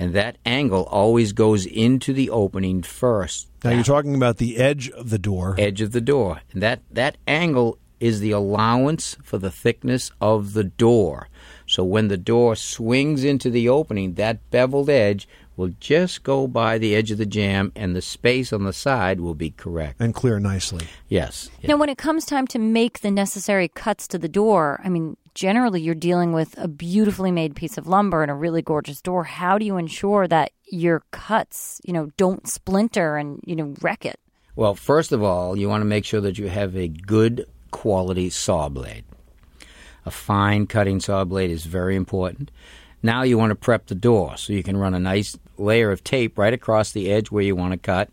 And 0.00 0.14
that 0.14 0.38
angle 0.46 0.84
always 0.84 1.32
goes 1.34 1.66
into 1.66 2.14
the 2.14 2.30
opening 2.30 2.82
first 2.82 3.48
Now 3.62 3.72
you're 3.72 3.84
talking 3.84 4.14
about 4.14 4.38
the 4.38 4.56
edge 4.56 4.88
of 4.90 5.10
the 5.10 5.18
door. 5.18 5.54
edge 5.58 5.82
of 5.82 5.92
the 5.92 6.00
door. 6.00 6.40
And 6.52 6.62
that, 6.62 6.80
that 6.90 7.18
angle 7.28 7.78
is 8.00 8.20
the 8.20 8.30
allowance 8.30 9.18
for 9.22 9.36
the 9.36 9.50
thickness 9.50 10.10
of 10.18 10.54
the 10.54 10.64
door. 10.64 11.28
So 11.66 11.84
when 11.84 12.08
the 12.08 12.16
door 12.16 12.56
swings 12.56 13.22
into 13.22 13.50
the 13.50 13.68
opening, 13.68 14.14
that 14.14 14.50
beveled 14.50 14.88
edge 14.88 15.28
will 15.54 15.70
just 15.78 16.22
go 16.22 16.46
by 16.46 16.78
the 16.78 16.94
edge 16.94 17.10
of 17.10 17.18
the 17.18 17.26
jamb 17.26 17.70
and 17.76 17.94
the 17.94 18.00
space 18.00 18.54
on 18.54 18.64
the 18.64 18.72
side 18.72 19.20
will 19.20 19.34
be 19.34 19.50
correct. 19.50 20.00
And 20.00 20.14
clear 20.14 20.40
nicely. 20.40 20.86
Yes. 21.08 21.50
Now, 21.62 21.76
when 21.76 21.90
it 21.90 21.98
comes 21.98 22.24
time 22.24 22.46
to 22.48 22.58
make 22.58 23.00
the 23.00 23.10
necessary 23.10 23.68
cuts 23.68 24.08
to 24.08 24.18
the 24.18 24.28
door, 24.28 24.80
I 24.82 24.88
mean, 24.88 25.18
generally 25.34 25.80
you're 25.80 25.94
dealing 25.94 26.32
with 26.32 26.56
a 26.58 26.68
beautifully 26.68 27.30
made 27.30 27.54
piece 27.54 27.78
of 27.78 27.86
lumber 27.86 28.22
and 28.22 28.30
a 28.30 28.34
really 28.34 28.62
gorgeous 28.62 29.00
door. 29.00 29.24
How 29.24 29.58
do 29.58 29.64
you 29.64 29.76
ensure 29.76 30.26
that 30.28 30.52
your 30.66 31.02
cuts, 31.10 31.80
you 31.84 31.92
know, 31.92 32.10
don't 32.16 32.46
splinter 32.48 33.16
and, 33.16 33.40
you 33.44 33.56
know, 33.56 33.74
wreck 33.80 34.04
it? 34.04 34.18
Well, 34.56 34.74
first 34.74 35.12
of 35.12 35.22
all, 35.22 35.56
you 35.56 35.68
want 35.68 35.82
to 35.82 35.86
make 35.86 36.04
sure 36.04 36.20
that 36.20 36.38
you 36.38 36.48
have 36.48 36.76
a 36.76 36.88
good 36.88 37.46
quality 37.70 38.30
saw 38.30 38.68
blade. 38.68 39.04
A 40.04 40.10
fine 40.10 40.66
cutting 40.66 41.00
saw 41.00 41.24
blade 41.24 41.50
is 41.50 41.64
very 41.64 41.96
important. 41.96 42.50
Now 43.02 43.22
you 43.22 43.38
want 43.38 43.50
to 43.50 43.54
prep 43.54 43.86
the 43.86 43.94
door 43.94 44.36
so 44.36 44.52
you 44.52 44.62
can 44.62 44.76
run 44.76 44.94
a 44.94 45.00
nice 45.00 45.38
layer 45.56 45.90
of 45.90 46.04
tape 46.04 46.38
right 46.38 46.52
across 46.52 46.92
the 46.92 47.10
edge 47.10 47.30
where 47.30 47.42
you 47.42 47.56
want 47.56 47.72
to 47.72 47.78
cut. 47.78 48.10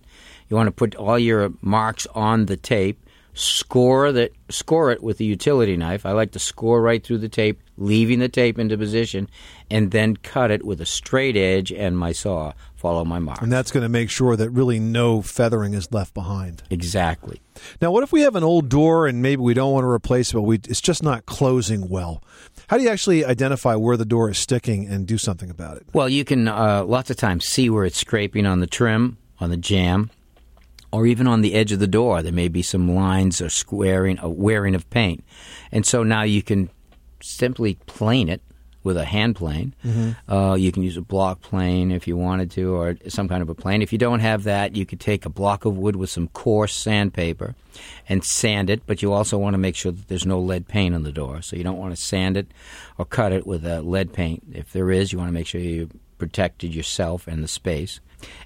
You 0.49 0.55
want 0.55 0.67
to 0.67 0.71
put 0.71 0.95
all 0.95 1.19
your 1.19 1.51
marks 1.61 2.07
on 2.15 2.45
the 2.45 2.57
tape. 2.57 2.99
Score 3.37 4.11
that 4.13 4.31
score 4.49 4.91
it 4.91 5.03
with 5.03 5.19
a 5.19 5.23
utility 5.23 5.77
knife. 5.77 6.07
I 6.07 6.11
like 6.11 6.31
to 6.31 6.39
score 6.39 6.81
right 6.81 7.03
through 7.03 7.19
the 7.19 7.29
tape, 7.29 7.61
leaving 7.77 8.17
the 8.17 8.29
tape 8.29 8.57
into 8.57 8.79
position, 8.79 9.29
and 9.69 9.91
then 9.91 10.15
cut 10.15 10.49
it 10.49 10.65
with 10.65 10.81
a 10.81 10.87
straight 10.87 11.37
edge 11.37 11.71
and 11.71 11.95
my 11.95 12.13
saw. 12.13 12.53
Follow 12.75 13.05
my 13.05 13.19
mark. 13.19 13.41
And 13.41 13.51
that's 13.51 13.71
going 13.71 13.83
to 13.83 13.89
make 13.89 14.09
sure 14.09 14.35
that 14.35 14.49
really 14.49 14.79
no 14.79 15.21
feathering 15.21 15.73
is 15.73 15.91
left 15.91 16.15
behind. 16.15 16.63
Exactly. 16.71 17.39
Now, 17.79 17.91
what 17.91 18.03
if 18.03 18.11
we 18.11 18.21
have 18.21 18.35
an 18.35 18.43
old 18.43 18.69
door 18.69 19.07
and 19.07 19.21
maybe 19.21 19.41
we 19.41 19.53
don't 19.53 19.71
want 19.71 19.83
to 19.83 19.89
replace 19.89 20.29
it, 20.29 20.33
but 20.33 20.43
we, 20.43 20.55
it's 20.55 20.81
just 20.81 21.03
not 21.03 21.27
closing 21.27 21.89
well? 21.89 22.23
How 22.67 22.77
do 22.77 22.83
you 22.83 22.89
actually 22.89 23.23
identify 23.23 23.75
where 23.75 23.97
the 23.97 24.05
door 24.05 24.29
is 24.31 24.37
sticking 24.37 24.87
and 24.87 25.05
do 25.05 25.17
something 25.17 25.49
about 25.49 25.77
it? 25.77 25.87
Well, 25.93 26.09
you 26.09 26.25
can 26.25 26.47
uh, 26.47 26.83
lots 26.85 27.09
of 27.09 27.17
times 27.17 27.45
see 27.45 27.69
where 27.69 27.85
it's 27.85 27.97
scraping 27.97 28.45
on 28.45 28.61
the 28.61 28.67
trim, 28.67 29.17
on 29.39 29.49
the 29.51 29.57
jamb, 29.57 30.09
or 30.91 31.05
even 31.05 31.27
on 31.27 31.41
the 31.41 31.53
edge 31.53 31.71
of 31.71 31.79
the 31.79 31.87
door. 31.87 32.21
There 32.21 32.31
may 32.31 32.47
be 32.47 32.61
some 32.61 32.93
lines 32.93 33.41
or 33.41 33.49
squaring, 33.49 34.19
or 34.19 34.29
wearing 34.29 34.75
of 34.75 34.89
paint, 34.89 35.23
and 35.71 35.85
so 35.85 36.03
now 36.03 36.23
you 36.23 36.41
can 36.41 36.69
simply 37.21 37.75
plane 37.85 38.29
it 38.29 38.41
with 38.83 38.95
a 38.95 39.03
hand 39.03 39.35
plane. 39.35 39.75
Uh, 40.29 40.53
you 40.53 40.71
can 40.71 40.81
use 40.81 40.95
a 40.95 41.01
block 41.01 41.41
plane 41.41 41.91
if 41.91 42.07
you 42.07 42.15
wanted 42.15 42.49
to, 42.51 42.73
or 42.73 42.95
some 43.09 43.27
kind 43.27 43.41
of 43.41 43.49
a 43.49 43.55
plane. 43.55 43.81
If 43.81 43.91
you 43.91 43.97
don't 43.97 44.21
have 44.21 44.43
that, 44.43 44.77
you 44.77 44.85
could 44.85 45.01
take 45.01 45.25
a 45.25 45.29
block 45.29 45.65
of 45.65 45.77
wood 45.77 45.97
with 45.97 46.09
some 46.09 46.29
coarse 46.29 46.73
sandpaper 46.73 47.55
and 48.07 48.23
sand 48.23 48.69
it. 48.69 48.83
But 48.85 49.01
you 49.01 49.11
also 49.11 49.37
want 49.37 49.55
to 49.55 49.57
make 49.57 49.75
sure 49.75 49.91
that 49.91 50.07
there's 50.07 50.25
no 50.25 50.39
lead 50.39 50.69
paint 50.69 50.95
on 50.95 51.03
the 51.03 51.11
door, 51.11 51.41
so 51.41 51.57
you 51.57 51.65
don't 51.65 51.77
want 51.77 51.93
to 51.93 52.01
sand 52.01 52.37
it 52.37 52.47
or 52.97 53.03
cut 53.03 53.33
it 53.33 53.45
with 53.45 53.65
a 53.65 53.81
lead 53.81 54.13
paint. 54.13 54.43
If 54.53 54.71
there 54.71 54.89
is, 54.89 55.11
you 55.11 55.19
want 55.19 55.29
to 55.29 55.33
make 55.33 55.47
sure 55.47 55.59
you 55.59 55.89
protected 56.17 56.73
yourself 56.73 57.27
and 57.27 57.43
the 57.43 57.47
space. 57.49 57.99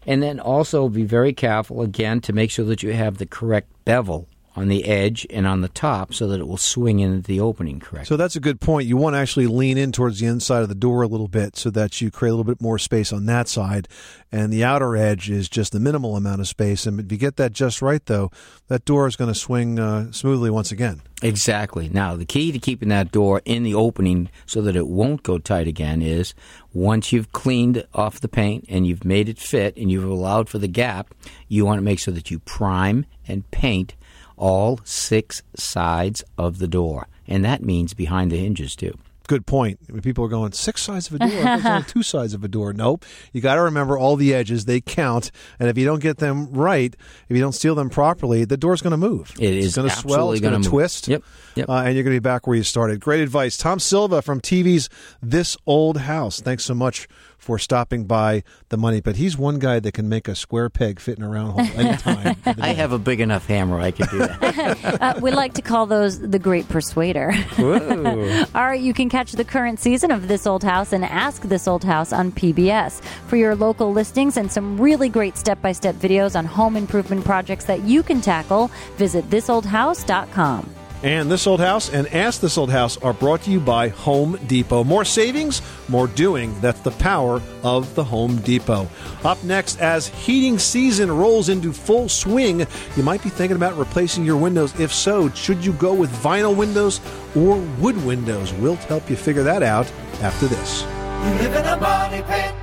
And 0.06 0.22
then 0.22 0.40
also 0.40 0.90
be 0.90 1.04
very 1.04 1.34
careful 1.34 1.82
again 1.82 2.22
to 2.22 2.34
make 2.34 2.52
sure 2.52 2.66
that 2.66 2.84
you 2.84 2.94
have 2.94 3.18
the 3.18 3.26
correct 3.26 3.72
bevel 3.86 4.28
on 4.56 4.68
the 4.68 4.86
edge 4.86 5.26
and 5.30 5.48
on 5.48 5.62
the 5.62 5.70
top 5.70 6.14
so 6.14 6.28
that 6.28 6.40
it 6.40 6.48
will 6.48 6.58
swing 6.58 7.00
into 7.00 7.22
the 7.22 7.40
opening 7.40 7.80
correctly. 7.80 8.06
So 8.06 8.18
that's 8.18 8.36
a 8.36 8.40
good 8.40 8.60
point. 8.60 8.88
You 8.88 8.98
want 8.98 9.16
to 9.16 9.20
actually 9.20 9.48
lean 9.48 9.78
in 9.78 9.92
towards 9.92 10.20
the 10.20 10.28
inside 10.28 10.62
of 10.62 10.70
the 10.70 10.76
door 10.76 11.04
a 11.04 11.08
little 11.08 11.30
bit 11.30 11.56
so 11.56 11.70
that 11.72 12.02
you 12.02 12.12
create 12.12 12.32
a 12.32 12.34
little 12.34 12.44
bit 12.44 12.62
more 12.62 12.78
space 12.78 13.14
on 13.14 13.26
that 13.28 13.48
side. 13.48 13.88
And 14.32 14.52
the 14.52 14.64
outer 14.64 14.96
edge 14.96 15.30
is 15.30 15.50
just 15.50 15.72
the 15.72 15.80
minimal 15.80 16.16
amount 16.16 16.42
of 16.42 16.48
space. 16.48 16.86
And 16.86 17.00
if 17.00 17.12
you 17.12 17.18
get 17.18 17.38
that 17.38 17.54
just 17.54 17.82
right, 17.82 18.06
though, 18.06 18.32
that 18.68 18.86
door 18.86 19.08
is 19.08 19.16
going 19.16 19.32
to 19.32 19.40
swing 19.40 19.80
uh, 19.80 20.12
smoothly 20.12 20.50
once 20.50 20.72
again. 20.72 21.02
Exactly. 21.22 21.90
Now, 21.90 22.16
the 22.16 22.26
key 22.26 22.52
to 22.52 22.60
keeping 22.60 22.90
that 22.90 23.12
door 23.12 23.42
in 23.46 23.64
the 23.64 23.76
opening 23.76 24.30
so 24.46 24.62
that 24.64 24.76
it 24.76 24.88
won't 24.88 25.24
go 25.24 25.38
tight 25.38 25.68
again 25.68 26.02
is 26.02 26.34
once 26.74 27.12
you've 27.12 27.32
cleaned 27.32 27.86
off 27.94 28.20
the 28.20 28.28
paint 28.28 28.66
and 28.68 28.88
you've 28.88 29.06
made 29.06 29.30
it 29.30 29.38
fit 29.38 29.78
and 29.78 29.92
you've 29.92 30.04
allowed 30.04 30.50
for 30.50 30.58
the 30.58 30.68
gap, 30.68 31.14
you 31.48 31.66
want 31.66 31.78
to 31.78 31.84
make 31.84 32.00
sure 32.00 32.14
that 32.14 32.32
you 32.32 32.40
prime 32.40 33.06
and 33.28 33.50
paint 33.52 33.94
all 34.42 34.82
six 34.84 35.44
sides 35.56 36.24
of 36.38 36.58
the 36.58 36.68
door. 36.68 37.08
And 37.28 37.46
that 37.46 37.64
means 37.64 37.94
behind 37.94 38.32
the 38.32 38.38
hinges, 38.38 38.76
too. 38.76 38.98
Good 39.28 39.46
point. 39.46 39.80
When 39.88 40.02
People 40.02 40.26
are 40.26 40.30
going 40.30 40.52
six 40.52 40.82
sides 40.82 41.10
of 41.10 41.14
a 41.14 41.20
door. 41.20 41.48
Only 41.48 41.84
two 41.84 42.04
sides 42.04 42.34
of 42.34 42.44
a 42.44 42.50
door. 42.50 42.74
Nope. 42.74 43.06
You 43.32 43.40
got 43.40 43.56
to 43.56 43.62
remember 43.62 43.98
all 43.98 44.18
the 44.18 44.34
edges. 44.34 44.66
They 44.66 44.82
count, 44.82 45.32
and 45.58 45.70
if 45.70 45.78
you 45.78 45.86
don't 45.86 46.02
get 46.02 46.18
them 46.18 46.52
right, 46.52 46.94
if 47.30 47.38
you 47.38 47.42
don't 47.42 47.54
seal 47.54 47.76
them 47.76 47.90
properly, 47.90 48.44
the 48.44 48.58
door's 48.58 48.82
going 48.82 48.92
to 48.92 48.98
move. 48.98 49.32
It 49.40 49.56
it's 49.56 49.68
is 49.68 49.76
going 49.76 49.90
to 49.90 49.96
swell. 49.96 50.32
It's 50.34 50.42
going 50.42 50.56
gonna 50.56 50.68
twist. 50.68 51.08
Yep, 51.08 51.24
yep. 51.56 51.70
Uh, 51.70 51.76
and 51.76 51.96
you're 51.96 52.04
going 52.04 52.16
to 52.16 52.20
be 52.20 52.24
back 52.24 52.46
where 52.46 52.58
you 52.58 52.64
started. 52.64 53.00
Great 53.00 53.22
advice, 53.22 53.56
Tom 53.56 53.80
Silva 53.80 54.22
from 54.22 54.42
TV's 54.42 54.90
This 55.22 55.56
Old 55.66 55.98
House. 55.98 56.42
Thanks 56.42 56.66
so 56.66 56.74
much 56.74 57.08
for 57.42 57.58
stopping 57.58 58.06
by 58.06 58.44
the 58.70 58.78
money. 58.78 59.02
But 59.02 59.16
he's 59.16 59.36
one 59.36 59.58
guy 59.58 59.80
that 59.80 59.94
can 59.94 60.08
make 60.08 60.28
a 60.28 60.36
square 60.36 60.70
peg 60.70 61.00
fit 61.00 61.18
in 61.18 61.24
a 61.24 61.30
round 61.30 61.54
hole 61.54 61.80
anytime. 61.80 62.38
of 62.46 62.60
I 62.62 62.70
have 62.70 62.92
a 62.92 63.00
big 63.00 63.20
enough 63.20 63.48
hammer 63.48 63.80
I 63.80 63.92
can 63.92 64.08
do 64.10 64.20
that. 64.20 64.78
Uh, 65.02 65.20
we 65.22 65.32
like 65.32 65.54
to 65.54 65.62
call 65.62 65.88
those 65.88 66.20
the 66.20 66.38
Great 66.38 66.68
Persuader. 66.70 67.32
Whoa. 67.32 68.44
All 68.56 68.64
right, 68.64 68.80
you 68.80 68.94
can 68.94 69.10
catch 69.10 69.32
the 69.32 69.44
current 69.44 69.80
season 69.80 70.12
of 70.12 70.28
This 70.28 70.46
Old 70.46 70.64
House 70.64 70.94
and 70.94 71.04
Ask 71.04 71.42
This 71.44 71.68
Old 71.68 71.84
House 71.84 72.14
on 72.14 72.32
PBS. 72.32 73.02
For 73.28 73.38
your 73.38 73.56
local 73.56 73.92
listings 73.92 74.38
and 74.38 74.52
some 74.52 74.80
really 74.80 75.10
great 75.10 75.38
step 75.38 75.62
by 75.62 75.72
step 75.72 75.96
videos 75.96 76.38
on 76.38 76.46
home 76.46 76.76
improvement 76.76 77.26
projects 77.26 77.66
that 77.66 77.82
you 77.82 78.04
can 78.04 78.22
tackle, 78.22 78.70
visit 78.98 79.28
thisoldhouse.com. 79.30 80.81
And 81.04 81.32
This 81.32 81.48
Old 81.48 81.60
House 81.60 81.92
and 81.92 82.08
Ask 82.14 82.42
This 82.42 82.60
Old 82.60 82.70
House 82.70 82.98
are 82.98 83.14
brought 83.14 83.42
to 83.44 83.52
you 83.52 83.60
by 83.60 83.88
Home 83.90 84.38
Depot. 84.46 84.84
More 84.84 85.04
savings, 85.04 85.64
more 85.90 86.06
doing. 86.06 86.54
That's 86.62 86.80
the 86.82 86.92
power 86.92 87.42
of 87.64 87.96
the 87.96 88.04
Home 88.04 88.38
Depot. 88.38 88.88
Up 89.24 89.44
next, 89.44 89.82
as 89.82 90.08
heating 90.08 90.60
season 90.60 91.12
rolls 91.12 91.50
into 91.50 91.74
full 91.74 92.08
swing, 92.08 92.68
you 92.96 93.04
might 93.04 93.24
be 93.24 93.30
thinking 93.30 93.56
about 93.56 93.78
replacing 93.78 94.24
your 94.24 94.38
windows. 94.38 94.80
If 94.80 94.94
so, 94.94 95.30
should 95.30 95.66
you 95.66 95.74
go 95.74 95.94
with 95.96 96.12
vinyl 96.12 96.56
windows 96.56 97.02
or 97.36 97.58
wood 97.80 97.98
windows? 98.06 98.54
We'll 98.54 98.76
help 98.76 99.10
you 99.10 99.16
figure 99.16 99.44
that 99.44 99.64
out 99.64 99.92
after 100.22 100.46
this. 100.46 100.84
You 100.84 101.48
live 101.48 101.56
in 101.56 101.66
a 101.66 102.24
pit. 102.28 102.61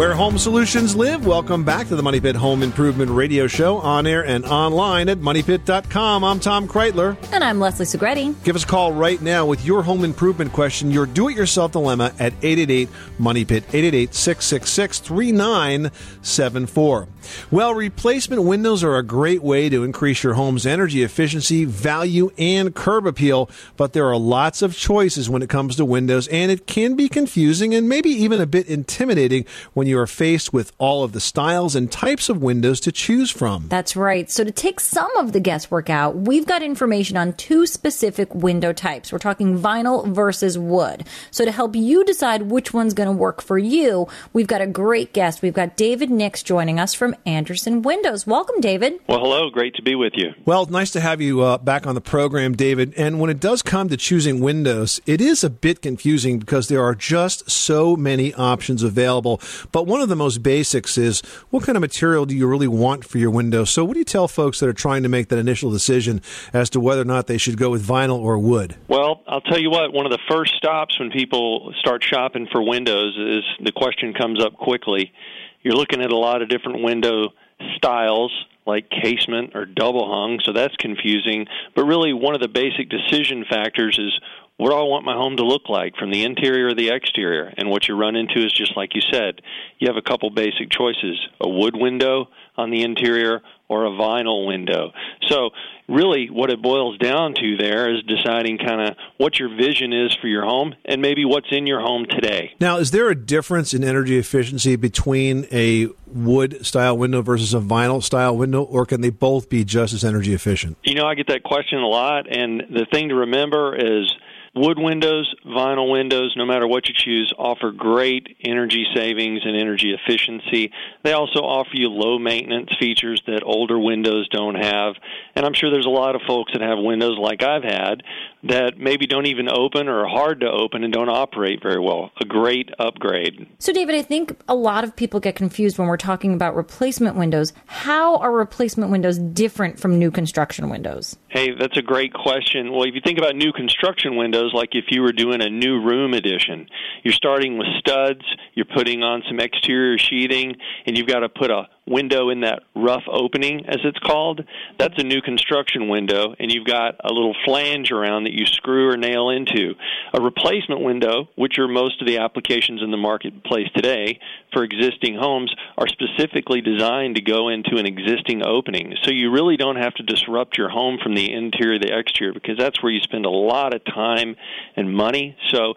Where 0.00 0.14
home 0.14 0.38
solutions 0.38 0.96
live, 0.96 1.26
welcome 1.26 1.62
back 1.62 1.88
to 1.88 1.94
the 1.94 2.02
Money 2.02 2.20
Pit 2.20 2.34
Home 2.34 2.62
Improvement 2.62 3.10
Radio 3.10 3.46
Show 3.46 3.76
on 3.76 4.06
air 4.06 4.24
and 4.24 4.46
online 4.46 5.10
at 5.10 5.18
moneypit.com. 5.18 6.24
I'm 6.24 6.40
Tom 6.40 6.66
Kraeutler. 6.66 7.18
And 7.34 7.44
I'm 7.44 7.60
Leslie 7.60 7.84
Segrete. 7.84 8.42
Give 8.42 8.56
us 8.56 8.64
a 8.64 8.66
call 8.66 8.94
right 8.94 9.20
now 9.20 9.44
with 9.44 9.62
your 9.62 9.82
home 9.82 10.02
improvement 10.02 10.54
question, 10.54 10.90
your 10.90 11.04
do 11.04 11.28
it 11.28 11.36
yourself 11.36 11.72
dilemma 11.72 12.14
at 12.18 12.32
888 12.40 12.88
Money 13.18 13.44
Pit, 13.44 13.64
888 13.74 14.14
666 14.14 15.00
3974. 15.00 17.08
Well, 17.50 17.74
replacement 17.74 18.42
windows 18.42 18.84
are 18.84 18.96
a 18.96 19.02
great 19.02 19.42
way 19.42 19.68
to 19.68 19.84
increase 19.84 20.22
your 20.22 20.34
home's 20.34 20.66
energy 20.66 21.02
efficiency, 21.02 21.64
value, 21.64 22.30
and 22.38 22.74
curb 22.74 23.06
appeal, 23.06 23.50
but 23.76 23.92
there 23.92 24.06
are 24.06 24.16
lots 24.16 24.62
of 24.62 24.76
choices 24.76 25.28
when 25.28 25.42
it 25.42 25.48
comes 25.48 25.76
to 25.76 25.84
windows, 25.84 26.28
and 26.28 26.50
it 26.50 26.66
can 26.66 26.94
be 26.94 27.08
confusing 27.08 27.74
and 27.74 27.88
maybe 27.88 28.10
even 28.10 28.40
a 28.40 28.46
bit 28.46 28.66
intimidating 28.66 29.44
when 29.74 29.86
you 29.86 29.98
are 29.98 30.06
faced 30.06 30.52
with 30.52 30.72
all 30.78 31.04
of 31.04 31.12
the 31.12 31.20
styles 31.20 31.74
and 31.74 31.90
types 31.90 32.28
of 32.28 32.42
windows 32.42 32.80
to 32.80 32.92
choose 32.92 33.30
from. 33.30 33.66
That's 33.68 33.96
right. 33.96 34.30
So, 34.30 34.44
to 34.44 34.50
take 34.50 34.80
some 34.80 35.14
of 35.16 35.32
the 35.32 35.40
guesswork 35.40 35.90
out, 35.90 36.16
we've 36.16 36.46
got 36.46 36.62
information 36.62 37.16
on 37.16 37.32
two 37.34 37.66
specific 37.66 38.34
window 38.34 38.72
types. 38.72 39.12
We're 39.12 39.18
talking 39.18 39.58
vinyl 39.58 40.06
versus 40.06 40.58
wood. 40.58 41.04
So, 41.30 41.44
to 41.44 41.52
help 41.52 41.76
you 41.76 42.04
decide 42.04 42.42
which 42.42 42.72
one's 42.72 42.94
going 42.94 43.08
to 43.08 43.12
work 43.12 43.42
for 43.42 43.58
you, 43.58 44.08
we've 44.32 44.46
got 44.46 44.60
a 44.60 44.66
great 44.66 45.12
guest. 45.12 45.42
We've 45.42 45.54
got 45.54 45.76
David 45.76 46.10
Nix 46.10 46.42
joining 46.42 46.80
us 46.80 46.94
from 46.94 47.14
Andersen 47.26 47.82
Windows. 47.82 48.26
Welcome, 48.26 48.60
David. 48.60 48.94
Well, 49.08 49.20
hello. 49.20 49.50
Great 49.50 49.74
to 49.74 49.82
be 49.82 49.94
with 49.94 50.12
you. 50.16 50.30
Well, 50.44 50.66
nice 50.66 50.90
to 50.92 51.00
have 51.00 51.20
you 51.20 51.42
uh, 51.42 51.58
back 51.58 51.86
on 51.86 51.94
the 51.94 52.00
program, 52.00 52.56
David. 52.56 52.94
And 52.96 53.20
when 53.20 53.30
it 53.30 53.40
does 53.40 53.62
come 53.62 53.88
to 53.88 53.96
choosing 53.96 54.40
windows, 54.40 55.00
it 55.06 55.20
is 55.20 55.44
a 55.44 55.50
bit 55.50 55.82
confusing 55.82 56.38
because 56.38 56.68
there 56.68 56.82
are 56.82 56.94
just 56.94 57.50
so 57.50 57.96
many 57.96 58.34
options 58.34 58.82
available. 58.82 59.40
But 59.72 59.86
one 59.86 60.00
of 60.00 60.08
the 60.08 60.16
most 60.16 60.42
basics 60.42 60.98
is 60.98 61.20
what 61.50 61.64
kind 61.64 61.76
of 61.76 61.80
material 61.80 62.26
do 62.26 62.36
you 62.36 62.46
really 62.46 62.68
want 62.68 63.04
for 63.04 63.18
your 63.18 63.30
window? 63.30 63.64
So, 63.64 63.84
what 63.84 63.94
do 63.94 63.98
you 63.98 64.04
tell 64.04 64.28
folks 64.28 64.60
that 64.60 64.68
are 64.68 64.72
trying 64.72 65.02
to 65.02 65.08
make 65.08 65.28
that 65.28 65.38
initial 65.38 65.70
decision 65.70 66.22
as 66.52 66.70
to 66.70 66.80
whether 66.80 67.02
or 67.02 67.06
not 67.06 67.26
they 67.26 67.38
should 67.38 67.56
go 67.56 67.70
with 67.70 67.86
vinyl 67.86 68.18
or 68.18 68.38
wood? 68.38 68.76
Well, 68.88 69.22
I'll 69.26 69.40
tell 69.40 69.60
you 69.60 69.70
what, 69.70 69.92
one 69.92 70.06
of 70.06 70.12
the 70.12 70.18
first 70.28 70.54
stops 70.56 70.98
when 70.98 71.10
people 71.10 71.72
start 71.78 72.02
shopping 72.02 72.48
for 72.50 72.62
windows 72.62 73.16
is 73.18 73.44
the 73.64 73.72
question 73.72 74.14
comes 74.14 74.42
up 74.42 74.54
quickly. 74.54 75.12
You're 75.62 75.74
looking 75.74 76.02
at 76.02 76.10
a 76.10 76.16
lot 76.16 76.42
of 76.42 76.48
different 76.48 76.82
window 76.82 77.28
styles 77.76 78.32
like 78.66 78.90
casement 78.90 79.52
or 79.54 79.64
double 79.66 80.08
hung, 80.08 80.40
so 80.44 80.52
that's 80.52 80.76
confusing. 80.76 81.46
But 81.74 81.84
really, 81.84 82.12
one 82.12 82.34
of 82.34 82.40
the 82.40 82.48
basic 82.48 82.88
decision 82.88 83.44
factors 83.48 83.98
is 83.98 84.18
what 84.56 84.70
do 84.70 84.76
I 84.76 84.82
want 84.82 85.06
my 85.06 85.14
home 85.14 85.38
to 85.38 85.44
look 85.44 85.70
like 85.70 85.96
from 85.96 86.10
the 86.10 86.24
interior 86.24 86.68
or 86.68 86.74
the 86.74 86.90
exterior? 86.90 87.52
And 87.56 87.70
what 87.70 87.88
you 87.88 87.96
run 87.96 88.14
into 88.14 88.44
is 88.44 88.52
just 88.52 88.76
like 88.76 88.94
you 88.94 89.00
said, 89.10 89.40
you 89.78 89.88
have 89.88 89.96
a 89.96 90.02
couple 90.02 90.28
basic 90.28 90.70
choices 90.70 91.18
a 91.40 91.48
wood 91.48 91.74
window 91.74 92.28
on 92.56 92.70
the 92.70 92.82
interior 92.82 93.40
or 93.68 93.86
a 93.86 93.90
vinyl 93.90 94.46
window. 94.46 94.92
So, 95.28 95.50
really, 95.88 96.28
what 96.28 96.50
it 96.50 96.60
boils 96.60 96.98
down 96.98 97.34
to 97.34 97.56
there 97.56 97.94
is 97.94 98.02
deciding 98.02 98.58
kind 98.58 98.80
of 98.80 98.96
what 99.16 99.38
your 99.38 99.48
vision 99.48 99.92
is 99.92 100.16
for 100.20 100.26
your 100.26 100.44
home 100.44 100.74
and 100.84 101.00
maybe 101.00 101.24
what's 101.24 101.46
in 101.50 101.66
your 101.66 101.80
home 101.80 102.04
today. 102.08 102.52
Now, 102.60 102.78
is 102.78 102.90
there 102.90 103.08
a 103.10 103.14
difference 103.14 103.72
in 103.72 103.84
energy 103.84 104.18
efficiency 104.18 104.74
between 104.76 105.46
a 105.52 105.88
wood 106.06 106.66
style 106.66 106.98
window 106.98 107.22
versus 107.22 107.54
a 107.54 107.60
vinyl 107.60 108.02
style 108.02 108.36
window, 108.36 108.62
or 108.62 108.84
can 108.84 109.00
they 109.00 109.10
both 109.10 109.48
be 109.48 109.64
just 109.64 109.94
as 109.94 110.04
energy 110.04 110.34
efficient? 110.34 110.76
You 110.82 110.94
know, 110.94 111.06
I 111.06 111.14
get 111.14 111.28
that 111.28 111.44
question 111.44 111.78
a 111.78 111.86
lot, 111.86 112.26
and 112.28 112.60
the 112.70 112.86
thing 112.92 113.10
to 113.10 113.14
remember 113.14 113.76
is 113.76 114.12
wood 114.54 114.78
windows, 114.78 115.32
vinyl 115.46 115.90
windows, 115.90 116.34
no 116.36 116.44
matter 116.44 116.66
what 116.66 116.88
you 116.88 116.94
choose, 116.94 117.32
offer 117.38 117.70
great 117.70 118.36
energy 118.44 118.86
savings 118.94 119.42
and 119.44 119.56
energy 119.56 119.94
efficiency. 119.94 120.72
They 121.04 121.12
also 121.12 121.40
offer 121.40 121.70
you 121.74 121.88
low 121.88 122.18
maintenance 122.18 122.70
features 122.78 123.22
that 123.26 123.42
older 123.44 123.78
windows 123.78 124.28
don't 124.28 124.56
have. 124.56 124.94
And 125.36 125.46
I'm 125.46 125.54
sure 125.54 125.70
there's 125.70 125.86
a 125.86 125.90
lot 125.90 126.16
of 126.16 126.22
folks 126.26 126.52
that 126.52 126.62
have 126.62 126.78
windows 126.78 127.16
like 127.18 127.42
I've 127.42 127.64
had 127.64 128.02
that 128.42 128.78
maybe 128.78 129.06
don't 129.06 129.26
even 129.26 129.48
open 129.48 129.88
or 129.88 130.04
are 130.04 130.08
hard 130.08 130.40
to 130.40 130.50
open 130.50 130.82
and 130.84 130.92
don't 130.92 131.08
operate 131.08 131.62
very 131.62 131.80
well. 131.80 132.10
A 132.20 132.24
great 132.24 132.70
upgrade. 132.78 133.46
So, 133.58 133.72
David, 133.72 133.94
I 133.94 134.02
think 134.02 134.36
a 134.48 134.54
lot 134.54 134.84
of 134.84 134.96
people 134.96 135.20
get 135.20 135.36
confused 135.36 135.78
when 135.78 135.88
we're 135.88 135.96
talking 135.96 136.32
about 136.32 136.54
replacement 136.56 137.16
windows. 137.16 137.52
How 137.66 138.16
are 138.16 138.32
replacement 138.32 138.90
windows 138.90 139.18
different 139.18 139.78
from 139.78 139.98
new 139.98 140.10
construction 140.10 140.70
windows? 140.70 141.16
Hey, 141.28 141.50
that's 141.58 141.76
a 141.76 141.82
great 141.82 142.12
question. 142.14 142.72
Well, 142.72 142.84
if 142.84 142.94
you 142.94 143.00
think 143.04 143.18
about 143.18 143.36
new 143.36 143.52
construction 143.52 144.16
windows, 144.16 144.52
like 144.54 144.70
if 144.72 144.86
you 144.88 145.02
were 145.02 145.12
doing 145.12 145.42
a 145.42 145.50
new 145.50 145.80
room 145.80 146.14
addition, 146.14 146.66
you're 147.04 147.14
starting 147.14 147.58
with 147.58 147.68
studs, 147.78 148.22
you're 148.54 148.66
putting 148.66 149.02
on 149.02 149.22
some 149.28 149.38
exterior 149.38 149.98
sheathing, 149.98 150.56
and 150.86 150.96
you've 150.96 151.06
got 151.06 151.20
to 151.20 151.28
put 151.28 151.50
a 151.50 151.68
window 151.86 152.30
in 152.30 152.40
that 152.40 152.62
rough 152.74 153.02
opening, 153.10 153.66
as 153.66 153.78
it's 153.84 153.98
called. 153.98 154.42
That's 154.78 154.98
a 154.98 155.04
new 155.04 155.20
construction 155.20 155.88
window, 155.88 156.34
and 156.38 156.52
you've 156.52 156.66
got 156.66 156.96
a 157.02 157.12
little 157.12 157.34
flange 157.44 157.90
around 157.90 158.24
that 158.24 158.32
you 158.32 158.46
screw 158.46 158.88
or 158.88 158.96
nail 158.96 159.30
into. 159.30 159.74
A 160.14 160.20
replacement 160.20 160.82
window, 160.82 161.28
which 161.36 161.58
are 161.58 161.68
most 161.68 162.00
of 162.00 162.06
the 162.06 162.18
applications 162.18 162.82
in 162.82 162.90
the 162.90 162.96
marketplace 162.96 163.68
today 163.74 164.20
for 164.52 164.62
existing 164.62 165.16
homes, 165.16 165.54
are 165.76 165.88
specifically 165.88 166.60
designed 166.60 167.16
to 167.16 167.22
go 167.22 167.48
into 167.48 167.76
an 167.76 167.86
existing 167.86 168.42
opening. 168.46 168.94
So 169.02 169.10
you 169.10 169.30
really 169.30 169.56
don't 169.56 169.76
have 169.76 169.94
to 169.94 170.02
disrupt 170.02 170.58
your 170.58 170.68
home 170.68 170.98
from 171.02 171.14
the 171.14 171.32
interior 171.32 171.78
to 171.78 171.86
the 171.86 171.98
exterior 171.98 172.32
because 172.32 172.58
that's 172.58 172.82
where 172.82 172.92
you 172.92 173.00
spend 173.00 173.26
a 173.26 173.30
lot 173.30 173.74
of 173.74 173.84
time 173.84 174.36
and 174.76 174.94
money. 174.94 175.36
So 175.48 175.74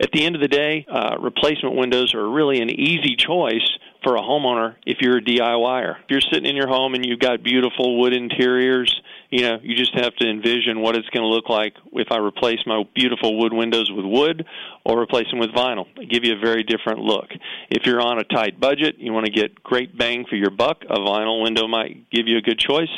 at 0.00 0.12
the 0.12 0.24
end 0.24 0.36
of 0.36 0.40
the 0.40 0.48
day, 0.48 0.86
uh, 0.88 1.16
replacement 1.18 1.74
windows 1.74 2.14
are 2.14 2.28
really 2.28 2.60
an 2.60 2.70
easy 2.70 3.16
choice 3.16 3.68
for 4.08 4.16
a 4.16 4.22
homeowner 4.22 4.74
if 4.86 4.98
you're 5.02 5.18
a 5.18 5.22
DIYer. 5.22 5.96
If 5.98 6.06
you're 6.08 6.22
sitting 6.22 6.46
in 6.46 6.56
your 6.56 6.66
home 6.66 6.94
and 6.94 7.04
you've 7.04 7.18
got 7.18 7.42
beautiful 7.42 8.00
wood 8.00 8.14
interiors, 8.14 9.02
you 9.28 9.42
know, 9.42 9.58
you 9.62 9.76
just 9.76 9.94
have 9.94 10.16
to 10.16 10.26
envision 10.26 10.80
what 10.80 10.96
it's 10.96 11.08
going 11.10 11.24
to 11.24 11.28
look 11.28 11.50
like 11.50 11.74
if 11.92 12.08
I 12.10 12.16
replace 12.16 12.60
my 12.64 12.84
beautiful 12.94 13.38
wood 13.38 13.52
windows 13.52 13.92
with 13.92 14.06
wood 14.06 14.46
or 14.86 14.98
replace 14.98 15.26
them 15.30 15.40
with 15.40 15.50
vinyl. 15.50 15.84
They 15.94 16.06
give 16.06 16.24
you 16.24 16.34
a 16.34 16.38
very 16.38 16.62
different 16.62 17.00
look. 17.00 17.26
If 17.68 17.84
you're 17.84 18.00
on 18.00 18.18
a 18.18 18.24
tight 18.24 18.58
budget, 18.58 18.96
you 18.98 19.12
want 19.12 19.26
to 19.26 19.32
get 19.32 19.62
great 19.62 19.98
bang 19.98 20.24
for 20.26 20.36
your 20.36 20.50
buck, 20.50 20.84
a 20.88 20.96
vinyl 20.96 21.42
window 21.42 21.68
might 21.68 22.08
give 22.10 22.26
you 22.26 22.38
a 22.38 22.40
good 22.40 22.58
choice. 22.58 22.88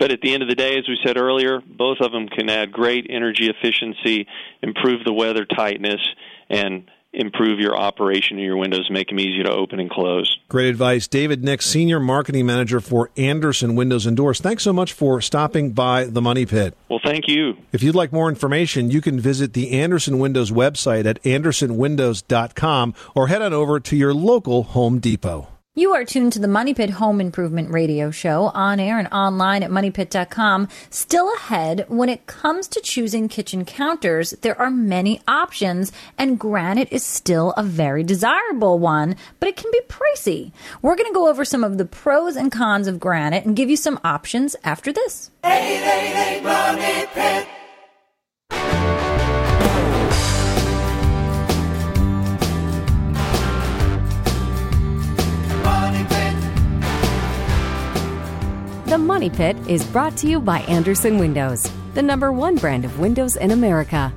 But 0.00 0.10
at 0.10 0.20
the 0.20 0.34
end 0.34 0.42
of 0.42 0.48
the 0.48 0.56
day, 0.56 0.76
as 0.76 0.88
we 0.88 0.98
said 1.06 1.16
earlier, 1.16 1.60
both 1.64 1.98
of 2.00 2.10
them 2.10 2.26
can 2.26 2.50
add 2.50 2.72
great 2.72 3.06
energy 3.08 3.48
efficiency, 3.48 4.26
improve 4.62 5.04
the 5.04 5.12
weather 5.12 5.44
tightness, 5.44 6.00
and 6.50 6.90
improve 7.16 7.58
your 7.58 7.76
operation 7.76 8.38
of 8.38 8.44
your 8.44 8.56
windows, 8.56 8.88
make 8.90 9.08
them 9.08 9.18
easy 9.18 9.42
to 9.42 9.50
open 9.50 9.80
and 9.80 9.90
close. 9.90 10.38
Great 10.48 10.68
advice. 10.68 11.08
David 11.08 11.42
Nix, 11.42 11.66
Senior 11.66 11.98
Marketing 11.98 12.46
Manager 12.46 12.80
for 12.80 13.10
Andersen 13.16 13.74
Windows 13.74 14.06
and 14.06 14.16
Doors. 14.16 14.40
Thanks 14.40 14.62
so 14.62 14.72
much 14.72 14.92
for 14.92 15.20
stopping 15.20 15.72
by 15.72 16.04
the 16.04 16.22
Money 16.22 16.46
Pit. 16.46 16.76
Well, 16.88 17.00
thank 17.02 17.26
you. 17.26 17.54
If 17.72 17.82
you'd 17.82 17.94
like 17.94 18.12
more 18.12 18.28
information, 18.28 18.90
you 18.90 19.00
can 19.00 19.18
visit 19.18 19.54
the 19.54 19.72
Andersen 19.72 20.18
Windows 20.18 20.50
website 20.52 21.06
at 21.06 21.22
andersenwindows.com 21.22 22.94
or 23.14 23.28
head 23.28 23.42
on 23.42 23.52
over 23.52 23.80
to 23.80 23.96
your 23.96 24.14
local 24.14 24.62
Home 24.62 24.98
Depot. 24.98 25.48
You 25.78 25.92
are 25.92 26.06
tuned 26.06 26.32
to 26.32 26.38
the 26.38 26.48
Money 26.48 26.72
Pit 26.72 26.88
Home 26.88 27.20
Improvement 27.20 27.70
Radio 27.70 28.10
Show 28.10 28.44
on 28.54 28.80
air 28.80 28.98
and 28.98 29.08
online 29.12 29.62
at 29.62 29.70
moneypit.com. 29.70 30.68
Still 30.88 31.30
ahead, 31.34 31.84
when 31.88 32.08
it 32.08 32.24
comes 32.24 32.66
to 32.68 32.80
choosing 32.80 33.28
kitchen 33.28 33.66
counters, 33.66 34.30
there 34.40 34.58
are 34.58 34.70
many 34.70 35.20
options, 35.28 35.92
and 36.16 36.38
granite 36.38 36.88
is 36.90 37.04
still 37.04 37.52
a 37.58 37.62
very 37.62 38.02
desirable 38.02 38.78
one, 38.78 39.16
but 39.38 39.50
it 39.50 39.56
can 39.56 39.70
be 39.70 39.82
pricey. 39.86 40.50
We're 40.80 40.96
going 40.96 41.10
to 41.10 41.14
go 41.14 41.28
over 41.28 41.44
some 41.44 41.62
of 41.62 41.76
the 41.76 41.84
pros 41.84 42.36
and 42.36 42.50
cons 42.50 42.88
of 42.88 42.98
granite 42.98 43.44
and 43.44 43.54
give 43.54 43.68
you 43.68 43.76
some 43.76 44.00
options 44.02 44.56
after 44.64 44.94
this. 44.94 45.30
888 45.44 46.42
Money 46.42 47.06
Pit. 47.12 47.48
The 58.96 59.02
Money 59.02 59.28
Pit 59.28 59.58
is 59.68 59.84
brought 59.84 60.16
to 60.16 60.26
you 60.26 60.40
by 60.40 60.60
Andersen 60.60 61.18
Windows, 61.18 61.70
the 61.92 62.00
number 62.00 62.32
one 62.32 62.56
brand 62.56 62.86
of 62.86 62.98
windows 62.98 63.36
in 63.36 63.50
America. 63.50 64.10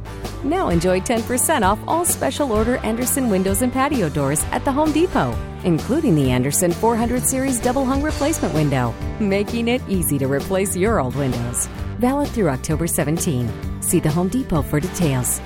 Now 0.46 0.70
enjoy 0.70 1.02
10% 1.02 1.63
off 1.63 1.80
all 1.86 2.06
special 2.06 2.54
order 2.54 2.78
Andersen 2.78 3.30
windows 3.30 3.62
and 3.62 3.74
patio 3.74 4.08
doors 4.08 4.42
at 4.54 4.63
the 4.63 4.72
Home 4.72 4.94
Depot, 4.94 5.38
including 5.65 6.15
the 6.15 6.32
Andersen 6.32 6.72
400 6.72 7.24
Series 7.24 7.60
double 7.60 7.84
hung 7.84 8.02
replacement 8.02 8.54
window, 8.54 8.96
making 9.20 9.68
it 9.68 9.82
easy 9.89 10.18
to 10.18 10.28
replace 10.28 10.78
your 10.78 11.02
old 11.02 11.18
windows. 11.18 11.68
Valid 11.98 12.30
through 12.30 12.48
October 12.48 12.88
17. 12.88 13.82
See 13.82 14.00
the 14.00 14.10
Home 14.10 14.30
Depot 14.30 14.62
for 14.62 14.80
details. 14.80 15.42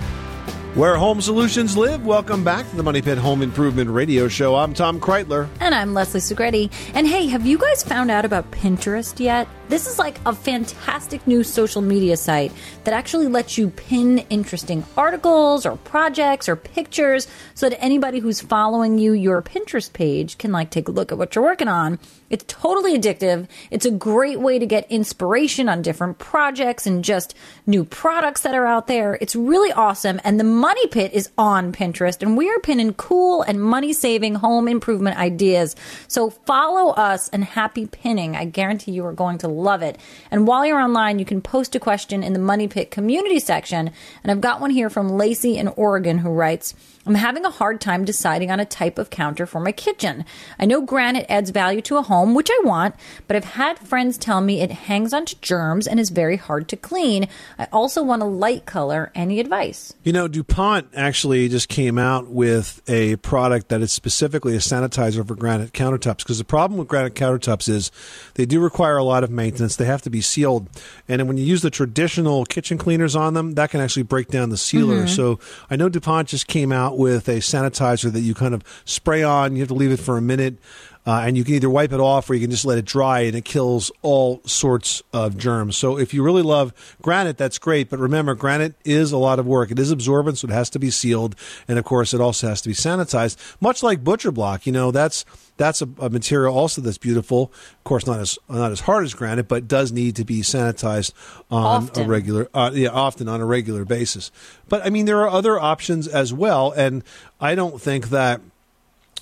Where 0.76 0.98
home 0.98 1.22
solutions 1.22 1.78
live, 1.78 2.04
welcome 2.04 2.44
back 2.44 2.68
to 2.68 2.76
the 2.76 2.82
Money 2.82 3.04
Pit 3.04 3.20
Home 3.20 3.44
Improvement 3.44 3.92
Radio 3.92 4.28
Show. 4.28 4.56
I'm 4.56 4.74
Tom 4.74 5.00
Kraeutler. 5.00 5.48
And 5.60 5.76
I'm 5.76 5.94
Leslie 5.94 6.20
Segrete. 6.20 6.72
And 6.96 7.06
hey, 7.06 7.28
have 7.28 7.46
you 7.46 7.60
guys 7.60 7.84
found 7.84 8.10
out 8.10 8.26
about 8.26 8.50
Pinterest 8.50 9.20
yet? 9.20 9.48
This 9.70 9.88
is 9.88 9.98
like 9.98 10.20
a 10.26 10.34
fantastic 10.34 11.26
new 11.26 11.44
social 11.44 11.82
media 11.82 12.18
site 12.18 12.52
that 12.84 12.94
actually 12.94 13.28
lets 13.28 13.58
you 13.58 13.70
pin 13.70 14.20
interesting 14.30 14.84
articles 14.98 15.66
or 15.66 15.78
projects 15.78 16.50
or 16.50 16.56
pictures 16.56 17.28
so 17.56 17.70
that 17.70 17.82
anybody 17.82 18.20
who's 18.20 18.42
following 18.42 19.00
you, 19.00 19.14
your 19.14 19.42
Pinterest 19.42 19.92
page, 19.92 20.38
can 20.38 20.52
like 20.52 20.70
take 20.70 20.90
a 20.90 20.92
look 20.92 21.12
at 21.12 21.18
what 21.18 21.34
you're 21.34 21.44
working 21.44 21.70
on. 21.70 21.98
It's 22.30 22.44
totally 22.48 22.98
addictive. 22.98 23.48
It's 23.72 23.86
a 23.86 23.92
great 23.92 24.40
way 24.40 24.60
to 24.60 24.66
get 24.66 24.92
inspiration 24.92 25.70
on 25.70 25.82
different 25.82 26.18
projects 26.20 26.86
and 26.86 27.04
just 27.04 27.36
new 27.66 27.86
products 27.86 28.42
that 28.42 28.56
are 28.56 28.66
out 28.66 28.88
there. 28.88 29.18
It's 29.22 29.36
really 29.36 29.72
awesome. 29.72 30.20
And 30.24 30.40
the 30.40 30.44
Money 30.44 30.88
Pit 30.88 31.14
is 31.14 31.30
on 31.38 31.72
Pinterest 31.72 32.22
and 32.22 32.36
we 32.36 32.50
are 32.50 32.60
pinning 32.60 32.94
cool 32.96 33.44
and 33.44 33.62
money 33.62 33.94
saving 33.94 34.36
home 34.36 34.68
improvement 34.68 35.18
ideas. 35.18 35.76
So 36.08 36.30
follow 36.32 36.92
us 36.94 37.30
and 37.30 37.44
happy 37.44 37.86
pinning. 37.86 38.36
I 38.36 38.46
guarantee 38.46 38.92
you 38.92 39.06
are 39.06 39.14
going 39.14 39.38
to 39.40 39.48
love 39.54 39.82
it. 39.82 39.98
And 40.32 40.48
while 40.48 40.66
you're 40.66 40.82
online, 40.82 41.20
you 41.20 41.26
can 41.26 41.42
post 41.42 41.76
a 41.76 41.80
question 41.80 42.24
in 42.24 42.34
the 42.34 42.40
Money 42.40 42.68
Pit 42.68 42.92
community 42.92 43.40
section. 43.40 43.92
And 44.24 44.32
I've 44.32 44.42
got 44.42 44.62
one 44.62 44.72
here 44.72 44.90
from 44.90 45.10
Lacey 45.10 45.58
in 45.58 45.68
Oregon 45.70 46.20
who 46.20 46.30
writes, 46.30 46.74
I'm 47.06 47.16
having 47.16 47.44
a 47.44 47.50
hard 47.50 47.82
time 47.82 48.06
deciding 48.06 48.50
on 48.50 48.62
a 48.62 48.66
type 48.66 48.98
of 48.98 49.10
counter 49.10 49.46
for 49.46 49.60
my 49.60 49.74
kitchen. 49.74 50.24
I 50.58 50.66
know 50.66 50.82
granite 50.82 51.26
adds 51.28 51.50
value 51.50 51.82
to 51.82 51.98
a 51.98 52.02
home, 52.02 52.34
which 52.34 52.50
I 52.50 52.62
want, 52.64 52.96
but 53.28 53.36
I've 53.36 53.44
had 53.44 53.78
friends 53.78 54.18
tell 54.18 54.40
me 54.40 54.62
it 54.62 54.72
hangs 54.72 55.14
onto 55.14 55.36
germs 55.42 55.86
and 55.86 56.00
is 56.00 56.12
very 56.12 56.38
hard 56.38 56.70
to 56.70 56.78
clean. 56.78 57.28
I 57.60 57.68
also 57.74 58.04
want 58.04 58.22
a 58.22 58.26
light 58.26 58.66
color. 58.66 59.12
Any 59.16 59.42
advice? 59.42 59.94
You 60.04 60.14
know, 60.14 60.30
DuPont 60.30 60.88
actually 60.96 61.50
just 61.50 61.68
came 61.68 61.98
out 61.98 62.30
with 62.30 62.82
a 62.88 63.18
product 63.18 63.68
that 63.68 63.82
is 63.82 63.92
specifically 63.92 64.56
a 64.56 64.60
sanitizer 64.60 65.28
for 65.28 65.36
granite 65.36 65.74
countertops 65.74 66.20
because 66.20 66.38
the 66.38 66.46
problem 66.46 66.78
with 66.78 66.88
granite 66.88 67.16
countertops 67.16 67.68
is 67.68 67.92
they 68.36 68.46
do 68.46 68.62
require 68.62 68.96
a 68.96 69.04
lot 69.04 69.26
of 69.26 69.30
maintenance. 69.30 69.43
They 69.52 69.86
have 69.86 70.02
to 70.04 70.10
be 70.10 70.22
sealed. 70.22 70.68
And 71.08 71.20
then 71.20 71.28
when 71.28 71.38
you 71.38 71.44
use 71.44 71.62
the 71.62 71.70
traditional 71.70 72.46
kitchen 72.46 72.78
cleaners 72.78 73.16
on 73.16 73.34
them, 73.34 73.54
that 73.54 73.70
can 73.70 73.82
actually 73.82 74.04
break 74.04 74.28
down 74.30 74.50
the 74.50 74.58
sealer. 74.58 75.04
Mhm. 75.04 75.10
So 75.10 75.40
I 75.70 75.76
know 75.76 75.90
DuPont 75.90 76.30
just 76.30 76.48
came 76.48 76.72
out 76.72 76.98
with 76.98 77.28
a 77.28 77.38
sanitizer 77.38 78.12
that 78.12 78.22
you 78.22 78.34
kind 78.34 78.54
of 78.54 78.64
spray 78.86 79.24
on. 79.24 79.54
You 79.56 79.60
have 79.60 79.70
to 79.70 79.74
leave 79.74 79.92
it 79.92 80.00
for 80.00 80.18
a 80.18 80.22
minute. 80.22 80.58
Uh, 81.06 81.24
and 81.26 81.36
you 81.36 81.44
can 81.44 81.56
either 81.56 81.70
wipe 81.70 81.92
it 81.92 82.00
off 82.00 82.30
or 82.30 82.34
you 82.34 82.40
can 82.40 82.52
just 82.52 82.66
let 82.66 82.78
it 82.78 82.86
dry 82.86 83.22
and 83.22 83.36
it 83.36 83.44
kills 83.44 83.92
all 84.02 84.42
sorts 84.46 85.04
of 85.12 85.38
germs. 85.38 85.76
So 85.76 85.98
if 85.98 86.14
you 86.14 86.24
really 86.24 86.42
love 86.42 86.74
granite, 87.02 87.38
that's 87.38 87.58
great. 87.58 87.90
But 87.90 88.00
remember, 88.00 88.36
granite 88.36 88.76
is 88.86 89.12
a 89.12 89.18
lot 89.18 89.38
of 89.38 89.46
work. 89.46 89.70
It 89.70 89.80
is 89.80 89.92
absorbent, 89.92 90.38
so 90.38 90.48
it 90.48 90.54
has 90.54 90.70
to 90.72 90.80
be 90.80 90.90
sealed. 90.90 91.36
And 91.68 91.78
of 91.78 91.84
course, 91.84 92.14
it 92.14 92.22
also 92.22 92.48
has 92.48 92.62
to 92.62 92.70
be 92.70 92.76
sanitized, 92.76 93.38
much 93.60 93.84
like 93.84 94.04
butcher 94.04 94.32
block. 94.32 94.66
You 94.66 94.72
know, 94.72 94.92
that's 94.92 95.26
that's 95.58 95.82
a, 95.82 95.90
a 96.00 96.10
material 96.10 96.58
also 96.58 96.82
that's 96.82 96.98
beautiful. 96.98 97.52
Of 97.78 97.84
course, 97.84 98.08
not 98.08 98.20
as 98.20 98.40
not 98.50 98.72
as 98.72 98.82
hard 98.82 99.04
as 99.04 99.14
granite, 99.14 99.48
but 99.48 99.68
does 99.68 99.92
need 99.92 100.16
to 100.16 100.24
be 100.24 100.42
sanitized 100.42 101.12
on 101.52 101.84
Often. 101.84 102.06
a 102.06 102.08
regular, 102.08 102.50
uh, 102.54 102.72
yeah, 102.74 102.90
often 102.90 103.28
on 103.28 103.42
a 103.42 103.46
regular 103.46 103.84
basis. 103.86 104.32
But 104.70 104.86
I 104.86 104.90
mean, 104.90 105.06
there 105.06 105.20
are 105.22 105.30
other 105.30 105.60
options 105.60 106.08
as 106.08 106.34
well, 106.34 106.72
and 106.72 107.04
I 107.42 107.56
don't 107.56 107.80
think 107.80 108.10
that 108.10 108.42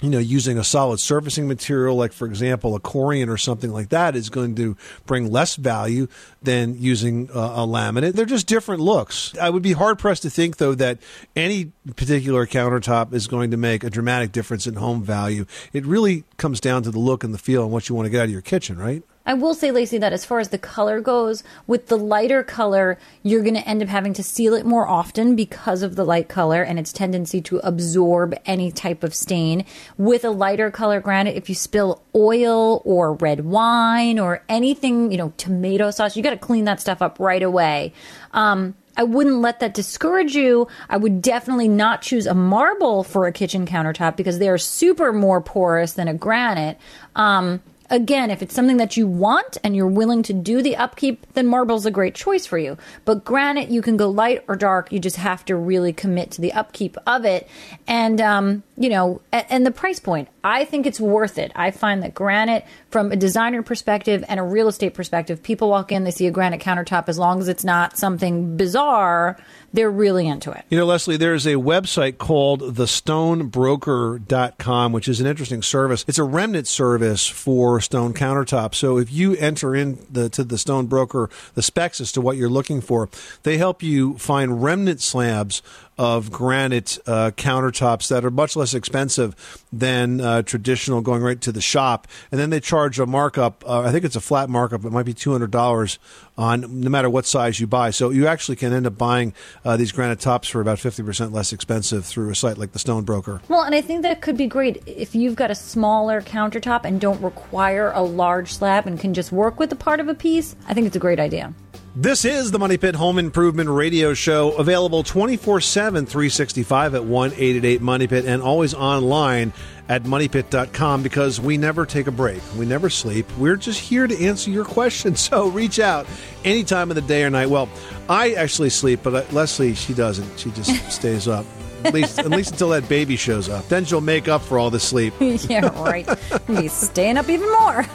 you 0.02 0.10
know, 0.10 0.20
using 0.20 0.58
a 0.58 0.64
solid 0.64 1.00
surfacing 1.00 1.48
material, 1.48 1.96
like 1.96 2.12
for 2.12 2.26
example, 2.26 2.76
a 2.76 2.80
corian 2.80 3.30
or 3.30 3.38
something 3.38 3.72
like 3.72 3.90
that, 3.90 4.16
is 4.16 4.30
going 4.30 4.56
to 4.56 4.76
bring 5.06 5.32
less 5.32 5.56
value 5.56 6.08
than 6.42 6.76
using 6.78 7.30
uh, 7.30 7.40
a 7.40 7.68
laminate. 7.68 8.14
They're 8.14 8.26
just 8.26 8.48
different 8.48 8.82
looks. 8.82 9.38
I 9.38 9.50
would 9.50 9.62
be 9.62 9.74
hard 9.74 10.00
pressed 10.00 10.24
to 10.24 10.30
think, 10.30 10.58
though, 10.58 10.74
that 10.76 10.98
any 11.36 11.72
particular 11.96 12.48
countertop 12.48 13.14
is 13.14 13.28
going 13.28 13.52
to 13.52 13.58
make 13.58 13.84
a 13.84 13.90
dramatic 13.90 14.32
difference 14.32 14.66
in 14.66 14.74
home 14.74 15.04
value. 15.04 15.46
It 15.72 15.86
really 15.86 16.24
comes 16.38 16.60
down 16.60 16.84
to 16.84 16.92
the 16.92 17.00
look 17.00 17.24
and 17.24 17.34
the 17.34 17.38
feel 17.38 17.64
and 17.64 17.72
what 17.72 17.88
you 17.88 17.96
want 17.96 18.08
to 18.08 18.10
get 18.10 18.22
out 18.22 18.26
of 18.26 18.32
your 18.32 18.42
kitchen, 18.42 18.78
right? 18.78 19.04
I 19.26 19.36
will 19.36 19.54
say, 19.54 19.72
Lacey, 19.72 20.00
that 20.00 20.14
as 20.14 20.26
far 20.26 20.40
as 20.40 20.50
the 20.50 20.58
color 20.58 21.00
goes, 21.00 21.44
with 21.68 21.88
the 21.88 21.98
lighter 21.98 22.44
color, 22.44 22.98
you're 23.22 23.44
going 23.44 23.56
to 23.56 23.68
end 23.68 23.84
up 23.84 23.90
having 23.90 24.14
to 24.14 24.24
seal 24.24 24.56
it 24.56 24.66
more 24.66 24.88
often 24.88 25.36
because 25.36 25.84
of 25.84 25.96
the 25.96 26.04
light 26.04 26.28
color 26.28 26.64
and 26.64 26.80
its 26.80 26.92
tendency 26.92 27.40
to 27.42 27.60
absorb 27.60 28.34
any 28.46 28.72
type 28.72 29.04
of 29.04 29.14
stain. 29.14 29.64
With 29.98 30.26
a 30.26 30.32
lighter 30.32 30.72
color 30.72 31.00
granite, 31.00 31.36
if 31.36 31.50
you 31.50 31.56
spill 31.56 32.02
oil 32.16 32.82
or 32.84 33.14
red 33.14 33.46
wine 33.46 34.18
or 34.18 34.44
anything, 34.50 35.12
you 35.12 35.18
know, 35.18 35.34
tomato 35.38 35.92
sauce, 35.92 36.18
you 36.18 36.24
got 36.24 36.32
to 36.32 36.38
clean 36.38 36.66
that 36.66 36.82
stuff 36.82 37.02
up 37.02 37.20
right 37.20 37.44
away. 37.44 37.94
Um, 38.32 38.76
I 38.98 39.04
wouldn't 39.04 39.38
let 39.38 39.60
that 39.62 39.74
discourage 39.74 40.36
you. 40.36 40.68
I 40.90 40.98
would 40.98 41.22
definitely 41.22 41.68
not 41.68 42.02
choose 42.02 42.26
a 42.26 42.34
marble 42.34 43.04
for 43.04 43.26
a 43.26 43.32
kitchen 43.32 43.66
countertop 43.66 44.18
because 44.18 44.40
they 44.40 44.50
are 44.50 44.58
super 44.58 45.14
more 45.14 45.42
porous 45.42 45.94
than 45.94 46.08
a 46.08 46.14
granite. 46.14 46.78
Um, 47.16 47.62
again, 47.92 48.32
if 48.32 48.42
it's 48.42 48.56
something 48.56 48.78
that 48.78 48.98
you 48.98 49.06
want 49.06 49.58
and 49.64 49.76
you're 49.76 49.86
willing 49.86 50.24
to 50.24 50.34
do 50.34 50.64
the 50.64 50.78
upkeep, 50.78 51.28
then 51.34 51.46
marble's 51.46 51.86
a 51.86 51.92
great 51.92 52.16
choice 52.16 52.48
for 52.48 52.58
you. 52.58 52.78
But 53.06 53.24
granite, 53.24 53.70
you 53.70 53.84
can 53.84 53.98
go 53.98 54.10
light 54.10 54.44
or 54.48 54.56
dark. 54.56 54.92
You 54.92 55.00
just 55.00 55.18
have 55.18 55.46
to 55.46 55.56
really 55.56 55.94
commit 55.94 56.32
to 56.32 56.42
the 56.42 56.54
upkeep 56.54 56.98
of 57.06 57.26
it. 57.26 57.48
And, 57.88 58.20
um, 58.20 58.64
you 58.82 58.90
know, 58.90 59.22
and, 59.32 59.66
the 59.66 59.72
price 59.72 60.00
point, 60.00 60.28
I 60.44 60.66
think 60.66 60.88
it's 60.88 61.00
worth 61.00 61.38
it. 61.38 61.52
I 61.56 61.70
find 61.70 62.02
that 62.02 62.16
granite, 62.16 62.66
from 62.90 63.12
a 63.12 63.16
designer 63.16 63.62
perspective 63.62 64.26
and 64.28 64.40
a 64.40 64.44
real 64.44 64.68
estate 64.68 64.96
perspective, 64.96 65.44
people 65.44 65.70
walk 65.70 65.92
in, 65.92 66.04
they 66.04 66.10
see 66.10 66.26
a 66.26 66.32
granite 66.32 66.62
countertop, 66.62 67.08
as 67.08 67.20
long 67.20 67.42
as 67.42 67.48
it's 67.48 67.64
not 67.64 67.96
something 67.98 68.58
bizarre, 68.58 69.38
they're 69.72 69.92
really 69.92 70.28
into 70.28 70.50
it. 70.52 70.66
You 70.70 70.80
know, 70.80 70.86
Leslie, 70.86 71.18
there's 71.18 71.46
a 71.46 71.54
website 71.56 72.18
called 72.18 72.62
thestonebroker.com, 72.62 74.92
which 74.92 75.08
is 75.08 75.22
an 75.22 75.28
interesting 75.28 75.62
service. 75.62 76.04
It's 76.08 76.18
a 76.18 76.24
remnant 76.24 76.68
service 76.68 77.28
for 77.28 77.80
stone 77.80 78.16
countertops. 78.16 78.74
So 78.76 78.98
if 78.98 79.12
you 79.12 79.36
enter 79.36 79.76
in 79.76 80.00
the, 80.10 80.28
to 80.30 80.44
the 80.44 80.58
Stone 80.58 80.88
Broker, 80.88 81.30
the 81.54 81.62
specs 81.62 82.02
as 82.02 82.12
to 82.14 82.22
what 82.22 82.36
you're 82.36 82.50
looking 82.50 82.82
for, 82.82 83.10
they 83.44 83.60
help 83.60 83.84
you 83.84 84.18
find 84.18 84.64
remnant 84.64 85.02
slabs 85.02 85.62
of 86.02 86.32
granite 86.32 86.98
uh, 87.06 87.30
countertops 87.38 88.08
that 88.08 88.26
are 88.26 88.32
much 88.32 88.56
less 88.56 88.74
expensive 88.74 89.36
than 89.72 90.20
uh, 90.20 90.42
traditional 90.42 91.00
going 91.00 91.22
right 91.22 91.40
to 91.40 91.52
the 91.52 91.62
shop. 91.62 92.08
And 92.32 92.42
then 92.42 92.50
they 92.50 92.60
charge 92.60 93.00
a 93.00 93.06
markup. 93.06 93.64
Uh, 93.70 93.82
I 93.82 93.92
think 93.92 94.04
it's 94.04 94.16
a 94.16 94.20
flat 94.20 94.50
markup. 94.50 94.84
It 94.84 94.92
might 94.92 95.06
be 95.06 95.14
$200 95.14 96.00
on 96.40 96.82
no 96.82 96.90
matter 96.90 97.08
what 97.08 97.28
size 97.28 97.60
you 97.60 97.68
buy. 97.68 97.92
So 97.92 98.10
you 98.10 98.26
actually 98.26 98.56
can 98.56 98.74
end 98.74 98.88
up 98.88 98.98
buying 98.98 99.36
uh, 99.64 99.78
these 99.78 99.92
granite 99.92 100.20
tops 100.20 100.48
for 100.48 100.60
about 100.60 100.80
50% 100.80 101.34
less 101.34 101.54
expensive 101.54 102.04
through 102.04 102.32
a 102.32 102.36
site 102.36 102.58
like 102.58 102.72
the 102.72 102.80
Stone 102.80 103.04
Broker. 103.04 103.40
Well, 103.48 103.62
and 103.62 103.76
I 103.76 103.82
think 103.82 104.02
that 104.02 104.22
could 104.22 104.38
be 104.38 104.48
great 104.48 104.82
if 104.88 105.14
you've 105.14 105.36
got 105.36 105.52
a 105.52 105.56
smaller 105.56 106.20
countertop 106.24 106.84
and 106.84 107.00
don't 107.00 107.22
require 107.22 107.92
a 107.92 108.02
large 108.02 108.52
slab 108.52 108.88
and 108.88 109.00
can 109.00 109.14
just 109.14 109.32
work 109.32 109.60
with 109.60 109.70
the 109.70 109.76
part 109.76 110.00
of 110.00 110.08
a 110.08 110.16
piece. 110.16 110.56
I 110.68 110.74
think 110.74 110.88
it's 110.88 110.96
a 110.96 111.00
great 111.00 111.20
idea. 111.20 111.54
This 111.94 112.24
is 112.24 112.52
the 112.52 112.60
Money 112.60 112.78
Pit 112.78 112.96
Home 112.96 113.20
Improvement 113.20 113.70
Radio 113.70 114.14
Show, 114.14 114.54
available 114.54 115.04
24 115.04 115.60
7, 115.60 116.06
365 116.06 116.96
at 116.96 117.04
1 117.04 117.32
888 117.32 117.82
Money 117.82 118.08
Pit, 118.08 118.24
and 118.24 118.42
always 118.42 118.74
online 118.74 119.52
at 119.90 120.04
moneypit.com 120.04 121.04
because 121.04 121.42
we 121.42 121.58
never 121.58 121.86
take 121.86 122.08
a 122.08 122.12
break. 122.12 122.42
We 122.56 122.66
never 122.66 122.90
sleep. 122.90 123.26
We're 123.38 123.58
just 123.58 123.82
here 123.82 124.08
to 124.08 124.26
answer 124.26 124.52
your 124.52 124.64
questions. 124.64 125.20
So 125.32 125.48
reach 125.50 125.80
out 125.80 126.08
any 126.46 126.64
time 126.64 126.92
of 126.92 126.96
the 126.96 127.02
day 127.02 127.26
or 127.26 127.30
night. 127.30 127.50
Well, 127.50 127.68
I 128.08 128.34
actually 128.34 128.70
sleep, 128.70 129.02
but 129.04 129.14
uh, 129.14 129.34
Leslie, 129.34 129.76
she 129.76 129.94
doesn't. 129.94 130.40
She 130.40 130.50
just 130.52 130.92
stays 130.92 131.28
up. 131.28 131.46
At 131.84 131.94
least, 131.94 132.20
at 132.20 132.30
least 132.30 132.52
until 132.52 132.70
that 132.70 132.88
baby 132.88 133.16
shows 133.16 133.50
up. 133.50 133.68
Then 133.68 133.86
she'll 133.86 134.02
make 134.02 134.28
up 134.28 134.42
for 134.42 134.60
all 134.60 134.70
the 134.70 134.80
sleep. 134.80 135.14
yeah, 135.20 135.68
right. 135.82 136.08
Be 136.48 136.68
staying 136.68 137.18
up 137.18 137.30
even 137.30 137.50
more. 137.52 137.84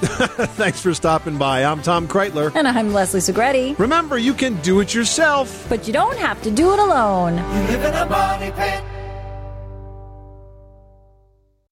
Thanks 0.56 0.80
for 0.80 0.94
stopping 0.94 1.38
by. 1.38 1.64
I'm 1.64 1.82
Tom 1.82 2.08
Kraeutler. 2.08 2.54
And 2.54 2.66
I'm 2.66 2.92
Leslie 2.92 3.20
Segrete. 3.20 3.78
Remember, 3.78 4.18
you 4.18 4.34
can 4.34 4.60
do 4.62 4.80
it 4.80 4.94
yourself. 4.94 5.66
But 5.68 5.86
you 5.86 5.92
don't 5.92 6.18
have 6.18 6.40
to 6.42 6.50
do 6.50 6.72
it 6.72 6.78
alone. 6.78 7.36